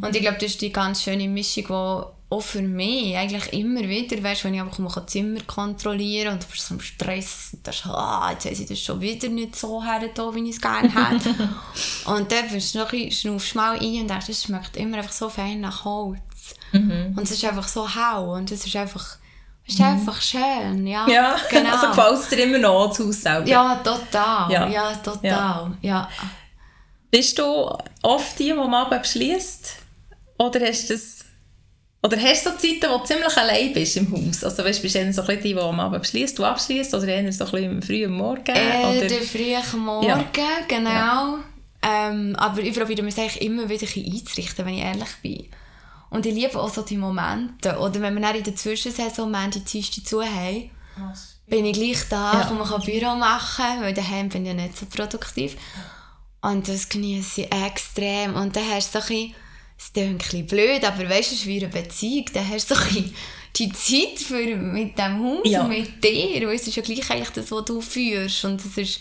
Und 0.01 0.15
ich 0.15 0.21
glaube, 0.21 0.37
das 0.39 0.51
ist 0.51 0.61
die 0.61 0.71
ganz 0.71 1.03
schöne 1.03 1.27
Mischung, 1.27 1.65
die 1.67 2.03
auch 2.33 2.41
für 2.41 2.61
mich 2.61 3.15
eigentlich 3.15 3.53
immer 3.53 3.81
wieder, 3.81 4.21
weißt, 4.21 4.43
wenn 4.43 4.55
ich 4.55 4.61
einfach 4.61 4.79
mal 4.79 4.91
ein 4.95 5.07
Zimmer 5.07 5.39
kontrollieren 5.45 6.33
und 6.33 6.43
du 6.43 6.47
bist 6.47 6.67
so 6.67 6.73
im 6.73 6.81
Stress 6.81 7.49
und 7.53 7.65
denkst, 7.65 7.85
ah, 7.85 8.31
jetzt 8.31 8.45
haben 8.45 8.55
sie 8.55 8.65
das 8.65 8.79
schon 8.79 8.99
wieder 8.99 9.29
nicht 9.29 9.55
so 9.55 9.83
hergetan, 9.83 10.33
wie 10.35 10.49
ich 10.49 10.55
es 10.55 10.61
gerne 10.61 10.89
hätte. 10.93 11.29
und 12.05 12.31
dann 12.31 12.49
bist 12.49 12.73
du 12.73 12.79
noch 12.79 12.91
ein 12.91 13.05
bisschen, 13.05 13.31
schnaufst 13.31 13.55
mal 13.55 13.79
ein 13.79 14.01
und 14.01 14.09
denkst, 14.09 14.29
es 14.29 14.43
schmeckt 14.43 14.75
immer 14.77 14.97
einfach 14.97 15.11
so 15.11 15.29
fein 15.29 15.61
nach 15.61 15.85
Holz. 15.85 16.19
Und 16.71 17.19
es 17.21 17.31
ist 17.31 17.45
einfach 17.45 17.67
so 17.67 17.87
hell 17.87 18.23
und 18.29 18.51
es 18.51 18.65
ist 18.65 18.75
einfach, 18.75 19.17
es 19.67 19.75
ist 19.75 19.81
einfach 19.81 20.19
schön, 20.19 20.87
ja. 20.87 21.07
Ja, 21.07 21.35
genau. 21.49 21.69
also 21.71 21.87
gefällt 21.87 22.19
es 22.19 22.29
dir 22.29 22.43
immer 22.43 22.57
noch, 22.57 22.87
das 22.89 22.99
Haus 22.99 23.21
selber? 23.21 23.47
ja, 23.47 23.75
total, 23.75 24.51
Ja. 24.51 24.67
ja, 24.67 24.95
total, 24.95 25.77
ja. 25.81 26.09
Bist 27.11 27.37
du 27.37 27.77
oft 28.01 28.39
die, 28.39 28.45
die 28.45 28.51
am 28.53 28.73
Abend 28.73 29.03
beschließt? 29.03 29.75
Oder 30.39 30.61
hast 30.61 30.89
du 30.89 30.93
das... 30.93 31.22
Oder 32.05 32.17
hast 32.21 32.45
du 32.45 32.49
so 32.51 32.57
Zeiten, 32.57 32.91
wo 32.91 32.97
du 32.97 33.05
ziemlich 33.05 33.37
allein 33.37 33.71
bist 33.73 33.95
im 33.95 34.11
Haus? 34.11 34.43
Also 34.43 34.63
weißt, 34.63 34.81
bist 34.81 34.93
du 34.95 34.99
eher 34.99 35.13
so 35.13 35.21
ein 35.21 35.27
bisschen 35.27 35.43
die, 35.43 35.53
die 35.53 35.59
am 35.59 35.79
Abend 35.79 36.01
beschließt, 36.01 36.37
du 36.37 36.43
abschließt, 36.43 36.93
oder 36.93 37.07
eher 37.07 37.31
so 37.31 37.45
ein 37.45 37.51
bisschen 37.51 37.81
früh 37.81 38.05
am 38.05 38.11
Morgen? 38.11 38.43
Äh, 38.55 38.97
oder? 38.97 39.07
der 39.07 39.21
frühe 39.21 39.61
Morgen, 39.79 40.07
Ja. 40.07 40.25
genau. 40.67 41.37
Ähm, 41.81 42.35
aber 42.37 42.61
ich 42.61 42.77
probiere 42.77 43.03
mich 43.03 43.17
eigentlich 43.17 43.41
immer 43.41 43.63
wieder 43.69 43.83
ein 43.87 43.93
bisschen 43.93 44.05
einzurichten, 44.05 44.65
wenn 44.65 44.73
ich 44.73 44.81
ehrlich 44.83 45.09
bin. 45.21 45.45
Und 46.09 46.25
ich 46.25 46.33
liebe 46.35 46.59
auch 46.59 46.73
so 46.73 46.81
die 46.81 46.97
Momente. 46.97 47.77
Oder 47.79 48.01
wenn 48.01 48.13
wir 48.15 48.21
dann 48.21 48.35
in 48.35 48.43
der 48.43 48.55
Zwischensaison 48.55 49.31
Montag, 49.31 49.65
Dienstag 49.65 50.05
zu 50.05 50.21
haben, 50.21 50.69
bin 51.47 51.65
ich 51.65 51.73
gleich 51.73 52.07
da, 52.09 52.33
Ja. 52.33 52.45
kann 52.45 52.57
man 52.57 52.81
Büro 52.81 53.15
machen, 53.15 53.65
weil 53.81 53.93
daheim 53.93 54.29
bin 54.29 54.43
ich 54.45 54.49
ja 54.49 54.53
nicht 54.53 54.77
so 54.77 54.85
produktiv. 54.85 55.55
Und 56.41 56.67
das 56.67 56.87
genieße 56.89 57.41
ich 57.43 57.53
extrem. 57.53 58.35
Und 58.35 58.55
dann 58.55 58.69
hast 58.69 58.93
du 58.93 58.99
so 58.99 59.05
ein 59.05 59.07
bisschen, 59.07 59.35
es 59.85 59.93
klingt 59.93 60.09
ein 60.11 60.17
bisschen 60.17 60.47
blöd, 60.47 60.83
aber 60.85 61.09
weißt 61.09 61.31
du, 61.31 61.35
es 61.35 61.41
ist 61.41 61.45
wie 61.47 61.59
eine 61.59 61.67
Beziehung. 61.67 62.25
Dann 62.33 62.49
hast 62.49 62.69
du 62.71 62.75
so 62.75 62.81
ein 62.81 63.13
die 63.55 63.71
Zeit 63.71 64.17
für, 64.19 64.55
mit 64.55 64.97
dem 64.97 65.23
Haus 65.23 65.41
Ja. 65.43 65.61
und 65.61 65.69
mit 65.69 66.03
dir. 66.03 66.47
Weil 66.47 66.55
es 66.55 66.65
ist 66.67 66.75
ja 66.75 66.81
gleich 66.81 67.07
eigentlich 67.11 67.29
das, 67.29 67.51
was 67.51 67.65
du 67.65 67.81
führst. 67.81 68.45
Und 68.45 68.63
das 68.65 68.75
ist, 68.77 68.99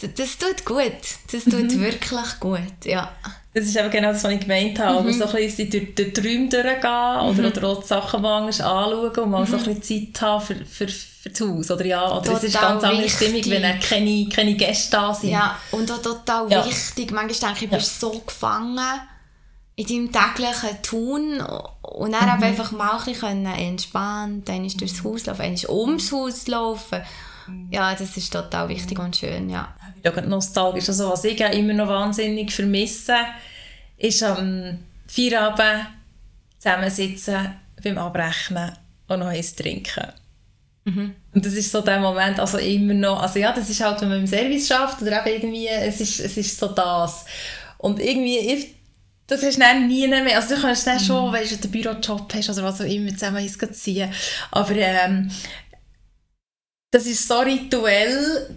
das, 0.00 0.10
das 0.14 0.38
tut 0.38 0.64
gut. 0.64 0.92
Das 1.32 1.42
tut 1.44 1.54
Mhm. 1.72 1.80
wirklich 1.80 2.38
gut, 2.38 2.84
ja. 2.84 3.12
Das 3.52 3.64
ist 3.64 3.76
eben 3.76 3.90
genau 3.90 4.12
das, 4.12 4.22
was 4.22 4.32
ich 4.32 4.40
gemeint 4.40 4.78
habe. 4.78 5.02
Mhm. 5.02 5.12
So 5.12 5.24
ein 5.24 5.32
bisschen 5.32 5.68
durch, 5.70 5.94
die 5.96 6.20
Räume 6.20 6.48
durchgehen 6.48 7.20
oder, 7.40 7.48
oder 7.48 7.68
auch 7.68 7.80
die 7.82 7.86
Sachen 7.88 8.24
anschauen 8.24 9.10
und 9.10 9.30
mal 9.30 9.44
so 9.44 9.56
Mhm. 9.56 9.64
ein 9.64 9.74
bisschen 9.80 10.12
Zeit 10.12 10.22
haben 10.22 10.44
für, 10.46 10.54
für, 10.64 10.86
für 10.88 11.30
das 11.30 11.40
Haus. 11.40 11.70
Oder, 11.72 11.84
ja, 11.84 12.16
oder 12.16 12.32
es 12.34 12.44
ist 12.44 12.60
ganz 12.60 12.84
andere 12.84 13.02
wichtig. 13.02 13.12
Stimmung, 13.28 13.44
wenn 13.50 13.62
dann 13.62 13.80
keine, 13.80 14.28
keine 14.28 14.54
Gäste 14.54 14.92
da 14.92 15.12
sind. 15.12 15.30
Ja, 15.30 15.58
und 15.72 15.90
auch 15.90 16.00
total 16.00 16.48
Ja. 16.48 16.64
wichtig. 16.64 17.10
Manchmal 17.10 17.50
denke 17.50 17.64
ich, 17.64 17.70
du 17.72 17.76
bist 17.76 17.98
so 18.00 18.10
gefangen 18.24 18.78
in 19.80 19.86
deinem 19.86 20.12
täglichen 20.12 20.82
Tun 20.82 21.40
und 21.40 22.12
dann 22.12 22.24
Mhm. 22.24 22.30
aber 22.30 22.46
einfach 22.46 22.72
mal 22.72 22.98
ein 22.98 23.04
bisschen 23.04 23.46
entspannt, 23.46 24.48
dann 24.48 24.64
ist 24.64 24.80
durchs 24.80 25.02
Haus 25.02 25.26
laufen, 25.26 25.42
dann 25.42 25.54
ist 25.54 25.68
ums 25.68 26.12
Haus 26.12 26.46
laufen. 26.46 27.00
Ja, 27.70 27.94
das 27.94 28.16
ist 28.16 28.32
total 28.32 28.68
wichtig 28.68 28.98
und 28.98 29.16
schön, 29.16 29.48
ja. 29.50 29.74
Auch 30.06 30.22
nostalgisch. 30.22 30.88
Also, 30.88 31.10
was 31.10 31.24
ich 31.24 31.40
immer 31.40 31.72
noch 31.72 31.88
wahnsinnig 31.88 32.52
vermisse, 32.52 33.16
ist 33.96 34.22
am 34.22 34.78
Feierabend 35.06 35.86
zusammensitzen, 36.58 37.54
beim 37.82 37.98
Abrechnen 37.98 38.72
und 39.08 39.18
noch 39.20 39.26
eins 39.26 39.54
trinken. 39.54 40.12
Und 40.84 41.46
das 41.46 41.52
ist 41.54 41.70
so 41.70 41.80
der 41.82 42.00
Moment, 42.00 42.40
also 42.40 42.58
immer 42.58 42.94
noch, 42.94 43.22
also 43.22 43.38
ja, 43.38 43.52
das 43.52 43.68
ist 43.70 43.80
halt, 43.80 44.00
wenn 44.00 44.08
man 44.08 44.20
im 44.20 44.26
Service 44.26 44.66
schafft 44.68 45.00
oder 45.02 45.24
eben 45.24 45.36
irgendwie, 45.36 45.68
es 45.68 46.00
ist, 46.00 46.20
es 46.20 46.36
ist 46.36 46.58
so 46.58 46.68
das. 46.68 47.24
Und 47.78 48.00
irgendwie, 48.00 48.38
ich, 48.38 48.74
das 49.30 49.42
hast 49.42 49.56
du 49.56 49.60
dann 49.60 49.86
nie 49.86 50.08
mehr, 50.08 50.36
also 50.36 50.56
du 50.56 50.60
kannst 50.60 50.86
dann 50.86 50.98
schon, 50.98 51.32
weißt 51.32 51.52
du, 51.52 51.56
den 51.56 51.70
Bürojob 51.70 52.32
hast 52.34 52.50
oder 52.50 52.64
was 52.64 52.80
auch 52.80 52.84
immer, 52.84 53.10
zusammen 53.12 53.36
eins 53.36 53.58
ziehen, 53.72 54.10
aber 54.50 54.74
ähm, 54.76 55.30
das 56.92 57.06
war 57.06 57.44
so 57.44 57.48
rituell 57.48 58.48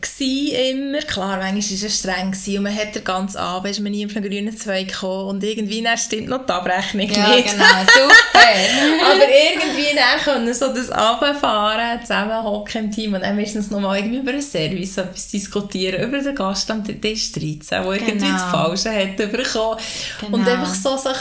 immer. 0.71 0.99
Klar, 0.99 1.37
manchmal 1.37 1.81
war 1.81 1.87
es 1.87 1.99
streng 1.99 2.31
gewesen 2.31 2.57
und 2.57 2.63
man 2.63 2.75
hat 2.75 2.95
den 2.95 3.03
ganzen 3.03 3.37
Abend 3.37 3.69
ist 3.69 3.79
man 3.79 3.91
nie 3.91 4.05
auf 4.07 4.15
einen 4.15 4.27
grünen 4.27 4.57
Zweig 4.57 4.87
gekommen 4.87 5.29
und 5.29 5.43
irgendwie 5.43 5.81
dann 5.83 5.97
stimmt 5.97 6.29
noch 6.29 6.45
die 6.45 6.51
Abrechnung 6.51 7.07
Ja, 7.09 7.35
nicht. 7.35 7.51
genau, 7.51 7.65
super. 7.65 8.23
Aber 9.11 9.23
irgendwie 9.29 9.95
dann 9.95 10.19
können 10.23 10.53
so 10.53 10.73
das 10.73 10.89
Abfahren, 10.89 12.01
zusammen 12.01 12.43
hocken 12.43 12.85
im 12.85 12.91
Team 12.91 13.13
und 13.13 13.21
dann 13.21 13.35
meistens 13.35 13.69
nochmal 13.69 13.99
irgendwie 13.99 14.17
über 14.17 14.31
einen 14.31 14.41
Service 14.41 14.97
etwas 14.97 15.27
diskutieren, 15.29 16.01
über 16.01 16.17
den 16.19 16.33
Gast 16.35 16.71
am 16.71 16.83
Tisch 16.83 17.31
13, 17.33 17.61
der 17.69 17.83
irgendwie 17.85 18.17
Genau. 18.17 18.31
das 18.31 18.43
Falsche 18.43 18.91
hat 18.91 19.15
bekommen. 19.17 19.77
Und 20.31 20.43
Genau. 20.43 20.49
einfach 20.59 20.73
so 20.73 20.97
sich, 20.97 21.17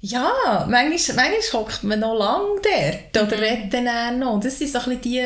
ja, 0.00 0.66
manchmal, 0.68 1.16
manchmal 1.16 1.62
hockt 1.62 1.84
man 1.84 2.00
noch 2.00 2.14
lange 2.18 2.60
dort 3.12 3.28
oder 3.28 3.36
Mhm. 3.36 3.42
redet 3.42 3.74
dann 3.74 4.18
noch. 4.18 4.40
Das 4.40 4.58
sind 4.58 4.72
so 4.72 4.78
ein 4.78 4.84
bisschen 4.98 5.00
die, 5.02 5.20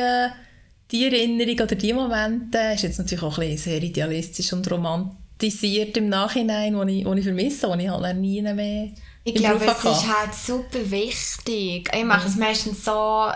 die 0.94 1.06
Erinnerung 1.06 1.54
oder 1.54 1.74
die 1.74 1.92
Momente, 1.92 2.58
ist 2.74 2.82
jetzt 2.82 2.98
natürlich 2.98 3.24
auch 3.24 3.36
ein 3.38 3.48
bisschen 3.50 3.72
sehr 3.72 3.82
idealistisch 3.82 4.52
und 4.52 4.70
romantisiert 4.70 5.96
im 5.96 6.08
Nachhinein, 6.08 6.74
die 6.86 7.00
ich, 7.00 7.06
ich 7.06 7.24
vermisse, 7.24 7.76
die 7.76 7.82
ich 7.84 7.90
halt 7.90 8.16
nie 8.16 8.40
mehr 8.40 8.88
Ich 9.24 9.34
glaube, 9.34 9.64
es 9.64 9.78
ist 9.78 10.06
halt 10.08 10.34
super 10.34 10.90
wichtig. 10.90 11.90
Ich 11.92 12.04
mache 12.04 12.28
es 12.28 12.36
meistens 12.36 12.84
so, 12.84 13.26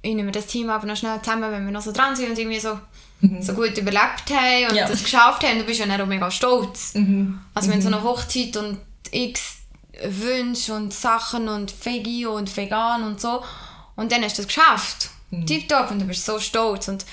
ich 0.00 0.14
nehme 0.14 0.32
das 0.32 0.46
Team 0.46 0.70
aber 0.70 0.86
noch 0.86 0.96
schnell 0.96 1.20
zusammen, 1.20 1.52
wenn 1.52 1.66
wir 1.66 1.72
noch 1.72 1.82
so 1.82 1.92
dran 1.92 2.16
sind 2.16 2.30
und 2.30 2.38
irgendwie 2.38 2.60
so, 2.60 2.78
so 3.40 3.52
gut 3.52 3.76
überlebt 3.76 4.30
haben 4.30 4.70
und 4.70 4.76
Ja. 4.76 4.88
das 4.88 5.02
geschafft 5.02 5.44
haben. 5.44 5.58
Du 5.58 5.64
bist 5.64 5.80
ja 5.80 5.86
dann 5.86 6.00
auch 6.00 6.06
mega 6.06 6.30
stolz. 6.30 6.94
Also 7.52 7.70
wenn 7.70 7.82
so 7.82 7.88
eine 7.88 8.02
Hochzeit 8.02 8.56
und 8.56 8.78
x 9.10 9.58
Wünsche 10.02 10.72
und 10.72 10.94
Sachen 10.94 11.46
und 11.48 11.74
Veggie 11.84 12.24
und 12.24 12.56
vegan 12.56 13.02
und 13.04 13.20
so 13.20 13.42
und 13.96 14.10
dann 14.10 14.22
hast 14.24 14.38
du 14.38 14.42
das 14.42 14.48
geschafft. 14.48 15.10
Tipptopp 15.46 15.90
und 15.90 16.00
du 16.00 16.06
bist 16.06 16.24
so 16.24 16.38
stolz. 16.38 16.88
Und 16.88 17.04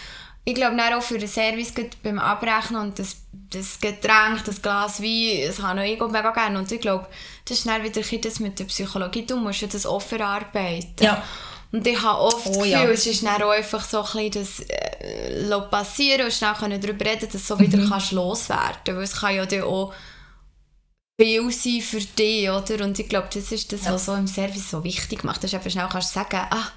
ich 0.46 0.56
glaube 0.56 0.76
dann 0.76 0.94
auch 0.94 1.04
für 1.04 1.18
den 1.18 1.28
Service 1.30 1.74
beim 2.04 2.20
Abrechnen 2.20 2.82
und 2.82 3.00
das, 3.00 3.18
das 3.32 3.80
Getränk, 3.80 4.44
das 4.46 4.62
Glas 4.62 5.02
Wein, 5.02 5.48
das 5.48 5.62
habe 5.62 5.88
ich 5.88 6.02
auch 6.02 6.10
mega 6.10 6.32
gerne. 6.32 6.58
Und 6.60 6.72
ich 6.72 6.82
glaube, 6.82 7.08
das 7.46 7.60
ist 7.60 7.68
dann 7.68 7.84
wieder 7.84 8.02
das 8.02 8.40
mit 8.40 8.60
der 8.60 8.66
Psychologie. 8.66 9.26
Du 9.26 9.38
musst 9.38 9.62
ja 9.62 9.68
das 9.68 9.86
offen 9.86 10.22
arbeiten. 10.22 11.04
Ja. 11.04 11.24
Und 11.72 11.86
ich 11.86 12.02
habe 12.02 12.20
oft 12.20 12.48
Oh 12.48 12.50
das 12.50 12.58
Gefühl, 12.58 12.72
ja. 12.72 12.84
es 12.86 13.06
ist 13.06 13.24
dann 13.24 13.42
auch 13.44 13.52
einfach 13.52 13.84
so 13.84 14.00
ein 14.02 14.30
bisschen 14.30 14.32
das 14.32 14.60
äh, 14.70 15.62
passieren 15.70 16.26
und 16.26 16.34
schnell 16.34 16.54
können 16.54 16.82
darüber 16.82 17.06
reden, 17.06 17.30
dass 17.32 17.32
du 17.32 17.38
so 17.38 17.60
wieder 17.60 17.78
Mhm. 17.78 17.90
kannst 17.90 18.12
loswerden 18.12 18.96
Weil 18.96 19.04
es 19.04 19.14
kann 19.14 19.36
ja 19.36 19.46
dann 19.46 19.64
auch 19.64 19.94
viel 21.20 21.52
sein 21.52 21.82
für 21.82 22.00
dich, 22.00 22.50
oder? 22.50 22.84
Und 22.84 22.98
ich 22.98 23.08
glaube, 23.08 23.28
das 23.32 23.52
ist 23.52 23.72
das, 23.72 23.86
was 23.86 24.06
so 24.06 24.16
im 24.16 24.26
Service 24.26 24.72
so 24.72 24.84
wichtig 24.84 25.24
macht, 25.24 25.44
dass 25.44 25.52
du 25.52 25.58
einfach 25.58 25.70
schnell 25.70 25.88
kannst 25.92 26.14
sagen, 26.14 26.42
ah, 26.50 26.72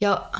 ja, 0.00 0.30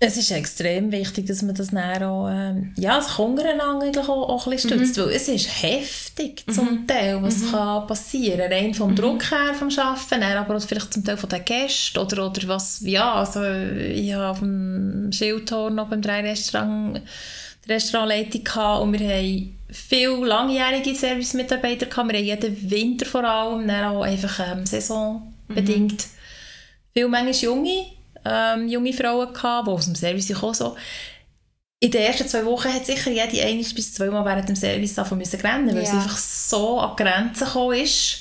Es 0.00 0.16
ist 0.16 0.30
extrem 0.30 0.92
wichtig, 0.92 1.26
dass 1.26 1.42
man 1.42 1.56
das 1.56 1.68
dann 1.68 2.02
auch, 2.04 2.28
ähm, 2.30 2.72
ja, 2.76 2.96
das 2.98 3.18
untereinander 3.18 3.86
eigentlich 3.86 4.08
auch, 4.08 4.28
auch 4.28 4.46
ein 4.46 4.52
bisschen 4.52 4.78
stützt, 4.78 4.96
weil 4.96 5.10
es 5.10 5.26
ist 5.26 5.62
heftig 5.62 6.44
zum 6.52 6.86
Teil, 6.86 7.20
was 7.20 7.50
kann 7.50 7.84
passieren. 7.88 8.52
Rein 8.52 8.74
vom 8.74 8.94
Druck 8.94 9.28
her 9.32 9.54
vom 9.58 9.70
Arbeiten, 9.76 10.22
aber 10.22 10.56
auch 10.56 10.62
vielleicht 10.62 10.92
zum 10.92 11.04
Teil 11.04 11.16
von 11.16 11.28
den 11.28 11.44
Gästen 11.44 11.98
oder, 11.98 12.26
oder 12.26 12.46
was, 12.46 12.80
ja, 12.84 13.14
also 13.14 13.42
ich 13.42 14.12
habe 14.14 14.28
auf 14.28 14.38
dem 14.38 15.10
Schildhorn 15.12 15.74
noch 15.74 15.88
beim 15.88 16.00
drei 16.00 16.20
Restaurant 16.20 17.02
die 17.66 17.72
Restaurantleitung 17.72 18.44
gehabt 18.44 18.82
und 18.82 18.92
wir 18.92 19.08
haben 19.08 19.58
viele 19.68 20.26
langjährige 20.26 20.94
Servicemitarbeiter 20.94 21.86
gehabt, 21.86 22.12
wir 22.12 22.18
haben 22.18 22.24
jeden 22.24 22.70
Winter 22.70 23.04
vor 23.04 23.24
allem, 23.24 23.66
dann 23.66 23.84
auch 23.84 24.02
einfach 24.02 24.38
ähm, 24.52 24.64
saisonbedingt 24.64 26.06
viele 26.94 27.08
manchmal 27.08 27.34
junge, 27.34 27.97
ähm, 28.30 28.68
junge 28.68 28.92
Frauen 28.92 29.32
gehabt, 29.32 29.66
die 29.66 29.70
aus 29.72 29.84
dem 29.86 29.94
Service 29.94 30.32
kommen. 30.38 30.54
So. 30.54 30.76
In 31.80 31.90
den 31.92 32.02
ersten 32.02 32.26
zwei 32.26 32.44
Wochen 32.44 32.72
hat 32.72 32.84
sicher 32.86 33.10
jede 33.10 33.40
ein 33.46 33.58
bis 33.58 33.94
zweimal 33.94 34.24
während 34.24 34.48
dem 34.48 34.56
Service 34.56 34.94
davon 34.94 35.18
müssen 35.18 35.40
rennen, 35.40 35.68
weil 35.68 35.76
Ja. 35.76 35.82
es 35.82 35.90
einfach 35.90 36.18
so 36.18 36.80
an 36.80 36.96
die 36.98 37.02
Grenzen 37.04 37.44
gekommen 37.46 37.78
ist. 37.78 38.18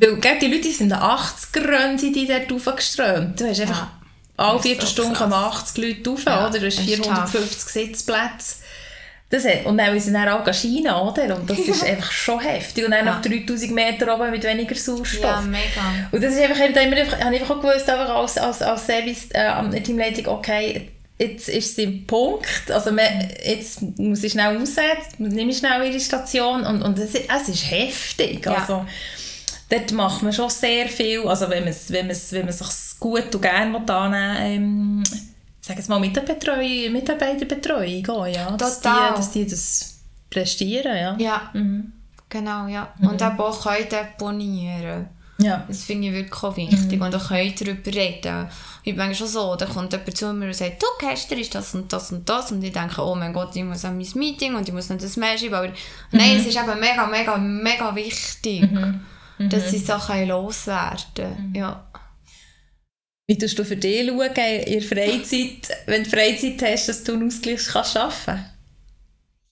Weil 0.00 0.16
gell, 0.20 0.38
die 0.40 0.46
Leute 0.46 0.72
sind 0.72 0.92
an 0.92 1.02
80 1.02 1.56
Rennen 1.64 1.98
sind 1.98 2.14
die 2.14 2.26
dort 2.26 2.50
raufgeströmt. 2.52 3.40
Du 3.40 3.48
hast 3.48 3.60
einfach 3.60 3.82
Ja. 3.82 3.90
alle 4.36 4.68
ist 4.72 4.96
so 4.96 5.02
kommen 5.12 5.32
80 5.32 5.76
Leute 5.84 6.10
rauf, 6.10 6.24
Ja, 6.24 6.46
oder? 6.48 6.58
Du 6.60 6.66
hast 6.66 6.78
das 6.78 6.86
ist 6.86 6.94
450 6.94 7.68
Sitzplätze. 7.68 8.56
Das 9.30 9.44
hat, 9.44 9.66
und 9.66 9.76
dann 9.76 9.98
sind 10.00 10.14
dann 10.14 10.28
auch 10.28 10.54
Schienen, 10.54 10.92
oder? 10.92 11.36
Und 11.36 11.50
das 11.50 11.58
ist 11.58 11.84
einfach 11.86 12.10
schon 12.10 12.40
heftig. 12.40 12.84
Und 12.86 12.92
dann 12.92 13.04
Ja. 13.06 13.16
auf 13.16 13.20
3000 13.22 13.72
Meter 13.72 14.14
oben 14.14 14.30
mit 14.30 14.42
weniger 14.42 14.74
Sauerstoff. 14.74 15.22
ja, 15.22 15.40
mega. 15.42 16.08
Und 16.10 16.22
das 16.22 16.32
ist 16.34 16.40
einfach, 16.40 16.56
da 16.72 16.80
habe 16.80 16.94
ich 17.36 17.42
einfach 17.42 17.50
auch 17.56 17.60
gewusst, 17.60 17.90
einfach 17.90 18.08
als, 18.14 18.38
als, 18.38 18.62
als 18.62 18.86
Service, 18.86 19.28
äh, 19.34 19.80
Teamleitung, 19.82 20.28
okay, 20.28 20.88
jetzt 21.18 21.48
ist 21.48 21.74
sie 21.76 21.82
im 21.82 22.06
Punkt, 22.06 22.70
also 22.70 22.90
man, 22.92 23.04
jetzt 23.44 23.82
muss 23.98 24.22
ich 24.22 24.32
schnell 24.32 24.56
nehme 25.18 25.50
ich 25.50 25.58
schnell 25.58 25.82
ihre 25.90 25.98
Station 26.00 26.64
und, 26.64 26.80
und 26.80 26.96
es, 26.98 27.12
ist- 27.14 27.28
es 27.28 27.48
ist 27.48 27.70
heftig, 27.70 28.46
Ja. 28.46 28.54
also 28.54 28.86
dort 29.68 29.90
macht 29.92 30.22
man 30.22 30.32
schon 30.32 30.48
sehr 30.48 30.88
viel, 30.88 31.26
also 31.26 31.50
wenn 31.50 31.64
man 31.64 31.72
es 31.72 31.90
wenn 31.90 32.06
wenn 32.32 32.44
man 32.44 32.54
sich 32.54 32.68
gut 33.00 33.34
und 33.34 33.42
gerne 33.42 33.76
annehmen 33.90 34.36
ähm, 34.38 35.04
sag 35.68 35.76
jetzt 35.76 35.88
mal 35.88 36.00
Mitarbeiterbetreuung, 36.00 36.92
Mitarbeiterbetreuung 36.92 38.06
auch, 38.08 38.26
ja, 38.26 38.50
dass 38.56 38.80
die, 38.80 38.88
dass 38.88 39.30
die 39.30 39.46
das 39.46 39.98
prestieren, 40.30 40.96
ja. 40.96 41.16
Ja, 41.18 41.50
Mhm. 41.52 41.92
genau, 42.28 42.66
ja. 42.66 42.92
Und 43.00 43.20
eben 43.20 43.38
auch 43.40 43.62
können 43.62 43.86
deponieren. 43.88 45.08
Ja. 45.40 45.64
Das 45.68 45.84
finde 45.84 46.08
ich 46.08 46.14
wirklich 46.14 46.42
auch 46.42 46.56
wichtig. 46.56 46.98
Mhm. 46.98 47.02
Und 47.02 47.14
auch 47.14 47.28
können 47.28 47.54
darüber 47.56 47.94
reden. 47.94 48.48
Ich 48.82 48.96
bin 48.96 49.14
schon 49.14 49.28
so, 49.28 49.54
da 49.54 49.66
kommt 49.66 49.92
jemand 49.92 50.16
zu 50.16 50.32
mir 50.32 50.46
und 50.46 50.54
sagt, 50.54 50.82
du, 50.82 50.86
gestern 51.06 51.38
ist 51.38 51.54
das 51.54 51.74
und 51.76 51.92
das 51.92 52.10
und 52.10 52.28
das. 52.28 52.50
Und 52.50 52.64
ich 52.64 52.72
denke, 52.72 53.00
oh 53.04 53.14
mein 53.14 53.32
Gott, 53.32 53.54
ich 53.54 53.62
muss 53.62 53.84
an 53.84 53.96
mein 53.98 54.08
Meeting 54.16 54.56
und 54.56 54.66
ich 54.66 54.74
muss 54.74 54.88
noch 54.88 54.98
das 54.98 55.16
mehr 55.16 55.38
schreiben. 55.38 55.54
Aber 55.54 55.68
nein, 56.10 56.34
Mhm. 56.34 56.40
es 56.40 56.46
ist 56.48 56.56
eben 56.56 56.80
mega, 56.80 57.06
mega, 57.06 57.36
mega 57.36 57.94
wichtig. 57.94 58.68
dass 59.38 59.70
sie 59.70 59.84
können 59.84 60.28
loswerden. 60.28 61.52
Ja. 61.54 61.84
Wie 63.30 63.36
tust 63.36 63.58
du 63.58 63.64
für 63.64 63.76
dich 63.76 64.08
schauen, 64.08 64.34
in 64.34 64.80
Freizeit, 64.80 65.68
wenn 65.84 66.02
du 66.02 66.08
Freizeit 66.08 66.62
hast, 66.62 66.88
dass 66.88 67.04
du 67.04 67.12
einen 67.12 67.26
Ausgleich 67.26 67.62
kannst 67.66 67.92
schaffen 67.92 68.42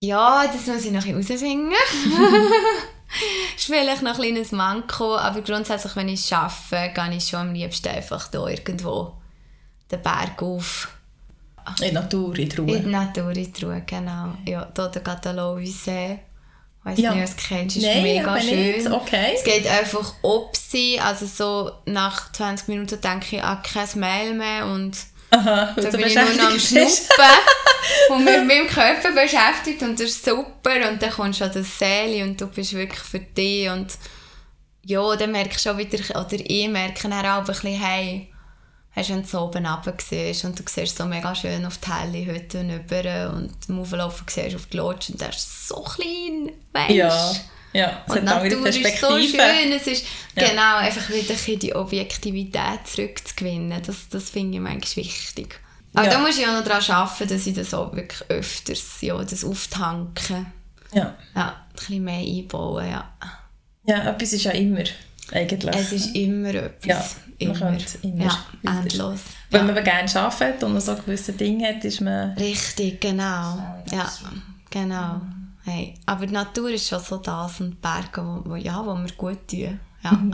Ja, 0.01 0.47
das 0.47 0.67
muss 0.67 0.87
ich 0.87 0.93
noch 0.93 1.05
ein 1.05 1.15
bisschen 1.15 1.39
herausfinden. 1.39 1.75
ist 3.57 3.67
vielleicht 3.67 4.01
noch 4.01 4.15
ein 4.15 4.23
kleines 4.23 4.53
Manko, 4.53 5.17
aber 5.19 5.43
grundsätzlich, 5.43 5.95
wenn 5.95 6.09
ich 6.09 6.35
arbeite, 6.35 6.95
gehe 6.95 7.19
ich 7.19 7.29
schon 7.29 7.41
am 7.41 7.53
liebsten 7.53 7.89
einfach 7.89 8.31
hier 8.31 8.47
irgendwo 8.47 9.13
den 9.93 10.01
Berg 10.01 10.43
auf. 10.43 10.97
In 11.83 11.93
der 11.93 11.93
Natur, 12.01 12.39
in 12.39 12.49
der 12.49 12.59
Ruhe. 12.59 12.77
In 12.77 12.83
der 12.91 12.93
Natur, 12.93 13.37
in 13.37 13.53
der 13.53 13.69
Ruhe, 13.69 13.83
genau. 13.85 14.39
Ja, 14.47 14.73
hier 14.75 14.89
der 14.89 15.03
Catalowisee. 15.03 16.21
Weiss 16.87 17.01
Ja. 17.01 17.13
nicht, 17.13 17.23
was 17.25 17.35
du 17.37 17.43
kennst, 17.49 17.77
ist 17.79 17.83
Nein, 17.83 18.03
mega 18.05 18.41
schön. 18.41 18.73
nicht. 18.77 18.87
Okay. 18.91 19.33
Es 19.35 19.43
geht 19.43 19.67
einfach 19.67 20.15
ob 20.23 20.55
sie, 20.57 21.01
also 21.01 21.27
so 21.27 21.73
nach 21.85 22.31
20 22.33 22.69
Minuten 22.69 23.01
denke 23.01 23.37
ich 23.37 23.43
an 23.43 23.61
kein 23.63 23.89
Mail 23.99 24.35
mehr 24.35 24.67
und 24.67 24.97
Aha, 25.31 25.75
da 25.75 25.91
bin 25.91 26.07
ich 26.07 26.15
nur 26.15 26.25
noch 26.25 26.53
am. 26.53 26.61
Schnuppen 26.61 26.95
und 28.11 28.25
mit 28.25 28.47
meinem 28.47 28.69
Körper 28.69 29.11
beschäftigt 29.11 29.83
und 29.83 29.99
das 29.99 30.11
ist 30.11 30.25
super 30.25 30.89
und 30.89 31.03
dann 31.03 31.11
kommst 31.11 31.41
du 31.41 31.45
an 31.47 31.51
das 31.53 31.77
Seele 31.77 32.23
und 32.25 32.41
du 32.41 32.47
bist 32.47 32.73
wirklich 32.75 33.01
für 33.01 33.19
dich 33.19 33.69
und 33.69 33.89
ja, 34.85 35.17
dann 35.17 35.33
merkst 35.33 35.67
du 35.67 35.71
auch 35.71 35.79
wieder, 35.79 35.99
oder 36.11 36.35
ich 36.39 36.69
merke 36.69 37.09
dann 37.09 37.27
auch 37.27 37.39
ein 37.41 37.45
bisschen, 37.45 37.75
hey, 37.81 38.29
hast 38.97 39.09
du, 39.11 39.15
wenn 39.15 39.23
du 39.23 39.29
so 39.29 39.41
oben 39.43 39.67
runter 39.67 39.95
siehst 40.09 40.45
und 40.45 40.59
du 40.59 40.63
siehst 40.67 40.97
so 40.97 41.05
mega 41.05 41.35
schön 41.35 41.65
auf 41.67 41.79
die 41.79 41.93
helle 41.93 42.25
Hütte 42.27 42.61
über 42.63 43.33
und 43.35 43.55
im 43.69 43.81
Auflaufen 43.81 44.27
siehst 44.29 44.53
du 44.53 44.57
auf 44.57 44.67
die 44.67 44.77
Lodge 44.79 45.13
und 45.13 45.21
der 45.21 45.29
ist 45.31 45.69
so 45.69 45.83
klein, 45.83 46.51
weißt 46.73 46.91
Ja, 46.95 47.35
ja, 47.73 48.03
es 48.09 48.15
und 48.17 48.25
Natur 48.25 48.67
ist 48.67 49.01
so 49.01 49.19
schön. 49.21 49.73
Es 49.73 49.87
ist 49.87 50.07
Ja. 50.35 50.49
genau 50.49 50.77
einfach 50.79 51.11
wieder 51.11 51.35
ein 51.35 51.59
die 51.59 51.75
Objektivität 51.75 52.87
zurückzugewinnen. 52.87 53.83
Das, 53.85 54.09
das 54.09 54.31
finde 54.31 54.57
ich 54.57 54.63
manchmal 54.63 55.05
wichtig. 55.05 55.61
Aber 55.93 56.05
Ja. 56.07 56.13
da 56.13 56.19
muss 56.21 56.39
ich 56.39 56.47
auch 56.47 56.53
noch 56.53 56.65
daran 56.65 56.83
arbeiten, 56.91 57.29
dass 57.29 57.47
ich 57.47 57.55
das 57.55 57.75
auch 57.75 57.95
wirklich 57.95 58.23
öfters, 58.31 59.01
ja, 59.01 59.23
das 59.23 59.45
auftanken, 59.45 60.47
Ja. 60.95 61.15
ja, 61.35 61.49
ein 61.69 61.75
bisschen 61.77 62.05
mehr 62.05 62.21
einbauen, 62.21 62.91
ja. 62.91 63.13
ja, 63.85 64.11
etwas 64.11 64.33
ist 64.33 64.45
ja 64.45 64.53
immer, 64.53 64.85
eigentlich. 65.33 65.75
Es 65.77 65.93
ist 65.93 66.15
immer 66.15 66.55
etwas. 66.55 66.87
Ja, 66.87 67.07
man 67.41 67.49
immer. 67.57 67.59
könnte 67.71 67.99
immer 68.03 68.25
Ja, 68.25 68.39
weiter. 68.63 68.79
endlos. 68.81 69.21
Wenn 69.51 69.67
Ja. 69.69 69.73
man 69.73 69.85
gerne 69.85 70.21
arbeitet 70.21 70.63
und 70.65 70.73
man 70.73 70.81
so 70.83 70.95
gewisse 70.95 71.33
Dinge 71.33 71.69
hat, 71.69 71.85
ist 71.85 72.01
man... 72.01 72.33
Richtig, 72.33 73.01
genau. 73.01 73.59
Ja, 73.93 74.11
genau. 74.71 75.21
Hey. 75.65 75.95
Aber 76.07 76.27
die 76.27 76.33
Natur 76.33 76.71
ist 76.71 76.89
schon 76.89 77.01
so 77.01 77.17
das 77.17 77.61
und 77.61 77.71
die 77.71 77.77
Berge, 77.77 78.23
wo, 78.25 78.51
wo, 78.51 78.55
ja, 78.57 78.85
wo 78.85 78.95
wir 78.95 79.11
gut 79.17 79.49
tun. 79.49 79.81
Ja. 80.03 80.19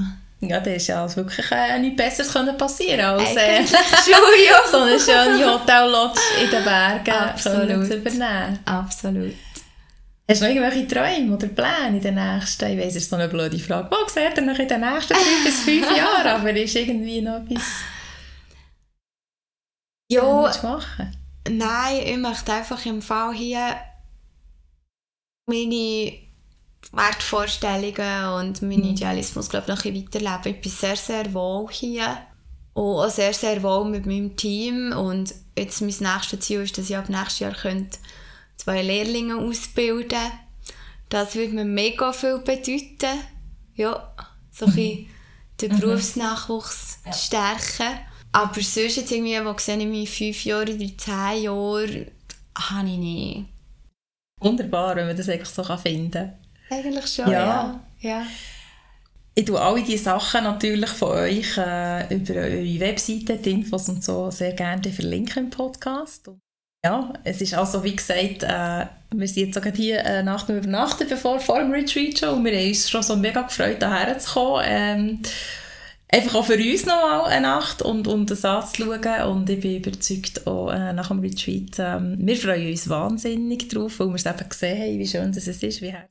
Ja, 0.44 0.58
da 0.58 0.72
ist 0.72 0.88
ja 0.88 1.14
wirklich 1.14 1.46
äh, 1.52 1.78
nichts 1.78 1.96
Besseres 2.02 2.32
können 2.32 2.58
passieren 2.58 2.98
als 2.98 3.36
äh, 3.36 3.58
Eigentlich 3.58 3.70
schon, 4.04 4.14
ja. 4.44 4.58
so 4.68 4.78
eine 4.78 4.98
schöne 4.98 5.52
Hotel-Lodge 5.52 6.18
in 6.42 6.50
den 6.50 6.64
Bergen 6.64 7.10
Absolut. 7.12 7.86
zu 7.86 7.94
übernehmen. 7.98 8.58
Absolut. 8.64 9.34
Hast 10.32 10.40
du 10.40 10.46
noch 10.46 10.54
irgendwelche 10.54 10.88
Träume 10.88 11.36
oder 11.36 11.46
Pläne 11.48 11.98
in 11.98 12.00
den 12.00 12.14
nächsten, 12.14 12.64
ich 12.70 12.78
weiss, 12.78 12.96
es 12.96 13.02
ist 13.02 13.10
so 13.10 13.16
eine 13.16 13.28
blöde 13.28 13.58
Frage, 13.58 13.90
wo 13.90 14.08
seht 14.08 14.34
ihr 14.34 14.42
noch 14.42 14.58
in 14.58 14.66
den 14.66 14.80
nächsten 14.80 15.12
drei 15.12 15.44
bis 15.44 15.60
fünf 15.60 15.86
Jahren, 15.96 16.26
aber 16.26 16.56
ist 16.56 16.74
irgendwie 16.74 17.20
noch 17.20 17.36
etwas, 17.36 17.62
Ja, 20.10 20.42
was 20.42 20.62
du 20.62 20.68
machen? 20.68 21.14
Nein, 21.50 22.02
ich 22.06 22.16
möchte 22.16 22.50
einfach 22.50 22.86
im 22.86 23.02
Fall 23.02 23.34
hier 23.34 23.76
meine 25.50 26.14
Wertvorstellungen 26.92 28.28
und 28.32 28.62
meinen 28.62 28.84
Idealismus 28.84 29.50
glaub, 29.50 29.68
noch 29.68 29.84
ein 29.84 29.92
bisschen 29.92 30.22
weiterleben. 30.24 30.56
Ich 30.56 30.62
bin 30.62 30.72
sehr, 30.72 30.96
sehr 30.96 31.34
wohl 31.34 31.70
hier 31.70 32.16
und 32.72 32.82
auch 32.82 33.10
sehr, 33.10 33.34
sehr 33.34 33.62
wohl 33.62 33.84
mit 33.84 34.06
meinem 34.06 34.34
Team. 34.34 34.96
Und 34.96 35.34
jetzt 35.58 35.82
mein 35.82 36.14
nächstes 36.14 36.40
Ziel 36.40 36.62
ist, 36.62 36.78
dass 36.78 36.88
ich 36.88 36.96
ab 36.96 37.10
nächstes 37.10 37.40
Jahr 37.40 37.52
könnte 37.52 37.98
zwei 38.56 38.82
Lehrlinge 38.82 39.36
ausbilden 39.36 40.30
Das 41.08 41.34
würde 41.34 41.54
mir 41.54 41.64
mega 41.64 42.12
viel 42.12 42.38
bedeuten. 42.38 43.20
Ja, 43.74 44.14
so 44.50 44.66
ein 44.66 44.74
bisschen 44.74 45.06
den 45.60 45.78
Berufsnachwuchs 45.78 47.02
zu 47.02 47.12
stärken. 47.12 47.98
Aber 48.32 48.54
sonst 48.54 48.96
jetzt 48.96 49.10
irgendwie, 49.12 49.44
wo 49.44 49.56
sehe 49.58 49.76
ich 49.76 49.86
mich 49.86 50.10
fünf 50.10 50.44
Jahren, 50.44 50.80
in 50.80 50.98
zehn 50.98 51.42
Jahren, 51.42 52.10
habe 52.56 52.88
ich 52.88 52.98
nicht. 52.98 53.46
Wunderbar, 54.40 54.96
wenn 54.96 55.06
man 55.06 55.16
das 55.16 55.28
eigentlich 55.28 55.48
so 55.48 55.62
finden 55.76 56.10
kann. 56.10 56.32
Eigentlich 56.70 57.06
schon, 57.06 57.30
Ja. 57.30 57.80
ja. 58.00 58.10
ja. 58.10 58.26
Ich 59.34 59.46
tue 59.46 59.58
alle 59.58 59.82
diese 59.82 60.04
Sachen 60.04 60.44
natürlich 60.44 60.90
von 60.90 61.08
euch 61.12 61.56
äh, 61.56 62.14
über 62.14 62.34
eure 62.34 62.80
Webseite, 62.80 63.38
die 63.38 63.52
Infos 63.52 63.88
und 63.88 64.04
so, 64.04 64.30
sehr 64.30 64.52
gerne 64.52 64.92
verlinken 64.92 65.44
im 65.44 65.50
Podcast. 65.50 66.28
Und 66.28 66.41
ja, 66.84 67.12
es 67.24 67.40
ist 67.40 67.54
also, 67.54 67.84
wie 67.84 67.94
gesagt, 67.96 68.42
äh, 68.42 68.86
wir 69.14 69.28
sind 69.28 69.46
jetzt 69.46 69.54
sogar 69.54 69.72
hier 69.72 70.04
äh, 70.04 70.22
Nacht 70.22 70.48
und 70.48 70.58
übernachten 70.58 71.08
bevor 71.08 71.38
vor 71.38 71.60
dem 71.60 71.70
Retreat 71.70 72.18
schon 72.18 72.30
und 72.30 72.44
wir 72.44 72.52
haben 72.58 72.68
uns 72.68 72.90
schon 72.90 73.02
so 73.02 73.16
mega 73.16 73.42
gefreut, 73.42 73.78
hierher 73.78 74.18
zu 74.18 74.32
kommen. 74.32 74.64
Ähm, 74.66 75.22
einfach 76.12 76.34
auch 76.34 76.46
für 76.46 76.56
uns 76.56 76.84
noch 76.84 77.24
eine 77.26 77.42
Nacht 77.42 77.82
und, 77.82 78.08
und 78.08 78.30
das 78.30 78.44
anzuschauen 78.44 79.22
und 79.30 79.48
ich 79.48 79.60
bin 79.60 79.76
überzeugt 79.76 80.46
auch 80.46 80.70
äh, 80.70 80.92
nach 80.92 81.08
dem 81.08 81.20
Retreat, 81.20 81.78
ähm, 81.78 82.16
wir 82.18 82.36
freuen 82.36 82.70
uns 82.70 82.88
wahnsinnig 82.88 83.68
drauf, 83.68 84.00
weil 84.00 84.08
wir 84.08 84.14
es 84.16 84.26
eben 84.26 84.48
gesehen 84.48 84.82
haben, 84.82 84.98
wie 84.98 85.06
schön 85.06 85.32
das 85.32 85.46
es 85.46 85.62
ist, 85.62 85.80
wie 85.82 85.90
her- 85.90 86.08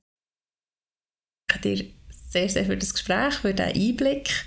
danke 1.48 1.76
dir 1.76 1.86
sehr, 2.30 2.48
sehr 2.48 2.66
für 2.66 2.78
das 2.78 2.94
Gespräch, 2.94 3.34
für 3.36 3.54
den 3.54 3.76
Einblick. 3.76 4.46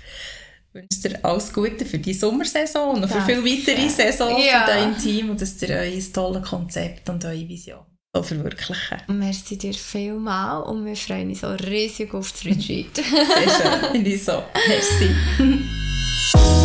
Ich 0.77 0.81
wünsche 0.81 1.09
dir 1.09 1.23
alles 1.23 1.53
Gute 1.53 1.85
für 1.85 1.99
die 1.99 2.13
Sommersaison 2.13 3.01
und 3.01 3.07
für 3.09 3.21
viele 3.21 3.45
weitere 3.45 3.87
Saisons 3.87 4.43
Ja. 4.45 4.65
für 4.65 4.71
dein 4.71 4.97
Team 4.97 5.29
und 5.29 5.39
dass 5.41 5.61
ihr 5.61 5.69
euer 5.69 6.01
tolles 6.13 6.43
Konzept 6.43 7.07
und 7.09 7.23
eure 7.23 7.47
Vision 7.47 7.79
so 8.13 8.21
verwirklichen. 8.23 8.97
Merci 9.07 9.57
dir 9.57 9.73
vielmals 9.73 10.67
und 10.67 10.85
wir 10.85 10.95
freuen 10.97 11.29
uns 11.29 11.43
auch 11.45 11.57
riesig 11.59 12.13
auf 12.13 12.29
das 12.31 12.45
Retreat. 12.45 12.95
Sehr 12.95 13.93
schön. 13.93 14.05
Ich 14.05 14.23
so. 14.23 14.43
Merci. 14.67 15.15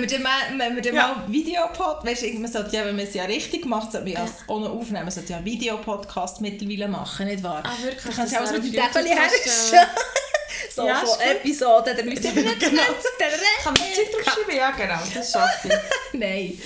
wenn 0.00 0.10
wir 0.10 0.18
mal, 0.20 0.30
wenn 0.56 0.74
wir 0.74 0.82
dann 0.82 0.94
Ja. 0.94 1.08
mal 1.08 1.32
Videopod, 1.32 2.04
weißt 2.04 2.22
du, 2.22 2.26
man 2.40 2.50
sollte 2.50 2.76
ja, 2.76 2.84
wenn 2.84 2.96
man 2.96 3.04
es 3.06 3.14
ja 3.14 3.24
richtig 3.24 3.64
macht, 3.66 3.92
sollte 3.92 4.06
man 4.06 4.14
ja 4.14 4.24
es 4.24 4.48
ohne 4.48 4.68
aufnehmen, 4.68 5.04
man 5.04 5.10
sollte 5.10 5.30
ja 5.30 5.36
einen 5.38 5.46
Videopodcast 5.46 6.40
mittlerweile 6.40 6.88
machen, 6.88 7.26
nicht 7.26 7.42
wahr? 7.42 7.62
Ah, 7.64 7.70
wirklich? 7.82 8.02
Du 8.02 8.10
kannst 8.10 8.34
Das 8.34 8.40
auch 8.42 8.46
so 8.46 8.52
mit 8.54 8.74
dem 8.74 8.82
herstellen. 8.82 9.86
So 10.74 10.84
Ja, 10.88 10.96
von 10.96 11.08
ist 11.08 11.18
gut. 11.18 11.26
Episoden, 11.26 11.96
der 11.96 12.04
müsste 12.04 12.32
Genau. 12.32 12.50
genau. 12.58 12.82
Kann 13.62 13.74
man 13.74 13.76
Zeit 13.76 14.08
draufschreiben? 14.12 14.56
Ja, 14.56 14.70
genau. 14.72 14.98
Das 15.14 15.30
schaffe 15.32 15.68
ich. 15.68 16.18
Nein, 16.18 16.60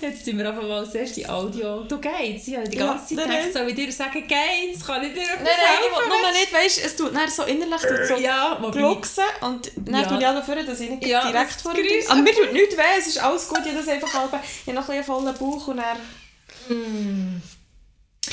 jetzt 0.00 0.24
sind 0.24 0.36
wir 0.38 0.48
einfach 0.48 0.62
mal 0.62 0.84
das 0.84 0.94
erste 0.96 1.28
Audio. 1.28 1.84
Du 1.84 1.98
geht's? 2.00 2.48
Habe 2.48 2.68
die 2.68 2.76
Ja, 2.76 2.86
ganze 2.86 3.14
Zeit 3.14 3.24
gedacht, 3.28 3.52
soll 3.52 3.68
ich 3.68 3.74
dir 3.76 3.92
sagen, 3.92 4.26
geht's? 4.26 4.84
Kann 4.84 5.04
ich 5.04 5.14
dir 5.14 5.22
etwas 5.22 5.38
Nein, 5.44 5.54
nein, 5.98 6.08
nur 6.08 6.30
nicht, 6.32 6.52
weißt 6.52 6.76
du, 6.78 6.80
es 6.86 6.96
tut 6.96 7.14
dann 7.14 7.30
so 7.30 7.42
innerlich 7.44 7.82
tut 7.82 8.04
so 8.06 8.16
Ja, 8.16 8.58
glucksen 8.72 9.24
und 9.42 9.70
dann 9.76 9.94
Ja. 10.02 10.08
tue 10.08 10.18
ich 10.18 10.26
alle 10.26 10.42
vor, 10.42 10.56
dass 10.56 10.80
ich 10.80 10.90
nicht 10.90 11.06
Ja, 11.06 11.30
direkt 11.30 11.60
vor 11.60 11.74
dir 11.74 11.82
Aber 12.08 12.20
mir 12.20 12.34
tut 12.34 12.52
nichts 12.52 12.76
weh, 12.76 12.82
es 12.98 13.06
ist 13.06 13.18
alles 13.22 13.46
gut, 13.46 13.60
ich 13.60 13.68
habe 13.68 13.78
das 13.78 13.88
einfach 13.88 14.12
halb, 14.14 14.32
ich 14.42 14.66
habe 14.66 14.72
noch 14.74 14.88
ein 14.88 14.98
bisschen 14.98 15.16
einen 15.18 15.36
vollen 15.36 15.38
Bauch 15.38 15.68
und 15.68 15.76
dann... 15.76 17.42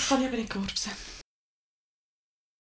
Kann 0.08 0.22
ich 0.22 0.28
aber 0.28 0.38
nicht 0.38 0.50
korpsen. 0.50 0.92